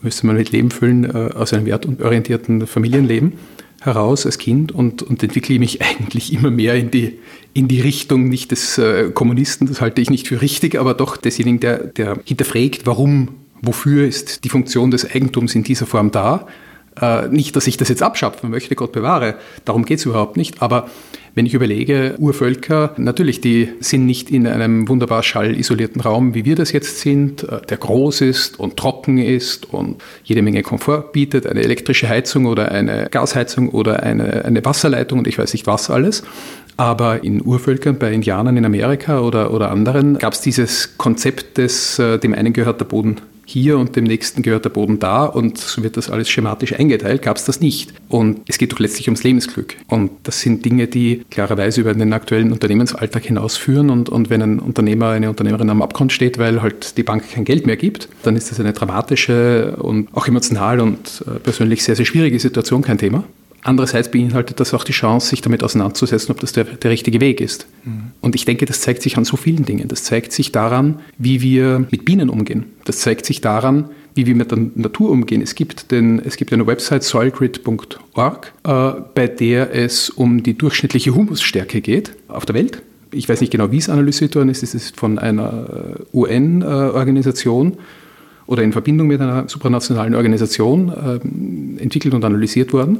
müsste 0.02 0.26
man 0.26 0.36
mit 0.36 0.50
Leben 0.50 0.70
füllen, 0.70 1.04
äh, 1.04 1.32
aus 1.34 1.52
einem 1.52 1.66
wertorientierten 1.66 2.66
Familienleben 2.66 3.34
heraus 3.80 4.26
als 4.26 4.38
Kind 4.38 4.72
und, 4.72 5.02
und 5.02 5.22
entwickle 5.22 5.58
mich 5.58 5.80
eigentlich 5.82 6.32
immer 6.32 6.50
mehr 6.50 6.74
in 6.74 6.90
die, 6.90 7.18
in 7.54 7.68
die 7.68 7.80
Richtung 7.80 8.28
nicht 8.28 8.50
des 8.50 8.78
äh, 8.78 9.10
Kommunisten, 9.10 9.66
das 9.66 9.80
halte 9.80 10.00
ich 10.00 10.10
nicht 10.10 10.28
für 10.28 10.40
richtig, 10.40 10.78
aber 10.78 10.94
doch 10.94 11.16
desjenigen, 11.16 11.60
der, 11.60 11.78
der 11.84 12.18
hinterfragt, 12.24 12.86
warum, 12.86 13.28
wofür 13.62 14.06
ist 14.06 14.44
die 14.44 14.48
Funktion 14.48 14.90
des 14.90 15.10
Eigentums 15.10 15.54
in 15.54 15.64
dieser 15.64 15.86
Form 15.86 16.10
da. 16.10 16.46
Äh, 17.00 17.28
nicht, 17.28 17.56
dass 17.56 17.66
ich 17.66 17.76
das 17.76 17.88
jetzt 17.88 18.02
abschaffen 18.02 18.50
möchte, 18.50 18.74
Gott 18.74 18.92
bewahre, 18.92 19.36
darum 19.64 19.84
geht 19.84 20.00
es 20.00 20.06
überhaupt 20.06 20.36
nicht, 20.36 20.60
aber 20.60 20.88
wenn 21.34 21.46
ich 21.46 21.54
überlege, 21.54 22.14
Urvölker, 22.18 22.94
natürlich, 22.96 23.40
die 23.40 23.68
sind 23.80 24.06
nicht 24.06 24.30
in 24.30 24.46
einem 24.46 24.88
wunderbar 24.88 25.22
schallisolierten 25.22 26.00
Raum, 26.00 26.34
wie 26.34 26.44
wir 26.44 26.56
das 26.56 26.72
jetzt 26.72 27.00
sind, 27.00 27.44
äh, 27.44 27.60
der 27.68 27.76
groß 27.76 28.22
ist 28.22 28.58
und 28.58 28.76
trocken 28.76 29.18
ist 29.18 29.72
und 29.72 30.02
jede 30.24 30.42
Menge 30.42 30.62
Komfort 30.62 31.12
bietet, 31.12 31.46
eine 31.46 31.62
elektrische 31.62 32.08
Heizung 32.08 32.46
oder 32.46 32.72
eine 32.72 33.08
Gasheizung 33.10 33.68
oder 33.68 34.02
eine, 34.02 34.44
eine 34.44 34.64
Wasserleitung 34.64 35.20
und 35.20 35.28
ich 35.28 35.38
weiß 35.38 35.52
nicht 35.52 35.66
was 35.66 35.90
alles. 35.90 36.22
Aber 36.76 37.22
in 37.24 37.44
Urvölkern, 37.44 37.98
bei 37.98 38.12
Indianern 38.12 38.56
in 38.56 38.64
Amerika 38.64 39.20
oder, 39.20 39.52
oder 39.52 39.70
anderen, 39.70 40.18
gab 40.18 40.32
es 40.32 40.40
dieses 40.40 40.96
Konzept 40.96 41.58
des, 41.58 41.98
äh, 41.98 42.18
dem 42.18 42.34
einen 42.34 42.52
gehört 42.52 42.80
der 42.80 42.86
Boden 42.86 43.16
hier 43.50 43.78
und 43.78 43.96
dem 43.96 44.04
nächsten 44.04 44.42
gehört 44.42 44.64
der 44.64 44.70
Boden 44.70 45.00
da 45.00 45.24
und 45.24 45.58
so 45.58 45.82
wird 45.82 45.96
das 45.96 46.08
alles 46.08 46.30
schematisch 46.30 46.72
eingeteilt, 46.72 47.22
gab 47.22 47.36
es 47.36 47.44
das 47.44 47.60
nicht. 47.60 47.92
Und 48.08 48.42
es 48.46 48.58
geht 48.58 48.72
doch 48.72 48.78
letztlich 48.78 49.08
ums 49.08 49.24
Lebensglück. 49.24 49.76
Und 49.88 50.12
das 50.22 50.40
sind 50.40 50.64
Dinge, 50.64 50.86
die 50.86 51.24
klarerweise 51.30 51.80
über 51.80 51.92
den 51.92 52.12
aktuellen 52.12 52.52
Unternehmensalltag 52.52 53.24
hinausführen. 53.24 53.90
Und, 53.90 54.08
und 54.08 54.30
wenn 54.30 54.40
ein 54.40 54.58
Unternehmer, 54.60 55.10
eine 55.10 55.28
Unternehmerin 55.28 55.68
am 55.68 55.82
Abgrund 55.82 56.12
steht, 56.12 56.38
weil 56.38 56.62
halt 56.62 56.96
die 56.96 57.02
Bank 57.02 57.24
kein 57.28 57.44
Geld 57.44 57.66
mehr 57.66 57.76
gibt, 57.76 58.08
dann 58.22 58.36
ist 58.36 58.52
das 58.52 58.60
eine 58.60 58.72
dramatische 58.72 59.76
und 59.78 60.08
auch 60.14 60.28
emotional 60.28 60.78
und 60.78 61.24
äh, 61.26 61.40
persönlich 61.40 61.82
sehr, 61.82 61.96
sehr 61.96 62.06
schwierige 62.06 62.38
Situation, 62.38 62.82
kein 62.82 62.98
Thema. 62.98 63.24
Andererseits 63.62 64.10
beinhaltet 64.10 64.58
das 64.58 64.72
auch 64.72 64.84
die 64.84 64.92
Chance, 64.92 65.28
sich 65.28 65.42
damit 65.42 65.62
auseinanderzusetzen, 65.62 66.32
ob 66.32 66.40
das 66.40 66.52
der, 66.52 66.64
der 66.64 66.90
richtige 66.90 67.20
Weg 67.20 67.40
ist. 67.40 67.66
Mhm. 67.84 68.12
Und 68.20 68.34
ich 68.34 68.44
denke, 68.44 68.64
das 68.64 68.80
zeigt 68.80 69.02
sich 69.02 69.18
an 69.18 69.24
so 69.24 69.36
vielen 69.36 69.64
Dingen. 69.64 69.88
Das 69.88 70.04
zeigt 70.04 70.32
sich 70.32 70.50
daran, 70.50 71.00
wie 71.18 71.42
wir 71.42 71.86
mit 71.90 72.04
Bienen 72.04 72.30
umgehen. 72.30 72.66
Das 72.84 72.98
zeigt 72.98 73.26
sich 73.26 73.40
daran, 73.40 73.90
wie 74.14 74.26
wir 74.26 74.34
mit 74.34 74.50
der 74.50 74.58
Natur 74.74 75.10
umgehen. 75.10 75.42
Es 75.42 75.54
gibt, 75.54 75.90
den, 75.90 76.20
es 76.20 76.36
gibt 76.36 76.52
eine 76.52 76.66
Website 76.66 77.04
soilgrid.org, 77.04 78.52
äh, 78.64 78.92
bei 79.14 79.26
der 79.28 79.74
es 79.74 80.10
um 80.10 80.42
die 80.42 80.56
durchschnittliche 80.56 81.14
Humusstärke 81.14 81.80
geht 81.80 82.12
auf 82.28 82.46
der 82.46 82.54
Welt. 82.54 82.82
Ich 83.12 83.28
weiß 83.28 83.40
nicht 83.40 83.50
genau, 83.50 83.72
wie 83.72 83.78
es 83.78 83.88
analysiert 83.88 84.36
worden 84.36 84.48
ist. 84.48 84.62
Es 84.62 84.74
ist 84.74 84.96
von 84.96 85.18
einer 85.18 85.96
äh, 86.12 86.16
UN-Organisation 86.16 87.76
oder 88.46 88.62
in 88.62 88.72
Verbindung 88.72 89.06
mit 89.06 89.20
einer 89.20 89.48
supranationalen 89.48 90.14
Organisation 90.14 90.88
äh, 90.88 91.82
entwickelt 91.82 92.14
und 92.14 92.24
analysiert 92.24 92.72
worden. 92.72 92.98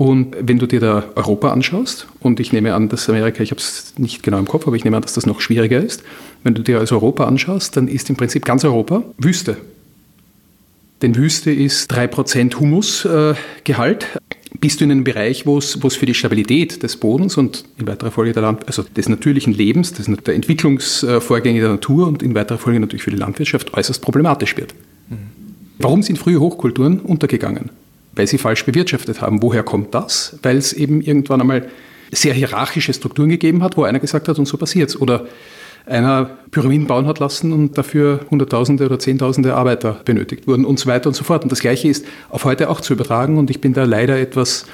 Und 0.00 0.34
wenn 0.40 0.58
du 0.58 0.64
dir 0.64 0.80
da 0.80 1.04
Europa 1.14 1.52
anschaust, 1.52 2.06
und 2.20 2.40
ich 2.40 2.54
nehme 2.54 2.72
an, 2.72 2.88
dass 2.88 3.10
Amerika, 3.10 3.42
ich 3.42 3.50
habe 3.50 3.60
es 3.60 3.92
nicht 3.98 4.22
genau 4.22 4.38
im 4.38 4.46
Kopf, 4.48 4.66
aber 4.66 4.74
ich 4.74 4.82
nehme 4.82 4.96
an, 4.96 5.02
dass 5.02 5.12
das 5.12 5.26
noch 5.26 5.42
schwieriger 5.42 5.78
ist, 5.78 6.02
wenn 6.42 6.54
du 6.54 6.62
dir 6.62 6.78
also 6.78 6.94
Europa 6.94 7.26
anschaust, 7.26 7.76
dann 7.76 7.86
ist 7.86 8.08
im 8.08 8.16
Prinzip 8.16 8.46
ganz 8.46 8.64
Europa 8.64 9.02
Wüste. 9.18 9.58
Denn 11.02 11.16
Wüste 11.16 11.50
ist 11.50 11.92
3% 11.92 12.58
Humusgehalt. 12.58 14.06
Bist 14.58 14.80
du 14.80 14.84
in 14.84 14.90
einem 14.90 15.04
Bereich, 15.04 15.44
wo 15.44 15.58
es, 15.58 15.82
wo 15.82 15.88
es 15.88 15.96
für 15.96 16.06
die 16.06 16.14
Stabilität 16.14 16.82
des 16.82 16.96
Bodens 16.96 17.36
und 17.36 17.66
in 17.76 17.86
weiterer 17.86 18.10
Folge 18.10 18.32
der 18.32 18.40
Land, 18.40 18.68
also 18.68 18.82
des 18.82 19.06
natürlichen 19.06 19.52
Lebens, 19.52 19.92
des, 19.92 20.06
der 20.06 20.34
Entwicklungsvorgänge 20.34 21.60
der 21.60 21.68
Natur 21.68 22.08
und 22.08 22.22
in 22.22 22.34
weiterer 22.34 22.56
Folge 22.56 22.80
natürlich 22.80 23.02
für 23.02 23.10
die 23.10 23.18
Landwirtschaft 23.18 23.74
äußerst 23.74 24.00
problematisch 24.00 24.56
wird. 24.56 24.74
Mhm. 25.10 25.16
Warum 25.78 26.02
sind 26.02 26.18
frühe 26.18 26.40
Hochkulturen 26.40 27.00
untergegangen? 27.00 27.68
Weil 28.12 28.26
sie 28.26 28.38
falsch 28.38 28.64
bewirtschaftet 28.64 29.20
haben. 29.20 29.42
Woher 29.42 29.62
kommt 29.62 29.94
das? 29.94 30.38
Weil 30.42 30.56
es 30.56 30.72
eben 30.72 31.00
irgendwann 31.00 31.40
einmal 31.40 31.68
sehr 32.10 32.34
hierarchische 32.34 32.92
Strukturen 32.92 33.28
gegeben 33.28 33.62
hat, 33.62 33.76
wo 33.76 33.84
einer 33.84 34.00
gesagt 34.00 34.28
hat, 34.28 34.38
und 34.38 34.46
so 34.46 34.56
passiert 34.56 34.90
es. 34.90 35.00
Oder 35.00 35.26
einer 35.86 36.38
Pyramiden 36.50 36.86
bauen 36.86 37.06
hat 37.06 37.18
lassen 37.18 37.52
und 37.52 37.78
dafür 37.78 38.20
Hunderttausende 38.30 38.84
oder 38.84 38.98
Zehntausende 38.98 39.54
Arbeiter 39.54 40.00
benötigt 40.04 40.46
wurden 40.46 40.64
und 40.64 40.78
so 40.78 40.86
weiter 40.86 41.08
und 41.08 41.14
so 41.14 41.24
fort. 41.24 41.42
Und 41.42 41.52
das 41.52 41.60
Gleiche 41.60 41.88
ist 41.88 42.04
auf 42.28 42.44
heute 42.44 42.70
auch 42.70 42.80
zu 42.80 42.92
übertragen 42.92 43.38
und 43.38 43.50
ich 43.50 43.60
bin 43.60 43.72
da 43.72 43.84
leider 43.84 44.18
etwas, 44.18 44.66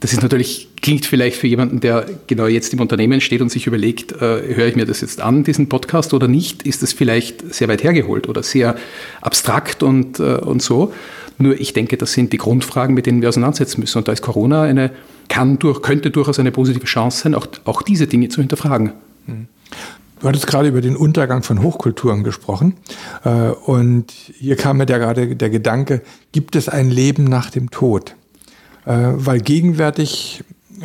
das 0.00 0.12
ist 0.12 0.22
natürlich, 0.22 0.68
klingt 0.80 1.06
vielleicht 1.06 1.36
für 1.36 1.48
jemanden, 1.48 1.80
der 1.80 2.06
genau 2.26 2.46
jetzt 2.46 2.72
im 2.72 2.80
Unternehmen 2.80 3.20
steht 3.20 3.40
und 3.40 3.50
sich 3.50 3.66
überlegt, 3.66 4.12
äh, 4.12 4.54
höre 4.54 4.66
ich 4.66 4.76
mir 4.76 4.86
das 4.86 5.00
jetzt 5.00 5.20
an, 5.20 5.44
diesen 5.44 5.68
Podcast 5.68 6.14
oder 6.14 6.28
nicht, 6.28 6.62
ist 6.62 6.82
das 6.82 6.92
vielleicht 6.92 7.54
sehr 7.54 7.68
weit 7.68 7.82
hergeholt 7.82 8.28
oder 8.28 8.42
sehr 8.42 8.76
abstrakt 9.20 9.82
und, 9.82 10.20
äh, 10.20 10.36
und 10.36 10.62
so. 10.62 10.92
Nur 11.38 11.58
ich 11.58 11.72
denke, 11.72 11.96
das 11.96 12.12
sind 12.12 12.32
die 12.32 12.38
Grundfragen, 12.38 12.94
mit 12.94 13.06
denen 13.06 13.22
wir 13.22 13.28
auseinandersetzen 13.28 13.80
müssen. 13.80 13.98
Und 13.98 14.08
da 14.08 14.12
ist 14.12 14.22
Corona 14.22 14.62
eine, 14.62 14.90
kann 15.28 15.58
durch, 15.58 15.82
könnte 15.82 16.10
durchaus 16.10 16.38
eine 16.38 16.50
positive 16.50 16.84
Chance 16.84 17.22
sein, 17.22 17.34
auch, 17.34 17.46
auch 17.64 17.82
diese 17.82 18.06
Dinge 18.06 18.28
zu 18.28 18.40
hinterfragen. 18.40 18.92
Du 20.20 20.26
hattest 20.26 20.48
gerade 20.48 20.68
über 20.68 20.80
den 20.80 20.96
Untergang 20.96 21.42
von 21.42 21.62
Hochkulturen 21.62 22.24
gesprochen. 22.24 22.74
Äh, 23.24 23.50
und 23.50 24.10
hier 24.10 24.56
kam 24.56 24.78
mir 24.78 24.86
ja 24.88 24.98
gerade 24.98 25.36
der 25.36 25.50
Gedanke, 25.50 26.02
gibt 26.32 26.56
es 26.56 26.68
ein 26.68 26.90
Leben 26.90 27.24
nach 27.24 27.50
dem 27.50 27.70
Tod? 27.70 28.16
Äh, 28.84 28.96
weil 29.14 29.40
gegenwärtig, 29.40 30.42
äh, 30.80 30.84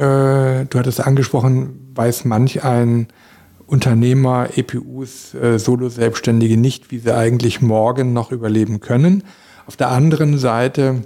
du 0.66 0.74
hattest 0.76 1.00
angesprochen, 1.00 1.92
weiß 1.96 2.26
manch 2.26 2.64
ein 2.64 3.08
Unternehmer, 3.66 4.50
EPUs, 4.56 5.36
Solo-Selbstständige 5.58 6.58
nicht, 6.58 6.92
wie 6.92 7.00
sie 7.00 7.16
eigentlich 7.16 7.62
morgen 7.62 8.14
noch 8.14 8.32
überleben 8.32 8.82
können. 8.82 9.24
Auf 9.66 9.78
der 9.78 9.90
anderen 9.90 10.38
Seite 10.38 11.04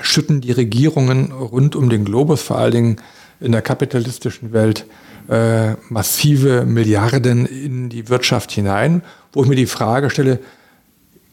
schütten 0.00 0.40
die 0.40 0.52
Regierungen 0.52 1.32
rund 1.32 1.76
um 1.76 1.90
den 1.90 2.04
Globus, 2.04 2.42
vor 2.42 2.58
allen 2.58 2.72
Dingen 2.72 2.96
in 3.40 3.52
der 3.52 3.62
kapitalistischen 3.62 4.52
Welt, 4.52 4.86
äh, 5.28 5.74
massive 5.88 6.64
Milliarden 6.64 7.46
in 7.46 7.88
die 7.88 8.08
Wirtschaft 8.08 8.52
hinein, 8.52 9.02
wo 9.32 9.42
ich 9.42 9.48
mir 9.48 9.56
die 9.56 9.66
Frage 9.66 10.10
stelle, 10.10 10.38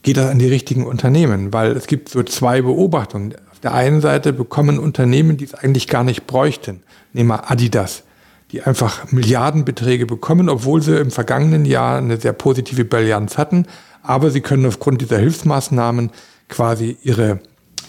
geht 0.03 0.17
das 0.17 0.29
an 0.29 0.39
die 0.39 0.47
richtigen 0.47 0.85
Unternehmen? 0.85 1.53
Weil 1.53 1.71
es 1.71 1.87
gibt 1.87 2.09
so 2.09 2.23
zwei 2.23 2.61
Beobachtungen. 2.61 3.35
Auf 3.51 3.59
der 3.59 3.73
einen 3.73 4.01
Seite 4.01 4.33
bekommen 4.33 4.79
Unternehmen, 4.79 5.37
die 5.37 5.45
es 5.45 5.53
eigentlich 5.53 5.87
gar 5.87 6.03
nicht 6.03 6.27
bräuchten, 6.27 6.81
nehmen 7.13 7.29
wir 7.29 7.51
Adidas, 7.51 8.03
die 8.51 8.61
einfach 8.61 9.11
Milliardenbeträge 9.11 10.05
bekommen, 10.05 10.49
obwohl 10.49 10.81
sie 10.81 10.97
im 10.97 11.11
vergangenen 11.11 11.65
Jahr 11.65 11.97
eine 11.97 12.17
sehr 12.17 12.33
positive 12.33 12.85
Bilanz 12.85 13.37
hatten. 13.37 13.65
Aber 14.01 14.31
sie 14.31 14.41
können 14.41 14.65
aufgrund 14.65 15.01
dieser 15.01 15.17
Hilfsmaßnahmen 15.17 16.11
quasi 16.49 16.97
ihre 17.03 17.39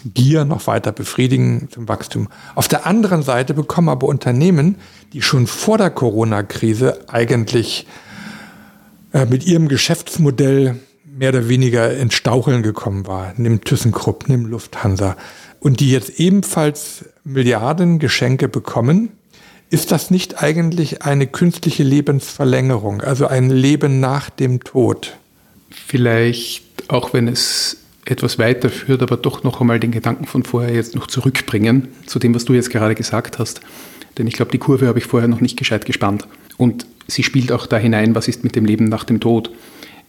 Gier 0.05 0.45
noch 0.45 0.65
weiter 0.65 0.91
befriedigen 0.91 1.67
zum 1.71 1.87
Wachstum. 1.87 2.27
Auf 2.55 2.67
der 2.67 2.87
anderen 2.87 3.21
Seite 3.21 3.53
bekommen 3.53 3.89
aber 3.89 4.07
Unternehmen, 4.07 4.75
die 5.13 5.21
schon 5.21 5.45
vor 5.45 5.77
der 5.77 5.91
Corona-Krise 5.91 7.07
eigentlich 7.07 7.85
äh, 9.13 9.25
mit 9.25 9.45
ihrem 9.45 9.67
Geschäftsmodell 9.67 10.79
mehr 11.05 11.29
oder 11.29 11.49
weniger 11.49 11.95
ins 11.95 12.15
Staucheln 12.15 12.63
gekommen 12.63 13.05
war, 13.05 13.33
nimm 13.37 13.63
ThyssenKrupp, 13.63 14.27
nimm 14.27 14.45
Lufthansa, 14.45 15.17
und 15.59 15.79
die 15.79 15.91
jetzt 15.91 16.19
ebenfalls 16.19 17.05
Milliarden 17.23 17.99
Geschenke 17.99 18.47
bekommen, 18.47 19.09
ist 19.69 19.91
das 19.91 20.09
nicht 20.09 20.41
eigentlich 20.41 21.03
eine 21.03 21.27
künstliche 21.27 21.83
Lebensverlängerung, 21.83 23.01
also 23.01 23.27
ein 23.27 23.49
Leben 23.49 23.99
nach 23.99 24.29
dem 24.29 24.63
Tod? 24.63 25.17
Vielleicht, 25.69 26.89
auch 26.89 27.13
wenn 27.13 27.27
es 27.27 27.77
etwas 28.05 28.39
weiterführt, 28.39 29.01
aber 29.01 29.17
doch 29.17 29.43
noch 29.43 29.61
einmal 29.61 29.79
den 29.79 29.91
Gedanken 29.91 30.25
von 30.25 30.43
vorher 30.43 30.73
jetzt 30.73 30.95
noch 30.95 31.07
zurückbringen 31.07 31.87
zu 32.05 32.19
dem, 32.19 32.33
was 32.33 32.45
du 32.45 32.53
jetzt 32.53 32.71
gerade 32.71 32.95
gesagt 32.95 33.39
hast. 33.39 33.61
Denn 34.17 34.27
ich 34.27 34.33
glaube, 34.33 34.51
die 34.51 34.57
Kurve 34.57 34.87
habe 34.87 34.99
ich 34.99 35.05
vorher 35.05 35.29
noch 35.29 35.41
nicht 35.41 35.57
gescheit 35.57 35.85
gespannt. 35.85 36.27
Und 36.57 36.85
sie 37.07 37.23
spielt 37.23 37.51
auch 37.51 37.67
da 37.67 37.77
hinein, 37.77 38.15
was 38.15 38.27
ist 38.27 38.43
mit 38.43 38.55
dem 38.55 38.65
Leben 38.65 38.85
nach 38.85 39.03
dem 39.03 39.19
Tod. 39.19 39.51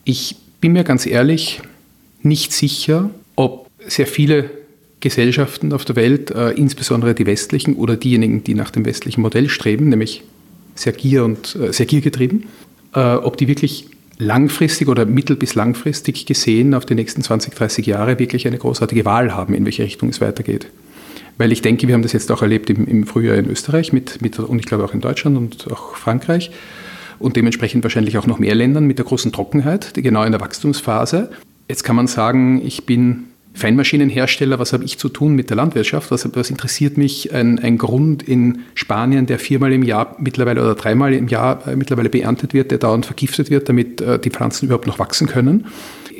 Ich 0.05 0.37
bin 0.61 0.73
mir 0.73 0.85
ganz 0.85 1.07
ehrlich 1.07 1.61
nicht 2.23 2.53
sicher, 2.53 3.11
ob 3.37 3.71
sehr 3.87 4.07
viele 4.07 4.51
Gesellschaften 5.01 5.73
auf 5.73 5.85
der 5.85 5.97
Welt, 5.97 6.31
äh, 6.31 6.51
insbesondere 6.51 7.15
die 7.15 7.27
westlichen 7.27 7.75
oder 7.75 7.97
diejenigen, 7.97 8.45
die 8.45 8.55
nach 8.55 8.71
dem 8.71 8.85
westlichen 8.85 9.21
Modell 9.21 9.49
streben, 9.49 9.89
nämlich 9.89 10.23
sehr 10.75 10.93
gier 10.93 11.25
und 11.25 11.57
äh, 11.57 11.73
sehr 11.73 11.87
giergetrieben, 11.87 12.45
äh, 12.95 13.15
ob 13.15 13.37
die 13.37 13.49
wirklich 13.49 13.87
langfristig 14.19 14.89
oder 14.89 15.07
mittel- 15.07 15.37
bis 15.37 15.55
langfristig 15.55 16.27
gesehen 16.27 16.75
auf 16.75 16.87
die 16.87 16.95
nächsten 16.95 17.23
20, 17.23 17.55
30 17.55 17.87
Jahre 17.87 18.19
wirklich 18.19 18.47
eine 18.47 18.59
großartige 18.59 19.05
Wahl 19.05 19.35
haben, 19.35 19.55
in 19.55 19.65
welche 19.65 19.83
Richtung 19.85 20.09
es 20.09 20.21
weitergeht. 20.21 20.67
Weil 21.39 21.51
ich 21.51 21.63
denke, 21.63 21.89
wir 21.89 21.95
haben 21.95 22.03
das 22.03 22.13
jetzt 22.13 22.31
auch 22.31 22.43
erlebt 22.43 22.71
im, 22.71 23.07
Frühjahr 23.07 23.37
in 23.37 23.49
Österreich 23.49 23.93
mit, 23.93 24.21
mit, 24.21 24.39
und 24.39 24.59
ich 24.59 24.67
glaube 24.67 24.85
auch 24.85 24.95
in 24.95 25.01
Deutschland 25.01 25.37
und 25.37 25.73
auch 25.73 25.97
Frankreich 25.97 26.51
und 27.19 27.37
dementsprechend 27.37 27.83
wahrscheinlich 27.85 28.19
auch 28.19 28.27
noch 28.27 28.39
mehr 28.39 28.55
Ländern 28.55 28.85
mit 28.85 28.99
der 28.99 29.07
großen 29.07 29.33
Trockenheit, 29.33 29.95
genau 29.95 30.25
in 30.25 30.33
der 30.33 30.41
Wachstumsphase. 30.41 31.31
Jetzt 31.69 31.85
kann 31.85 31.97
man 31.97 32.07
sagen, 32.07 32.61
ich 32.65 32.85
bin 32.85 33.25
Feinmaschinenhersteller, 33.55 34.59
was 34.59 34.73
habe 34.73 34.85
ich 34.85 34.99
zu 34.99 35.09
tun 35.09 35.35
mit 35.35 35.51
der 35.51 35.57
Landwirtschaft? 35.57 36.11
Was, 36.11 36.29
was 36.35 36.51
interessiert 36.51 36.97
mich 36.97 37.35
ein, 37.35 37.59
ein, 37.59 37.77
Grund 37.77 38.23
in 38.23 38.61
Spanien, 38.75 39.27
der 39.27 39.39
viermal 39.39 39.73
im 39.73 39.83
Jahr 39.83 40.17
mittlerweile 40.19 40.63
oder 40.63 40.75
dreimal 40.75 41.13
im 41.13 41.29
Jahr 41.29 41.67
äh, 41.69 41.77
mittlerweile 41.77 42.09
beerntet 42.09 42.55
wird, 42.55 42.71
der 42.71 42.79
dauernd 42.79 43.05
vergiftet 43.05 43.51
wird, 43.51 43.69
damit 43.69 44.01
äh, 44.01 44.19
die 44.19 44.31
Pflanzen 44.31 44.67
überhaupt 44.67 44.87
noch 44.87 44.99
wachsen 44.99 45.27
können? 45.27 45.67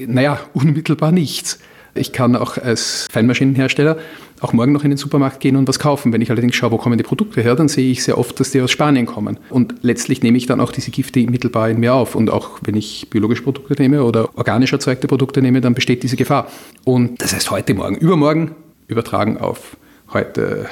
Naja, 0.07 0.41
unmittelbar 0.53 1.13
nichts. 1.13 1.59
Ich 1.95 2.13
kann 2.13 2.37
auch 2.37 2.57
als 2.59 3.07
Feinmaschinenhersteller 3.13 3.99
auch 4.41 4.53
morgen 4.53 4.73
noch 4.73 4.83
in 4.83 4.91
den 4.91 4.97
Supermarkt 4.97 5.41
gehen 5.41 5.57
und 5.57 5.69
was 5.69 5.79
kaufen. 5.79 6.13
Wenn 6.13 6.21
ich 6.21 6.31
allerdings 6.31 6.57
schaue, 6.57 6.73
wo 6.73 6.79
kommen 6.79 6.99
die 6.99 7.05
Produkte 7.05 7.43
her, 7.43 7.55
dann 7.55 7.69
sehe 7.69 7.93
ich 7.93 8.03
sehr 8.03 8.19
oft, 8.19 8.39
dass 8.41 8.51
die 8.51 8.61
aus 8.61 8.71
Spanien 8.71 9.07
kommen. 9.07 9.39
Und 9.51 9.75
letztlich 9.83 10.23
nehme 10.23 10.37
ich 10.37 10.47
dann 10.47 10.61
auch 10.61 10.73
diese 10.73 10.91
Gifte 10.91 11.21
mittelbar 11.21 11.71
in 11.71 11.79
mir 11.79 11.95
auf. 11.95 12.15
Und 12.15 12.31
auch 12.31 12.59
wenn 12.63 12.75
ich 12.75 13.09
biologische 13.11 13.43
Produkte 13.43 13.81
nehme 13.81 14.03
oder 14.03 14.37
organisch 14.37 14.73
erzeugte 14.73 15.07
Produkte 15.07 15.43
nehme, 15.43 15.61
dann 15.61 15.75
besteht 15.75 16.03
diese 16.03 16.17
Gefahr. 16.17 16.49
Und 16.85 17.23
das 17.23 17.35
heißt 17.35 17.51
heute, 17.51 17.75
morgen, 17.75 17.97
übermorgen 17.97 18.53
übertragen 18.89 19.39
auf 19.39 19.77
heute 20.13 20.69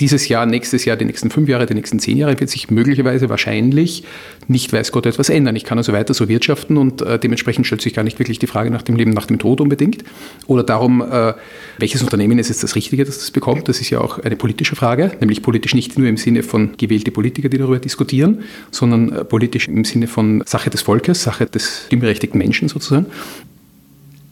dieses 0.00 0.28
Jahr, 0.28 0.46
nächstes 0.46 0.84
Jahr, 0.84 0.96
die 0.96 1.04
nächsten 1.04 1.30
fünf 1.30 1.48
Jahre, 1.48 1.66
die 1.66 1.74
nächsten 1.74 1.98
zehn 1.98 2.16
Jahre 2.16 2.38
wird 2.38 2.50
sich 2.50 2.70
möglicherweise 2.70 3.28
wahrscheinlich 3.28 4.04
nicht 4.46 4.72
weiß 4.72 4.92
Gott 4.92 5.06
etwas 5.06 5.28
ändern. 5.28 5.56
Ich 5.56 5.64
kann 5.64 5.78
also 5.78 5.92
weiter 5.92 6.14
so 6.14 6.28
wirtschaften 6.28 6.76
und 6.76 7.02
äh, 7.02 7.18
dementsprechend 7.18 7.66
stellt 7.66 7.82
sich 7.82 7.94
gar 7.94 8.04
nicht 8.04 8.18
wirklich 8.18 8.38
die 8.38 8.46
Frage 8.46 8.70
nach 8.70 8.82
dem 8.82 8.96
Leben 8.96 9.10
nach 9.10 9.26
dem 9.26 9.38
Tod 9.38 9.60
unbedingt 9.60 10.04
oder 10.46 10.62
darum, 10.62 11.02
äh, 11.02 11.34
welches 11.78 12.02
Unternehmen 12.02 12.38
ist 12.38 12.48
jetzt 12.48 12.62
das 12.62 12.76
Richtige, 12.76 13.04
das 13.04 13.18
das 13.18 13.30
bekommt. 13.30 13.68
Das 13.68 13.80
ist 13.80 13.90
ja 13.90 14.00
auch 14.00 14.18
eine 14.20 14.36
politische 14.36 14.76
Frage, 14.76 15.12
nämlich 15.20 15.42
politisch 15.42 15.74
nicht 15.74 15.98
nur 15.98 16.06
im 16.06 16.16
Sinne 16.16 16.42
von 16.42 16.76
gewählte 16.76 17.10
Politiker, 17.10 17.48
die 17.48 17.58
darüber 17.58 17.78
diskutieren, 17.78 18.42
sondern 18.70 19.12
äh, 19.12 19.24
politisch 19.24 19.68
im 19.68 19.84
Sinne 19.84 20.06
von 20.06 20.42
Sache 20.46 20.70
des 20.70 20.82
Volkes, 20.82 21.22
Sache 21.22 21.46
des 21.46 21.84
stimmberechtigten 21.86 22.38
Menschen 22.38 22.68
sozusagen 22.68 23.06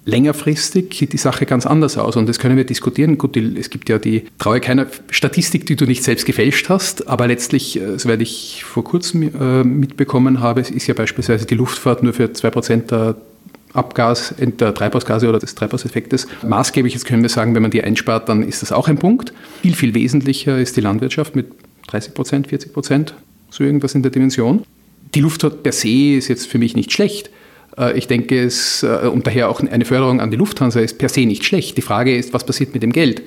längerfristig 0.07 0.95
sieht 0.95 1.13
die 1.13 1.19
Sache 1.19 1.45
ganz 1.45 1.67
anders 1.67 1.99
aus 1.99 2.17
und 2.17 2.29
das 2.29 2.39
können 2.39 2.57
wir 2.57 2.65
diskutieren. 2.65 3.19
Gut, 3.19 3.37
es 3.37 3.69
gibt 3.69 3.89
ja 3.89 3.99
die, 3.99 4.25
traue 4.39 4.61
keiner 4.61 4.87
Statistik, 5.11 5.67
die 5.67 5.77
du 5.77 5.85
nicht 5.85 6.05
selbst 6.05 6.25
gefälscht 6.25 6.69
hast, 6.69 7.09
aber 7.09 7.27
letztlich, 7.27 7.79
äh, 7.79 7.99
soweit 7.99 8.23
ich 8.23 8.65
vor 8.65 8.85
kurzem 8.85 9.23
äh, 9.23 9.65
mitbekommen 9.65 10.41
habe, 10.41 10.61
ist 10.61 10.87
ja 10.87 10.95
beispielsweise 10.95 11.45
die 11.45 11.57
Luftfahrt 11.57 12.03
nur 12.03 12.15
für 12.15 12.27
2% 12.27 12.87
der 12.87 13.17
Abgas, 13.73 14.35
der 14.39 14.73
Treibhausgase 14.73 15.29
oder 15.29 15.39
des 15.39 15.55
Treibhauseffektes 15.55 16.27
maßgeblich. 16.47 16.95
Jetzt 16.95 17.05
können 17.05 17.21
wir 17.21 17.29
sagen, 17.29 17.55
wenn 17.55 17.63
man 17.63 17.71
die 17.71 17.83
einspart, 17.83 18.29
dann 18.29 18.43
ist 18.43 18.63
das 18.63 18.73
auch 18.73 18.89
ein 18.89 18.97
Punkt. 18.97 19.35
Viel, 19.61 19.75
viel 19.75 19.93
wesentlicher 19.93 20.59
ist 20.59 20.77
die 20.77 20.81
Landwirtschaft 20.81 21.37
mit 21.37 21.49
30 21.89 22.15
Prozent, 22.15 22.47
40 22.47 22.73
Prozent, 22.73 23.15
so 23.51 23.65
irgendwas 23.65 23.95
in 23.95 24.03
der 24.03 24.13
Dimension. 24.13 24.63
Die 25.15 25.21
Luftfahrt 25.21 25.63
per 25.63 25.73
se 25.73 26.17
ist 26.17 26.29
jetzt 26.29 26.47
für 26.47 26.59
mich 26.59 26.75
nicht 26.75 26.93
schlecht. 26.93 27.29
Äh, 27.79 27.99
ich 27.99 28.07
denke, 28.07 28.43
es, 28.43 28.83
äh, 28.83 29.09
und 29.09 29.27
daher 29.27 29.49
auch 29.49 29.61
eine 29.61 29.85
Förderung 29.85 30.21
an 30.21 30.31
die 30.31 30.37
Lufthansa 30.37 30.81
ist 30.81 30.99
per 30.99 31.09
se 31.09 31.21
nicht 31.21 31.45
schlecht. 31.45 31.77
Die 31.77 31.83
Frage 31.83 32.17
ist, 32.17 32.33
was 32.33 32.45
passiert 32.45 32.75
mit 32.75 32.83
dem 32.83 32.93
Geld? 32.93 33.23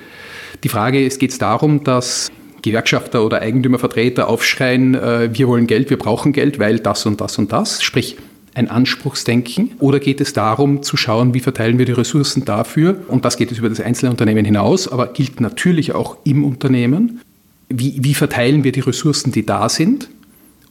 Die 0.63 0.69
Frage 0.69 1.03
ist, 1.03 1.19
geht 1.19 1.31
es 1.31 1.37
darum, 1.37 1.83
dass 1.83 2.31
Gewerkschafter 2.61 3.25
oder 3.25 3.41
Eigentümervertreter 3.41 4.27
aufschreien, 4.27 4.95
äh, 4.95 5.29
wir 5.31 5.47
wollen 5.47 5.67
Geld, 5.67 5.89
wir 5.89 5.97
brauchen 5.97 6.33
Geld, 6.33 6.59
weil 6.59 6.79
das 6.79 7.05
und 7.05 7.21
das 7.21 7.37
und 7.37 7.51
das, 7.51 7.81
sprich 7.83 8.17
ein 8.55 8.69
Anspruchsdenken? 8.69 9.71
Oder 9.79 9.99
geht 9.99 10.21
es 10.21 10.33
darum 10.33 10.83
zu 10.83 10.97
schauen, 10.97 11.33
wie 11.33 11.39
verteilen 11.39 11.77
wir 11.77 11.85
die 11.85 11.93
Ressourcen 11.93 12.45
dafür? 12.45 12.99
Und 13.07 13.25
das 13.25 13.37
geht 13.37 13.51
es 13.51 13.59
über 13.59 13.69
das 13.69 13.79
einzelne 13.79 14.11
Unternehmen 14.11 14.45
hinaus, 14.45 14.87
aber 14.87 15.07
gilt 15.07 15.39
natürlich 15.39 15.93
auch 15.93 16.17
im 16.23 16.43
Unternehmen. 16.43 17.21
Wie, 17.69 17.99
wie 18.01 18.13
verteilen 18.13 18.63
wir 18.63 18.71
die 18.71 18.79
Ressourcen, 18.79 19.31
die 19.31 19.45
da 19.45 19.69
sind, 19.69 20.09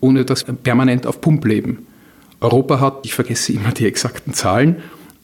ohne 0.00 0.24
dass 0.24 0.44
permanent 0.44 1.06
auf 1.06 1.20
Pump 1.20 1.44
leben? 1.44 1.86
Europa 2.40 2.80
hat, 2.80 3.00
ich 3.04 3.14
vergesse 3.14 3.52
immer 3.52 3.72
die 3.72 3.86
exakten 3.86 4.32
Zahlen, 4.32 4.76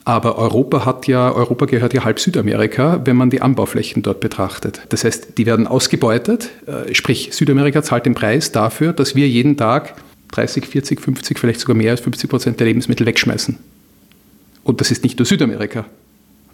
aber 0.04 0.36
Europa 0.36 0.84
hat 0.84 1.06
ja, 1.06 1.32
Europa 1.32 1.64
gehört 1.64 1.94
ja 1.94 2.04
halb 2.04 2.20
Südamerika, 2.20 3.00
wenn 3.04 3.16
man 3.16 3.30
die 3.30 3.40
Anbauflächen 3.40 4.02
dort 4.02 4.20
betrachtet. 4.20 4.82
Das 4.90 5.04
heißt, 5.04 5.38
die 5.38 5.46
werden 5.46 5.66
ausgebeutet, 5.66 6.50
äh, 6.66 6.94
sprich 6.94 7.30
Südamerika 7.32 7.82
zahlt 7.82 8.04
den 8.04 8.14
Preis 8.14 8.52
dafür, 8.52 8.92
dass 8.92 9.14
wir 9.14 9.26
jeden 9.28 9.56
Tag 9.56 9.94
30, 10.32 10.66
40, 10.66 11.00
50, 11.00 11.38
vielleicht 11.38 11.60
sogar 11.60 11.76
mehr 11.76 11.92
als 11.92 12.00
50 12.00 12.28
Prozent 12.28 12.60
der 12.60 12.66
Lebensmittel 12.66 13.06
wegschmeißen. 13.06 13.56
Und 14.62 14.80
das 14.80 14.90
ist 14.90 15.04
nicht 15.04 15.18
nur 15.18 15.26
Südamerika. 15.26 15.86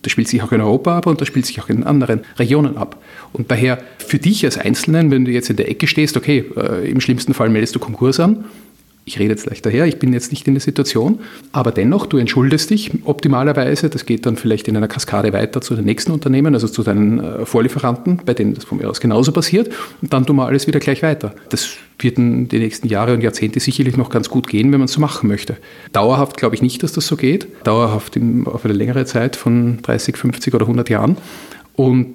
Das 0.02 0.12
spielt 0.12 0.28
sich 0.28 0.42
auch 0.42 0.52
in 0.52 0.60
Europa 0.60 0.96
ab 0.96 1.06
und 1.06 1.20
das 1.20 1.28
spielt 1.28 1.44
sich 1.44 1.60
auch 1.60 1.68
in 1.68 1.84
anderen 1.84 2.20
Regionen 2.38 2.76
ab. 2.76 3.02
Und 3.32 3.50
daher 3.50 3.78
für 3.98 4.18
dich 4.18 4.44
als 4.44 4.58
Einzelnen, 4.58 5.10
wenn 5.10 5.24
du 5.24 5.30
jetzt 5.30 5.50
in 5.50 5.56
der 5.56 5.68
Ecke 5.68 5.86
stehst, 5.86 6.16
okay, 6.16 6.44
äh, 6.56 6.88
im 6.88 7.00
schlimmsten 7.00 7.34
Fall 7.34 7.50
meldest 7.50 7.74
du 7.74 7.78
Konkurs 7.78 8.20
an, 8.20 8.44
ich 9.10 9.18
rede 9.18 9.30
jetzt 9.30 9.46
leicht 9.46 9.66
daher, 9.66 9.86
ich 9.86 9.98
bin 9.98 10.12
jetzt 10.12 10.30
nicht 10.30 10.46
in 10.46 10.54
der 10.54 10.60
Situation, 10.60 11.18
aber 11.50 11.72
dennoch, 11.72 12.06
du 12.06 12.16
entschuldest 12.16 12.70
dich 12.70 12.92
optimalerweise, 13.04 13.90
das 13.90 14.06
geht 14.06 14.24
dann 14.24 14.36
vielleicht 14.36 14.68
in 14.68 14.76
einer 14.76 14.86
Kaskade 14.86 15.32
weiter 15.32 15.60
zu 15.60 15.74
den 15.74 15.84
nächsten 15.84 16.12
Unternehmen, 16.12 16.54
also 16.54 16.68
zu 16.68 16.84
deinen 16.84 17.18
äh, 17.18 17.44
Vorlieferanten, 17.44 18.20
bei 18.24 18.34
denen 18.34 18.54
das 18.54 18.64
von 18.64 18.78
mir 18.78 18.88
aus 18.88 19.00
genauso 19.00 19.32
passiert, 19.32 19.72
und 20.00 20.12
dann 20.12 20.26
tun 20.26 20.36
wir 20.36 20.46
alles 20.46 20.68
wieder 20.68 20.78
gleich 20.78 21.02
weiter. 21.02 21.34
Das 21.48 21.70
wird 21.98 22.18
in 22.18 22.46
die 22.46 22.60
nächsten 22.60 22.86
Jahre 22.86 23.12
und 23.14 23.20
Jahrzehnte 23.20 23.58
sicherlich 23.58 23.96
noch 23.96 24.10
ganz 24.10 24.30
gut 24.30 24.46
gehen, 24.46 24.70
wenn 24.70 24.78
man 24.78 24.86
es 24.86 24.92
so 24.92 25.00
machen 25.00 25.28
möchte. 25.28 25.56
Dauerhaft 25.92 26.36
glaube 26.36 26.54
ich 26.54 26.62
nicht, 26.62 26.82
dass 26.84 26.92
das 26.92 27.06
so 27.06 27.16
geht, 27.16 27.48
dauerhaft 27.64 28.16
auf 28.44 28.64
eine 28.64 28.74
längere 28.74 29.04
Zeit 29.06 29.34
von 29.34 29.82
30, 29.82 30.16
50 30.16 30.54
oder 30.54 30.66
100 30.66 30.88
Jahren. 30.88 31.16
Und 31.74 32.14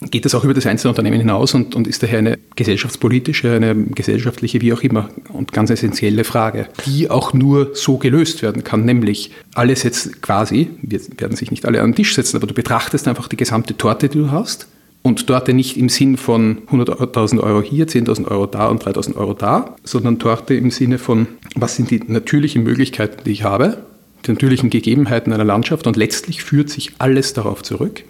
geht 0.00 0.24
das 0.24 0.34
auch 0.34 0.44
über 0.44 0.54
das 0.54 0.66
einzelne 0.66 0.90
Unternehmen 0.90 1.18
hinaus 1.18 1.54
und, 1.54 1.74
und 1.74 1.86
ist 1.86 2.02
daher 2.02 2.18
eine 2.18 2.38
gesellschaftspolitische, 2.56 3.52
eine 3.52 3.74
gesellschaftliche, 3.74 4.60
wie 4.60 4.72
auch 4.72 4.82
immer, 4.82 5.08
und 5.32 5.52
ganz 5.52 5.70
essentielle 5.70 6.24
Frage, 6.24 6.68
die 6.86 7.10
auch 7.10 7.32
nur 7.32 7.70
so 7.74 7.98
gelöst 7.98 8.42
werden 8.42 8.64
kann, 8.64 8.84
nämlich 8.84 9.30
alles 9.54 9.82
jetzt 9.82 10.22
quasi, 10.22 10.70
wir 10.82 11.00
werden 11.18 11.36
sich 11.36 11.50
nicht 11.50 11.66
alle 11.66 11.80
an 11.80 11.90
den 11.90 11.96
Tisch 11.96 12.14
setzen, 12.14 12.36
aber 12.36 12.46
du 12.46 12.54
betrachtest 12.54 13.08
einfach 13.08 13.28
die 13.28 13.36
gesamte 13.36 13.76
Torte, 13.76 14.08
die 14.08 14.18
du 14.18 14.30
hast 14.30 14.68
und 15.02 15.26
Torte 15.26 15.52
nicht 15.52 15.76
im 15.76 15.88
Sinn 15.88 16.16
von 16.16 16.62
100.000 16.68 17.40
Euro 17.40 17.62
hier, 17.62 17.86
10.000 17.86 18.26
Euro 18.28 18.46
da 18.46 18.68
und 18.68 18.82
3.000 18.82 19.16
Euro 19.16 19.34
da, 19.34 19.76
sondern 19.84 20.18
Torte 20.18 20.54
im 20.54 20.70
Sinne 20.70 20.98
von, 20.98 21.26
was 21.54 21.76
sind 21.76 21.90
die 21.90 22.00
natürlichen 22.06 22.62
Möglichkeiten, 22.62 23.22
die 23.24 23.32
ich 23.32 23.44
habe, 23.44 23.78
die 24.26 24.30
natürlichen 24.30 24.70
Gegebenheiten 24.70 25.32
einer 25.32 25.44
Landschaft 25.44 25.86
und 25.86 25.96
letztlich 25.96 26.42
führt 26.42 26.70
sich 26.70 26.92
alles 26.98 27.34
darauf 27.34 27.62
zurück, 27.62 28.04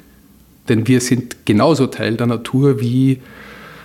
denn 0.68 0.86
wir 0.88 1.00
sind 1.00 1.44
genauso 1.44 1.86
Teil 1.86 2.16
der 2.16 2.26
Natur 2.26 2.80
wie 2.80 3.20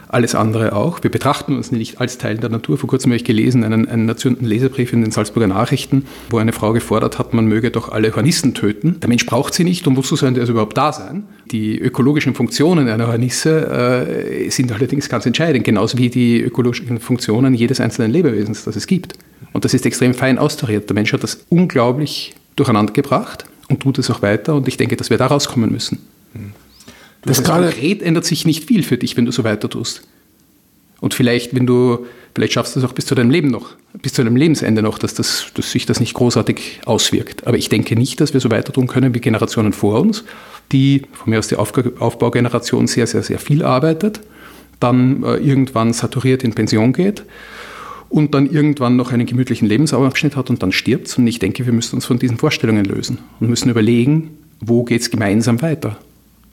alles 0.09 0.33
andere 0.33 0.73
auch. 0.73 1.03
Wir 1.03 1.11
betrachten 1.11 1.55
uns 1.55 1.71
nicht 1.71 2.01
als 2.01 2.17
Teil 2.17 2.37
der 2.37 2.49
Natur. 2.49 2.77
Vor 2.79 2.89
kurzem 2.89 3.11
habe 3.11 3.17
ich 3.17 3.23
gelesen 3.23 3.63
einen, 3.63 3.87
einen 3.87 4.09
erzürnten 4.09 4.45
Leserbrief 4.45 4.91
in 4.91 5.03
den 5.03 5.11
Salzburger 5.11 5.47
Nachrichten, 5.47 6.05
wo 6.31 6.39
eine 6.39 6.51
Frau 6.51 6.73
gefordert 6.73 7.19
hat, 7.19 7.33
man 7.33 7.45
möge 7.45 7.69
doch 7.69 7.89
alle 7.91 8.15
Hornissen 8.15 8.55
töten. 8.55 8.99
Der 9.01 9.07
Mensch 9.07 9.27
braucht 9.27 9.53
sie 9.53 9.63
nicht 9.63 9.87
und 9.87 9.95
wozu 9.95 10.15
sollen 10.15 10.33
die 10.33 10.41
also 10.41 10.53
überhaupt 10.53 10.75
da 10.75 10.91
sein? 10.91 11.23
Die 11.51 11.77
ökologischen 11.79 12.33
Funktionen 12.33 12.89
einer 12.89 13.07
Hornisse 13.07 13.67
äh, 13.67 14.49
sind 14.49 14.71
allerdings 14.71 15.09
ganz 15.09 15.27
entscheidend, 15.27 15.63
genauso 15.63 15.99
wie 15.99 16.09
die 16.09 16.41
ökologischen 16.41 16.99
Funktionen 16.99 17.53
jedes 17.53 17.79
einzelnen 17.79 18.11
Lebewesens, 18.11 18.63
das 18.63 18.75
es 18.75 18.87
gibt. 18.87 19.13
Und 19.53 19.63
das 19.63 19.75
ist 19.75 19.85
extrem 19.85 20.15
fein 20.15 20.39
austariert. 20.39 20.89
Der 20.89 20.95
Mensch 20.95 21.13
hat 21.13 21.21
das 21.21 21.45
unglaublich 21.49 22.33
durcheinander 22.55 22.93
gebracht 22.93 23.45
und 23.69 23.81
tut 23.81 23.99
es 23.99 24.09
auch 24.09 24.23
weiter 24.23 24.55
und 24.55 24.67
ich 24.67 24.77
denke, 24.77 24.95
dass 24.95 25.11
wir 25.11 25.17
da 25.17 25.27
rauskommen 25.27 25.71
müssen. 25.71 25.99
Mhm. 27.23 27.29
Das 27.29 27.43
konkret 27.43 28.01
ändert 28.01 28.25
sich 28.25 28.45
nicht 28.45 28.65
viel 28.65 28.83
für 28.83 28.97
dich, 28.97 29.17
wenn 29.17 29.25
du 29.25 29.31
so 29.31 29.43
weiter 29.43 29.69
tust. 29.69 30.03
Und 31.01 31.13
vielleicht, 31.13 31.55
wenn 31.55 31.65
du, 31.65 32.05
vielleicht 32.35 32.53
schaffst 32.53 32.75
du 32.75 32.79
es 32.79 32.85
auch 32.85 32.93
bis 32.93 33.05
zu 33.05 33.15
deinem 33.15 33.31
Leben 33.31 33.49
noch, 33.49 33.75
bis 34.01 34.13
zu 34.13 34.23
deinem 34.23 34.35
Lebensende 34.35 34.81
noch, 34.81 34.99
dass, 34.99 35.13
das, 35.13 35.47
dass 35.53 35.71
sich 35.71 35.85
das 35.85 35.99
nicht 35.99 36.13
großartig 36.13 36.81
auswirkt. 36.85 37.47
Aber 37.47 37.57
ich 37.57 37.69
denke 37.69 37.95
nicht, 37.95 38.19
dass 38.19 38.33
wir 38.33 38.41
so 38.41 38.51
weiter 38.51 38.73
tun 38.73 38.87
können 38.87 39.13
wie 39.13 39.21
Generationen 39.21 39.73
vor 39.73 40.01
uns, 40.01 40.25
die 40.71 41.03
von 41.13 41.31
mir 41.31 41.39
aus 41.39 41.47
die 41.47 41.55
Aufbaugeneration 41.55 42.87
sehr, 42.87 43.07
sehr, 43.07 43.23
sehr 43.23 43.39
viel 43.39 43.63
arbeitet, 43.63 44.19
dann 44.79 45.23
äh, 45.23 45.35
irgendwann 45.37 45.93
saturiert 45.93 46.43
in 46.43 46.53
Pension 46.53 46.93
geht 46.93 47.23
und 48.09 48.33
dann 48.33 48.49
irgendwann 48.49 48.95
noch 48.95 49.11
einen 49.11 49.25
gemütlichen 49.25 49.67
Lebensabschnitt 49.67 50.35
hat 50.35 50.49
und 50.49 50.61
dann 50.63 50.71
stirbt. 50.71 51.17
Und 51.17 51.27
ich 51.27 51.39
denke, 51.39 51.65
wir 51.65 51.73
müssen 51.73 51.95
uns 51.95 52.05
von 52.05 52.19
diesen 52.19 52.37
Vorstellungen 52.37 52.85
lösen 52.85 53.19
und 53.39 53.49
müssen 53.49 53.69
überlegen, 53.69 54.31
wo 54.59 54.83
geht 54.83 55.01
es 55.01 55.11
gemeinsam 55.11 55.61
weiter. 55.61 55.97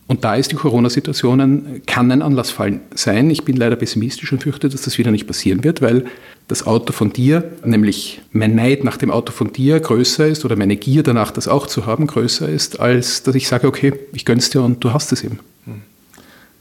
Und 0.08 0.22
da 0.22 0.36
ist 0.36 0.52
die 0.52 0.56
Corona-Situation, 0.56 1.82
kann 1.86 2.12
ein 2.12 2.22
Anlassfall 2.22 2.80
sein. 2.94 3.28
Ich 3.30 3.44
bin 3.44 3.56
leider 3.56 3.74
pessimistisch 3.74 4.32
und 4.32 4.42
fürchte, 4.42 4.68
dass 4.68 4.82
das 4.82 4.98
wieder 4.98 5.10
nicht 5.10 5.26
passieren 5.26 5.64
wird, 5.64 5.82
weil 5.82 6.04
das 6.46 6.64
Auto 6.64 6.92
von 6.92 7.12
dir, 7.12 7.42
nämlich 7.64 8.20
mein 8.30 8.54
Neid 8.54 8.84
nach 8.84 8.98
dem 8.98 9.10
Auto 9.10 9.32
von 9.32 9.52
dir 9.52 9.80
größer 9.80 10.28
ist 10.28 10.44
oder 10.44 10.54
meine 10.54 10.76
Gier 10.76 11.02
danach, 11.02 11.32
das 11.32 11.48
auch 11.48 11.66
zu 11.66 11.86
haben, 11.86 12.06
größer 12.06 12.48
ist, 12.48 12.78
als 12.78 13.24
dass 13.24 13.34
ich 13.34 13.48
sage, 13.48 13.66
okay, 13.66 13.94
ich 14.12 14.24
gönn's 14.24 14.48
dir 14.50 14.62
und 14.62 14.84
du 14.84 14.92
hast 14.92 15.10
es 15.10 15.24
eben. 15.24 15.40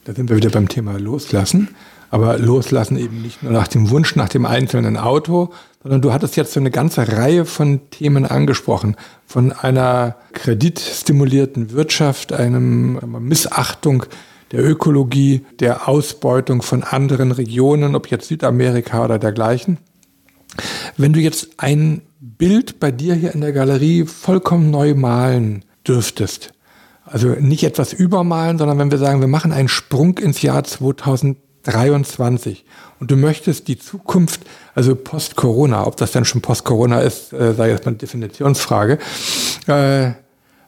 Da 0.06 0.14
sind 0.14 0.30
wir 0.30 0.38
wieder 0.38 0.50
beim 0.50 0.68
Thema 0.68 0.98
Loslassen. 1.00 1.70
Aber 2.10 2.38
loslassen 2.38 2.98
eben 2.98 3.22
nicht 3.22 3.44
nur 3.44 3.52
nach 3.52 3.68
dem 3.68 3.90
Wunsch 3.90 4.16
nach 4.16 4.30
dem 4.30 4.46
einzelnen 4.46 4.98
Auto, 4.98 5.52
sondern 5.84 6.02
du 6.02 6.14
hattest 6.14 6.36
jetzt 6.36 6.54
so 6.54 6.60
eine 6.60 6.72
ganze 6.72 7.08
Reihe 7.08 7.46
von 7.46 7.90
Themen 7.92 8.26
angesprochen. 8.26 8.96
Von 9.28 9.52
einer 9.52 10.16
kreditstimulierten 10.34 11.72
Wirtschaft, 11.72 12.34
einem 12.34 13.00
Missachtung 13.20 14.06
der 14.52 14.64
Ökologie, 14.64 15.46
der 15.60 15.88
Ausbeutung 15.88 16.62
von 16.62 16.84
anderen 16.84 17.32
Regionen, 17.32 17.96
ob 17.96 18.08
jetzt 18.08 18.28
Südamerika 18.28 19.04
oder 19.04 19.20
dergleichen. 19.20 19.78
Wenn 20.98 21.14
du 21.14 21.20
jetzt 21.20 21.50
ein 21.58 22.02
Bild 22.20 22.80
bei 22.80 22.92
dir 22.92 23.14
hier 23.16 23.34
in 23.34 23.42
der 23.42 23.52
Galerie 23.52 24.06
vollkommen 24.06 24.72
neu 24.72 24.94
malen 24.94 25.66
dürftest, 25.88 26.54
also 27.06 27.30
nicht 27.30 27.64
etwas 27.64 27.94
übermalen, 27.94 28.58
sondern 28.58 28.80
wenn 28.80 28.92
wir 28.92 28.98
sagen, 28.98 29.22
wir 29.22 29.28
machen 29.28 29.52
einen 29.52 29.68
Sprung 29.68 30.18
ins 30.18 30.42
Jahr 30.42 30.64
2023 31.66 32.66
und 33.00 33.12
du 33.12 33.16
möchtest 33.16 33.68
die 33.68 33.78
Zukunft, 33.78 34.42
also 34.74 34.96
post-Corona, 34.96 35.86
ob 35.86 35.98
das 35.98 36.12
dann 36.12 36.26
schon 36.26 36.42
post-Corona 36.42 37.02
ist, 37.02 37.34
äh, 37.34 37.54
sei 37.54 37.70
jetzt 37.70 37.86
mal 37.86 37.92
eine 37.92 37.98
Definitionsfrage, 37.98 39.00
äh, 39.68 40.12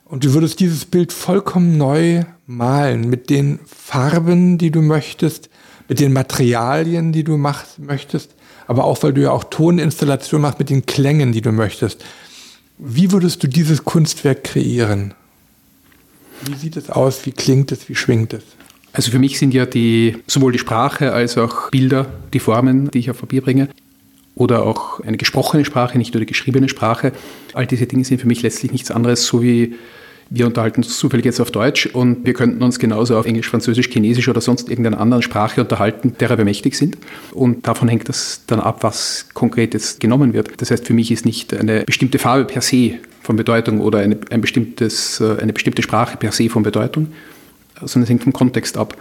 und 0.06 0.24
du 0.24 0.34
würdest 0.34 0.60
dieses 0.62 0.86
Bild 0.86 1.12
vollkommen 1.12 1.78
neu 1.78 2.24
malen 2.45 3.10
mit 3.10 3.30
den 3.30 3.60
Farben, 3.66 4.58
die 4.58 4.72
du 4.72 4.82
möchtest, 4.82 5.50
mit 5.89 6.00
den 6.00 6.14
Materialien, 6.14 7.12
die 7.12 7.24
du 7.24 7.38
machst, 7.38 7.80
möchtest, 7.80 8.32
aber 8.68 8.86
auch, 8.86 9.04
weil 9.04 9.14
du 9.14 9.22
ja 9.22 9.32
auch 9.32 9.45
Toninstallation 9.45 10.41
machst 10.41 10.60
mit 10.60 10.70
den 10.70 10.86
Klängen, 10.86 11.32
die 11.32 11.41
du 11.41 11.52
möchtest. 11.52 12.04
Wie 12.78 13.12
würdest 13.12 13.43
du 13.43 13.48
dieses 13.48 13.84
Kunstwerk 13.84 14.43
kreieren? 14.43 15.14
Wie 16.41 16.56
sieht 16.56 16.78
es 16.78 16.89
aus? 16.89 17.26
Wie 17.26 17.32
klingt 17.32 17.72
es? 17.72 17.89
Wie 17.89 17.95
schwingt 17.95 18.34
es? 18.34 18.43
Also 18.93 19.11
für 19.11 19.19
mich 19.19 19.38
sind 19.38 19.53
ja 19.53 19.65
die, 19.65 20.17
sowohl 20.27 20.51
die 20.51 20.59
Sprache 20.59 21.13
als 21.13 21.38
auch 21.38 21.69
Bilder, 21.69 22.07
die 22.33 22.39
Formen, 22.39 22.89
die 22.91 22.99
ich 22.99 23.11
auf 23.11 23.19
Papier 23.19 23.41
bringe, 23.41 23.69
oder 24.35 24.63
auch 24.63 24.99
eine 25.01 25.17
gesprochene 25.17 25.65
Sprache, 25.65 25.97
nicht 25.97 26.13
nur 26.13 26.19
die 26.19 26.27
geschriebene 26.27 26.69
Sprache. 26.69 27.11
All 27.53 27.65
diese 27.65 27.88
Dinge 27.88 28.05
sind 28.05 28.21
für 28.21 28.27
mich 28.27 28.43
letztlich 28.43 28.71
nichts 28.71 28.91
anderes, 28.91 29.25
so 29.25 29.41
wie 29.41 29.75
wir 30.29 30.45
unterhalten 30.45 30.83
uns 30.83 30.97
zufällig 30.97 31.25
jetzt 31.25 31.39
auf 31.39 31.51
Deutsch 31.51 31.85
und 31.88 32.25
wir 32.25 32.33
könnten 32.33 32.61
uns 32.61 32.79
genauso 32.79 33.17
auf 33.17 33.25
Englisch, 33.25 33.49
Französisch, 33.49 33.89
Chinesisch 33.89 34.27
oder 34.27 34.41
sonst 34.41 34.69
irgendeiner 34.69 34.99
anderen 34.99 35.23
Sprache 35.23 35.61
unterhalten, 35.61 36.15
derer 36.19 36.38
wir 36.38 36.45
mächtig 36.45 36.75
sind. 36.75 36.97
Und 37.31 37.67
davon 37.67 37.88
hängt 37.88 38.09
das 38.09 38.43
dann 38.45 38.59
ab, 38.59 38.83
was 38.83 39.27
konkret 39.33 39.73
jetzt 39.73 39.99
genommen 39.99 40.33
wird. 40.33 40.49
Das 40.57 40.69
heißt, 40.69 40.85
für 40.85 40.93
mich 40.93 41.11
ist 41.11 41.25
nicht 41.25 41.53
eine 41.53 41.83
bestimmte 41.83 42.19
Farbe 42.19 42.45
per 42.45 42.61
se 42.61 42.95
von 43.21 43.38
Bedeutung 43.38 43.79
oder 43.79 43.99
eine, 43.99 44.17
ein 44.29 44.41
bestimmtes, 44.41 45.21
äh, 45.21 45.38
eine 45.41 45.53
bestimmte 45.53 45.81
Sprache 45.81 46.17
per 46.17 46.31
se 46.31 46.49
von 46.49 46.63
Bedeutung, 46.63 47.07
sondern 47.82 48.03
es 48.03 48.09
hängt 48.09 48.23
vom 48.23 48.34
Kontext 48.34 48.78
ab. 48.78 48.97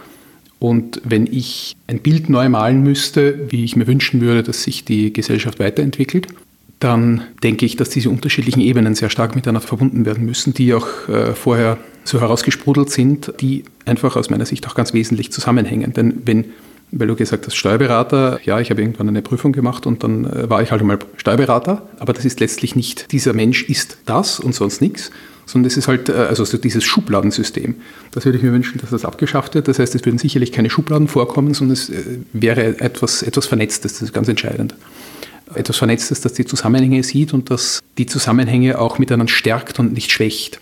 Und 0.59 1.01
wenn 1.03 1.27
ich 1.27 1.75
ein 1.87 1.99
Bild 1.99 2.29
neu 2.29 2.49
malen 2.49 2.81
müsste, 2.81 3.51
wie 3.51 3.63
ich 3.63 3.75
mir 3.75 3.87
wünschen 3.87 4.21
würde, 4.21 4.43
dass 4.43 4.63
sich 4.63 4.85
die 4.85 5.13
Gesellschaft 5.13 5.59
weiterentwickelt, 5.59 6.27
dann 6.79 7.23
denke 7.43 7.65
ich, 7.65 7.75
dass 7.75 7.89
diese 7.89 8.09
unterschiedlichen 8.09 8.61
Ebenen 8.61 8.95
sehr 8.95 9.09
stark 9.09 9.35
miteinander 9.35 9.65
verbunden 9.65 10.05
werden 10.05 10.25
müssen, 10.25 10.53
die 10.53 10.73
auch 10.73 11.09
äh, 11.09 11.33
vorher 11.33 11.77
so 12.03 12.21
herausgesprudelt 12.21 12.89
sind, 12.91 13.33
die 13.41 13.63
einfach 13.85 14.15
aus 14.15 14.29
meiner 14.29 14.45
Sicht 14.45 14.67
auch 14.67 14.75
ganz 14.75 14.93
wesentlich 14.93 15.31
zusammenhängen. 15.31 15.93
Denn 15.93 16.21
wenn, 16.25 16.45
weil 16.91 17.07
du 17.07 17.15
gesagt 17.15 17.45
hast, 17.47 17.55
Steuerberater, 17.55 18.39
ja, 18.43 18.59
ich 18.59 18.69
habe 18.69 18.81
irgendwann 18.81 19.09
eine 19.09 19.21
Prüfung 19.21 19.51
gemacht 19.51 19.85
und 19.85 20.03
dann 20.03 20.25
äh, 20.25 20.49
war 20.49 20.61
ich 20.61 20.71
halt 20.71 20.81
einmal 20.81 20.99
Steuerberater, 21.17 21.87
aber 21.99 22.13
das 22.13 22.25
ist 22.25 22.39
letztlich 22.39 22.75
nicht, 22.75 23.11
dieser 23.11 23.33
Mensch 23.33 23.63
ist 23.63 23.97
das 24.05 24.39
und 24.39 24.53
sonst 24.53 24.81
nichts, 24.81 25.11
sondern 25.47 25.67
es 25.67 25.77
ist 25.77 25.87
halt, 25.87 26.09
äh, 26.09 26.13
also 26.13 26.45
so 26.45 26.57
dieses 26.57 26.83
Schubladensystem. 26.83 27.75
Das 28.11 28.25
würde 28.25 28.37
ich 28.37 28.43
mir 28.43 28.53
wünschen, 28.53 28.79
dass 28.79 28.91
das 28.91 29.05
abgeschafft 29.05 29.55
wird. 29.55 29.67
Das 29.67 29.79
heißt, 29.79 29.95
es 29.95 30.05
würden 30.05 30.19
sicherlich 30.19 30.51
keine 30.51 30.69
Schubladen 30.69 31.07
vorkommen, 31.07 31.55
sondern 31.55 31.73
es 31.73 31.89
äh, 31.89 32.19
wäre 32.33 32.79
etwas, 32.79 33.23
etwas 33.23 33.47
Vernetztes, 33.47 33.93
das 33.93 34.01
ist 34.03 34.13
ganz 34.13 34.27
entscheidend 34.27 34.75
etwas 35.55 35.77
Vernetztes, 35.77 36.19
das 36.19 36.33
die 36.33 36.43
Zusammenhänge 36.43 37.01
sieht 37.03 37.33
und 37.33 37.49
das 37.49 37.79
die 37.97 38.05
Zusammenhänge 38.05 38.79
auch 38.79 38.99
miteinander 38.99 39.31
stärkt 39.31 39.79
und 39.79 39.93
nicht 39.93 40.11
schwächt. 40.11 40.59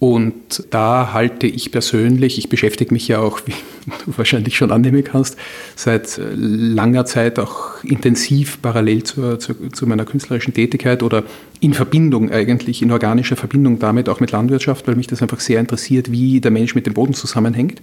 Und 0.00 0.64
da 0.70 1.12
halte 1.12 1.46
ich 1.46 1.70
persönlich, 1.70 2.38
ich 2.38 2.48
beschäftige 2.48 2.92
mich 2.92 3.06
ja 3.06 3.20
auch, 3.20 3.42
wie 3.44 3.52
du 4.06 4.14
wahrscheinlich 4.16 4.56
schon 4.56 4.72
annehmen 4.72 5.04
kannst, 5.04 5.36
seit 5.76 6.18
langer 6.34 7.04
Zeit 7.04 7.38
auch 7.38 7.84
intensiv 7.84 8.62
parallel 8.62 9.02
zur, 9.02 9.38
zur, 9.38 9.56
zu 9.70 9.86
meiner 9.86 10.06
künstlerischen 10.06 10.54
Tätigkeit 10.54 11.02
oder 11.02 11.22
in 11.60 11.74
Verbindung 11.74 12.30
eigentlich, 12.30 12.80
in 12.80 12.92
organischer 12.92 13.36
Verbindung 13.36 13.78
damit 13.78 14.08
auch 14.08 14.20
mit 14.20 14.32
Landwirtschaft, 14.32 14.88
weil 14.88 14.96
mich 14.96 15.06
das 15.06 15.20
einfach 15.20 15.40
sehr 15.40 15.60
interessiert, 15.60 16.10
wie 16.10 16.40
der 16.40 16.50
Mensch 16.50 16.74
mit 16.74 16.86
dem 16.86 16.94
Boden 16.94 17.12
zusammenhängt. 17.12 17.82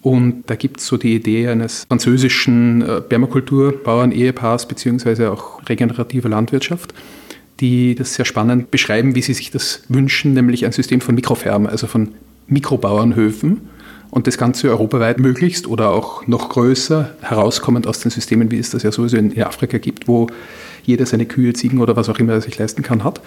Und 0.00 0.44
da 0.46 0.54
gibt 0.54 0.78
es 0.78 0.86
so 0.86 0.96
die 0.96 1.16
Idee 1.16 1.48
eines 1.48 1.86
französischen 1.88 2.82
äh, 2.82 3.00
Permakulturbauern-Ehepaars 3.00 4.66
beziehungsweise 4.66 5.32
auch 5.32 5.60
regenerativer 5.68 6.28
Landwirtschaft, 6.28 6.94
die 7.62 7.94
das 7.94 8.14
sehr 8.14 8.24
spannend 8.24 8.72
beschreiben, 8.72 9.14
wie 9.14 9.22
sie 9.22 9.34
sich 9.34 9.52
das 9.52 9.84
wünschen, 9.88 10.34
nämlich 10.34 10.66
ein 10.66 10.72
System 10.72 11.00
von 11.00 11.14
Mikrofermen, 11.14 11.68
also 11.68 11.86
von 11.86 12.08
Mikrobauernhöfen 12.48 13.60
und 14.10 14.26
das 14.26 14.36
Ganze 14.36 14.68
europaweit 14.68 15.20
möglichst 15.20 15.68
oder 15.68 15.90
auch 15.90 16.26
noch 16.26 16.48
größer 16.48 17.14
herauskommend 17.22 17.86
aus 17.86 18.00
den 18.00 18.10
Systemen, 18.10 18.50
wie 18.50 18.58
es 18.58 18.70
das 18.70 18.82
ja 18.82 18.90
sowieso 18.90 19.16
in 19.16 19.40
Afrika 19.40 19.78
gibt, 19.78 20.08
wo 20.08 20.26
jeder 20.82 21.06
seine 21.06 21.24
Kühe, 21.24 21.52
Ziegen 21.52 21.80
oder 21.80 21.94
was 21.94 22.08
auch 22.08 22.18
immer 22.18 22.32
er 22.32 22.40
sich 22.40 22.58
leisten 22.58 22.82
kann, 22.82 23.04
hat, 23.04 23.22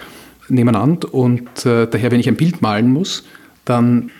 nebeneinander. 0.48 1.12
Und 1.14 1.64
äh, 1.64 1.88
daher, 1.88 2.10
wenn 2.10 2.20
ich 2.20 2.28
ein 2.28 2.36
Bild 2.36 2.60
malen 2.60 2.92
muss, 2.92 3.24
dann 3.64 4.10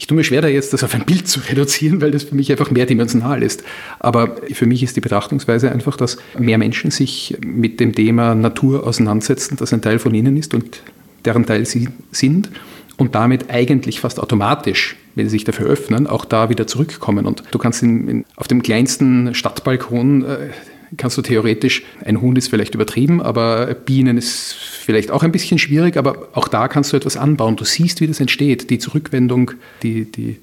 ich 0.00 0.06
tue 0.06 0.16
mir 0.16 0.24
schwer, 0.24 0.40
da 0.40 0.48
jetzt 0.48 0.72
das 0.72 0.82
auf 0.82 0.94
ein 0.94 1.04
Bild 1.04 1.28
zu 1.28 1.40
reduzieren, 1.40 2.00
weil 2.00 2.10
das 2.10 2.24
für 2.24 2.34
mich 2.34 2.50
einfach 2.50 2.70
mehrdimensional 2.70 3.42
ist. 3.42 3.62
Aber 3.98 4.36
für 4.50 4.64
mich 4.64 4.82
ist 4.82 4.96
die 4.96 5.02
Betrachtungsweise 5.02 5.70
einfach, 5.70 5.98
dass 5.98 6.16
mehr 6.38 6.56
Menschen 6.56 6.90
sich 6.90 7.36
mit 7.44 7.80
dem 7.80 7.94
Thema 7.94 8.34
Natur 8.34 8.86
auseinandersetzen, 8.86 9.58
dass 9.58 9.74
ein 9.74 9.82
Teil 9.82 9.98
von 9.98 10.14
ihnen 10.14 10.38
ist 10.38 10.54
und 10.54 10.82
deren 11.26 11.44
Teil 11.44 11.66
sie 11.66 11.90
sind 12.12 12.48
und 12.96 13.14
damit 13.14 13.50
eigentlich 13.50 14.00
fast 14.00 14.20
automatisch, 14.20 14.96
wenn 15.16 15.26
sie 15.26 15.32
sich 15.32 15.44
dafür 15.44 15.66
öffnen, 15.66 16.06
auch 16.06 16.24
da 16.24 16.48
wieder 16.48 16.66
zurückkommen. 16.66 17.26
Und 17.26 17.42
du 17.50 17.58
kannst 17.58 17.82
in, 17.82 18.08
in, 18.08 18.24
auf 18.36 18.48
dem 18.48 18.62
kleinsten 18.62 19.34
Stadtbalkon 19.34 20.24
äh, 20.24 20.48
kannst 20.96 21.16
du 21.18 21.22
theoretisch, 21.22 21.82
ein 22.04 22.20
Huhn 22.20 22.34
ist 22.36 22.48
vielleicht 22.48 22.74
übertrieben, 22.74 23.22
aber 23.22 23.74
Bienen 23.74 24.18
ist 24.18 24.54
vielleicht 24.54 25.10
auch 25.10 25.22
ein 25.22 25.32
bisschen 25.32 25.58
schwierig, 25.58 25.96
aber 25.96 26.28
auch 26.32 26.48
da 26.48 26.68
kannst 26.68 26.92
du 26.92 26.96
etwas 26.96 27.16
anbauen. 27.16 27.56
Du 27.56 27.64
siehst, 27.64 28.00
wie 28.00 28.06
das 28.06 28.20
entsteht, 28.20 28.70
die 28.70 28.78
Zurückwendung, 28.78 29.52
die, 29.82 30.10
die 30.10 30.38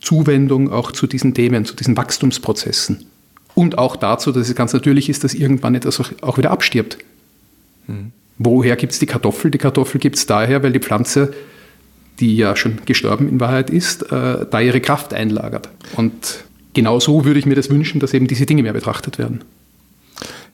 Zuwendung 0.00 0.70
auch 0.70 0.92
zu 0.92 1.06
diesen 1.06 1.34
Themen, 1.34 1.64
zu 1.64 1.74
diesen 1.74 1.96
Wachstumsprozessen. 1.96 3.06
Und 3.54 3.78
auch 3.78 3.96
dazu, 3.96 4.32
dass 4.32 4.48
es 4.48 4.54
ganz 4.54 4.74
natürlich 4.74 5.08
ist, 5.08 5.24
dass 5.24 5.32
irgendwann 5.32 5.74
etwas 5.74 6.00
auch 6.20 6.36
wieder 6.36 6.50
abstirbt. 6.50 6.98
Mhm. 7.86 8.12
Woher 8.38 8.76
gibt 8.76 8.92
es 8.92 8.98
die 8.98 9.06
Kartoffel? 9.06 9.50
Die 9.50 9.58
Kartoffel 9.58 9.98
gibt 9.98 10.16
es 10.16 10.26
daher, 10.26 10.62
weil 10.62 10.72
die 10.72 10.78
Pflanze, 10.78 11.32
die 12.20 12.36
ja 12.36 12.54
schon 12.54 12.80
gestorben 12.84 13.28
in 13.28 13.40
Wahrheit 13.40 13.70
ist, 13.70 14.02
äh, 14.12 14.46
da 14.50 14.60
ihre 14.60 14.82
Kraft 14.82 15.14
einlagert. 15.14 15.70
Und 15.96 16.44
genau 16.74 17.00
so 17.00 17.24
würde 17.24 17.38
ich 17.38 17.46
mir 17.46 17.54
das 17.54 17.70
wünschen, 17.70 17.98
dass 17.98 18.12
eben 18.12 18.26
diese 18.26 18.44
Dinge 18.44 18.62
mehr 18.62 18.74
betrachtet 18.74 19.18
werden. 19.18 19.40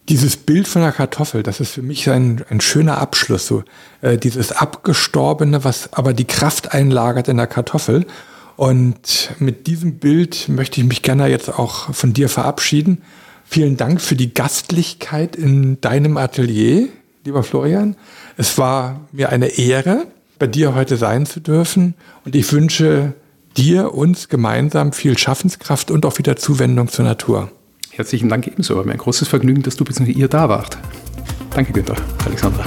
Dieses 0.08 0.36
Bild 0.36 0.66
von 0.66 0.82
der 0.82 0.92
Kartoffel, 0.92 1.42
das 1.42 1.60
ist 1.60 1.72
für 1.72 1.82
mich 1.82 2.10
ein, 2.10 2.44
ein 2.50 2.60
schöner 2.60 2.98
Abschluss. 2.98 3.46
So, 3.46 3.62
äh, 4.00 4.18
dieses 4.18 4.52
Abgestorbene, 4.52 5.64
was 5.64 5.92
aber 5.92 6.12
die 6.12 6.24
Kraft 6.24 6.72
einlagert 6.72 7.28
in 7.28 7.36
der 7.36 7.46
Kartoffel. 7.46 8.06
Und 8.56 9.30
mit 9.38 9.66
diesem 9.66 9.98
Bild 9.98 10.48
möchte 10.48 10.80
ich 10.80 10.86
mich 10.86 11.02
gerne 11.02 11.28
jetzt 11.28 11.48
auch 11.48 11.94
von 11.94 12.12
dir 12.12 12.28
verabschieden. 12.28 13.02
Vielen 13.44 13.76
Dank 13.76 14.00
für 14.00 14.16
die 14.16 14.34
Gastlichkeit 14.34 15.36
in 15.36 15.80
deinem 15.80 16.16
Atelier, 16.16 16.88
lieber 17.24 17.42
Florian. 17.42 17.96
Es 18.36 18.58
war 18.58 19.00
mir 19.12 19.30
eine 19.30 19.58
Ehre, 19.58 20.06
bei 20.38 20.46
dir 20.46 20.74
heute 20.74 20.96
sein 20.96 21.26
zu 21.26 21.40
dürfen. 21.40 21.94
Und 22.24 22.34
ich 22.34 22.50
wünsche 22.52 23.14
dir, 23.56 23.94
uns 23.94 24.28
gemeinsam 24.28 24.92
viel 24.92 25.16
Schaffenskraft 25.16 25.90
und 25.90 26.06
auch 26.06 26.18
wieder 26.18 26.36
Zuwendung 26.36 26.88
zur 26.88 27.04
Natur. 27.04 27.50
Herzlichen 27.94 28.30
Dank 28.30 28.46
ebenso. 28.46 28.76
War 28.76 28.84
mir 28.84 28.92
ein 28.92 28.98
großes 28.98 29.28
Vergnügen, 29.28 29.62
dass 29.62 29.76
du 29.76 29.84
bzw. 29.84 30.10
ihr 30.12 30.28
da 30.28 30.48
wart. 30.48 30.78
Danke, 31.50 31.72
Günther, 31.72 31.96
Alexandra. 32.24 32.64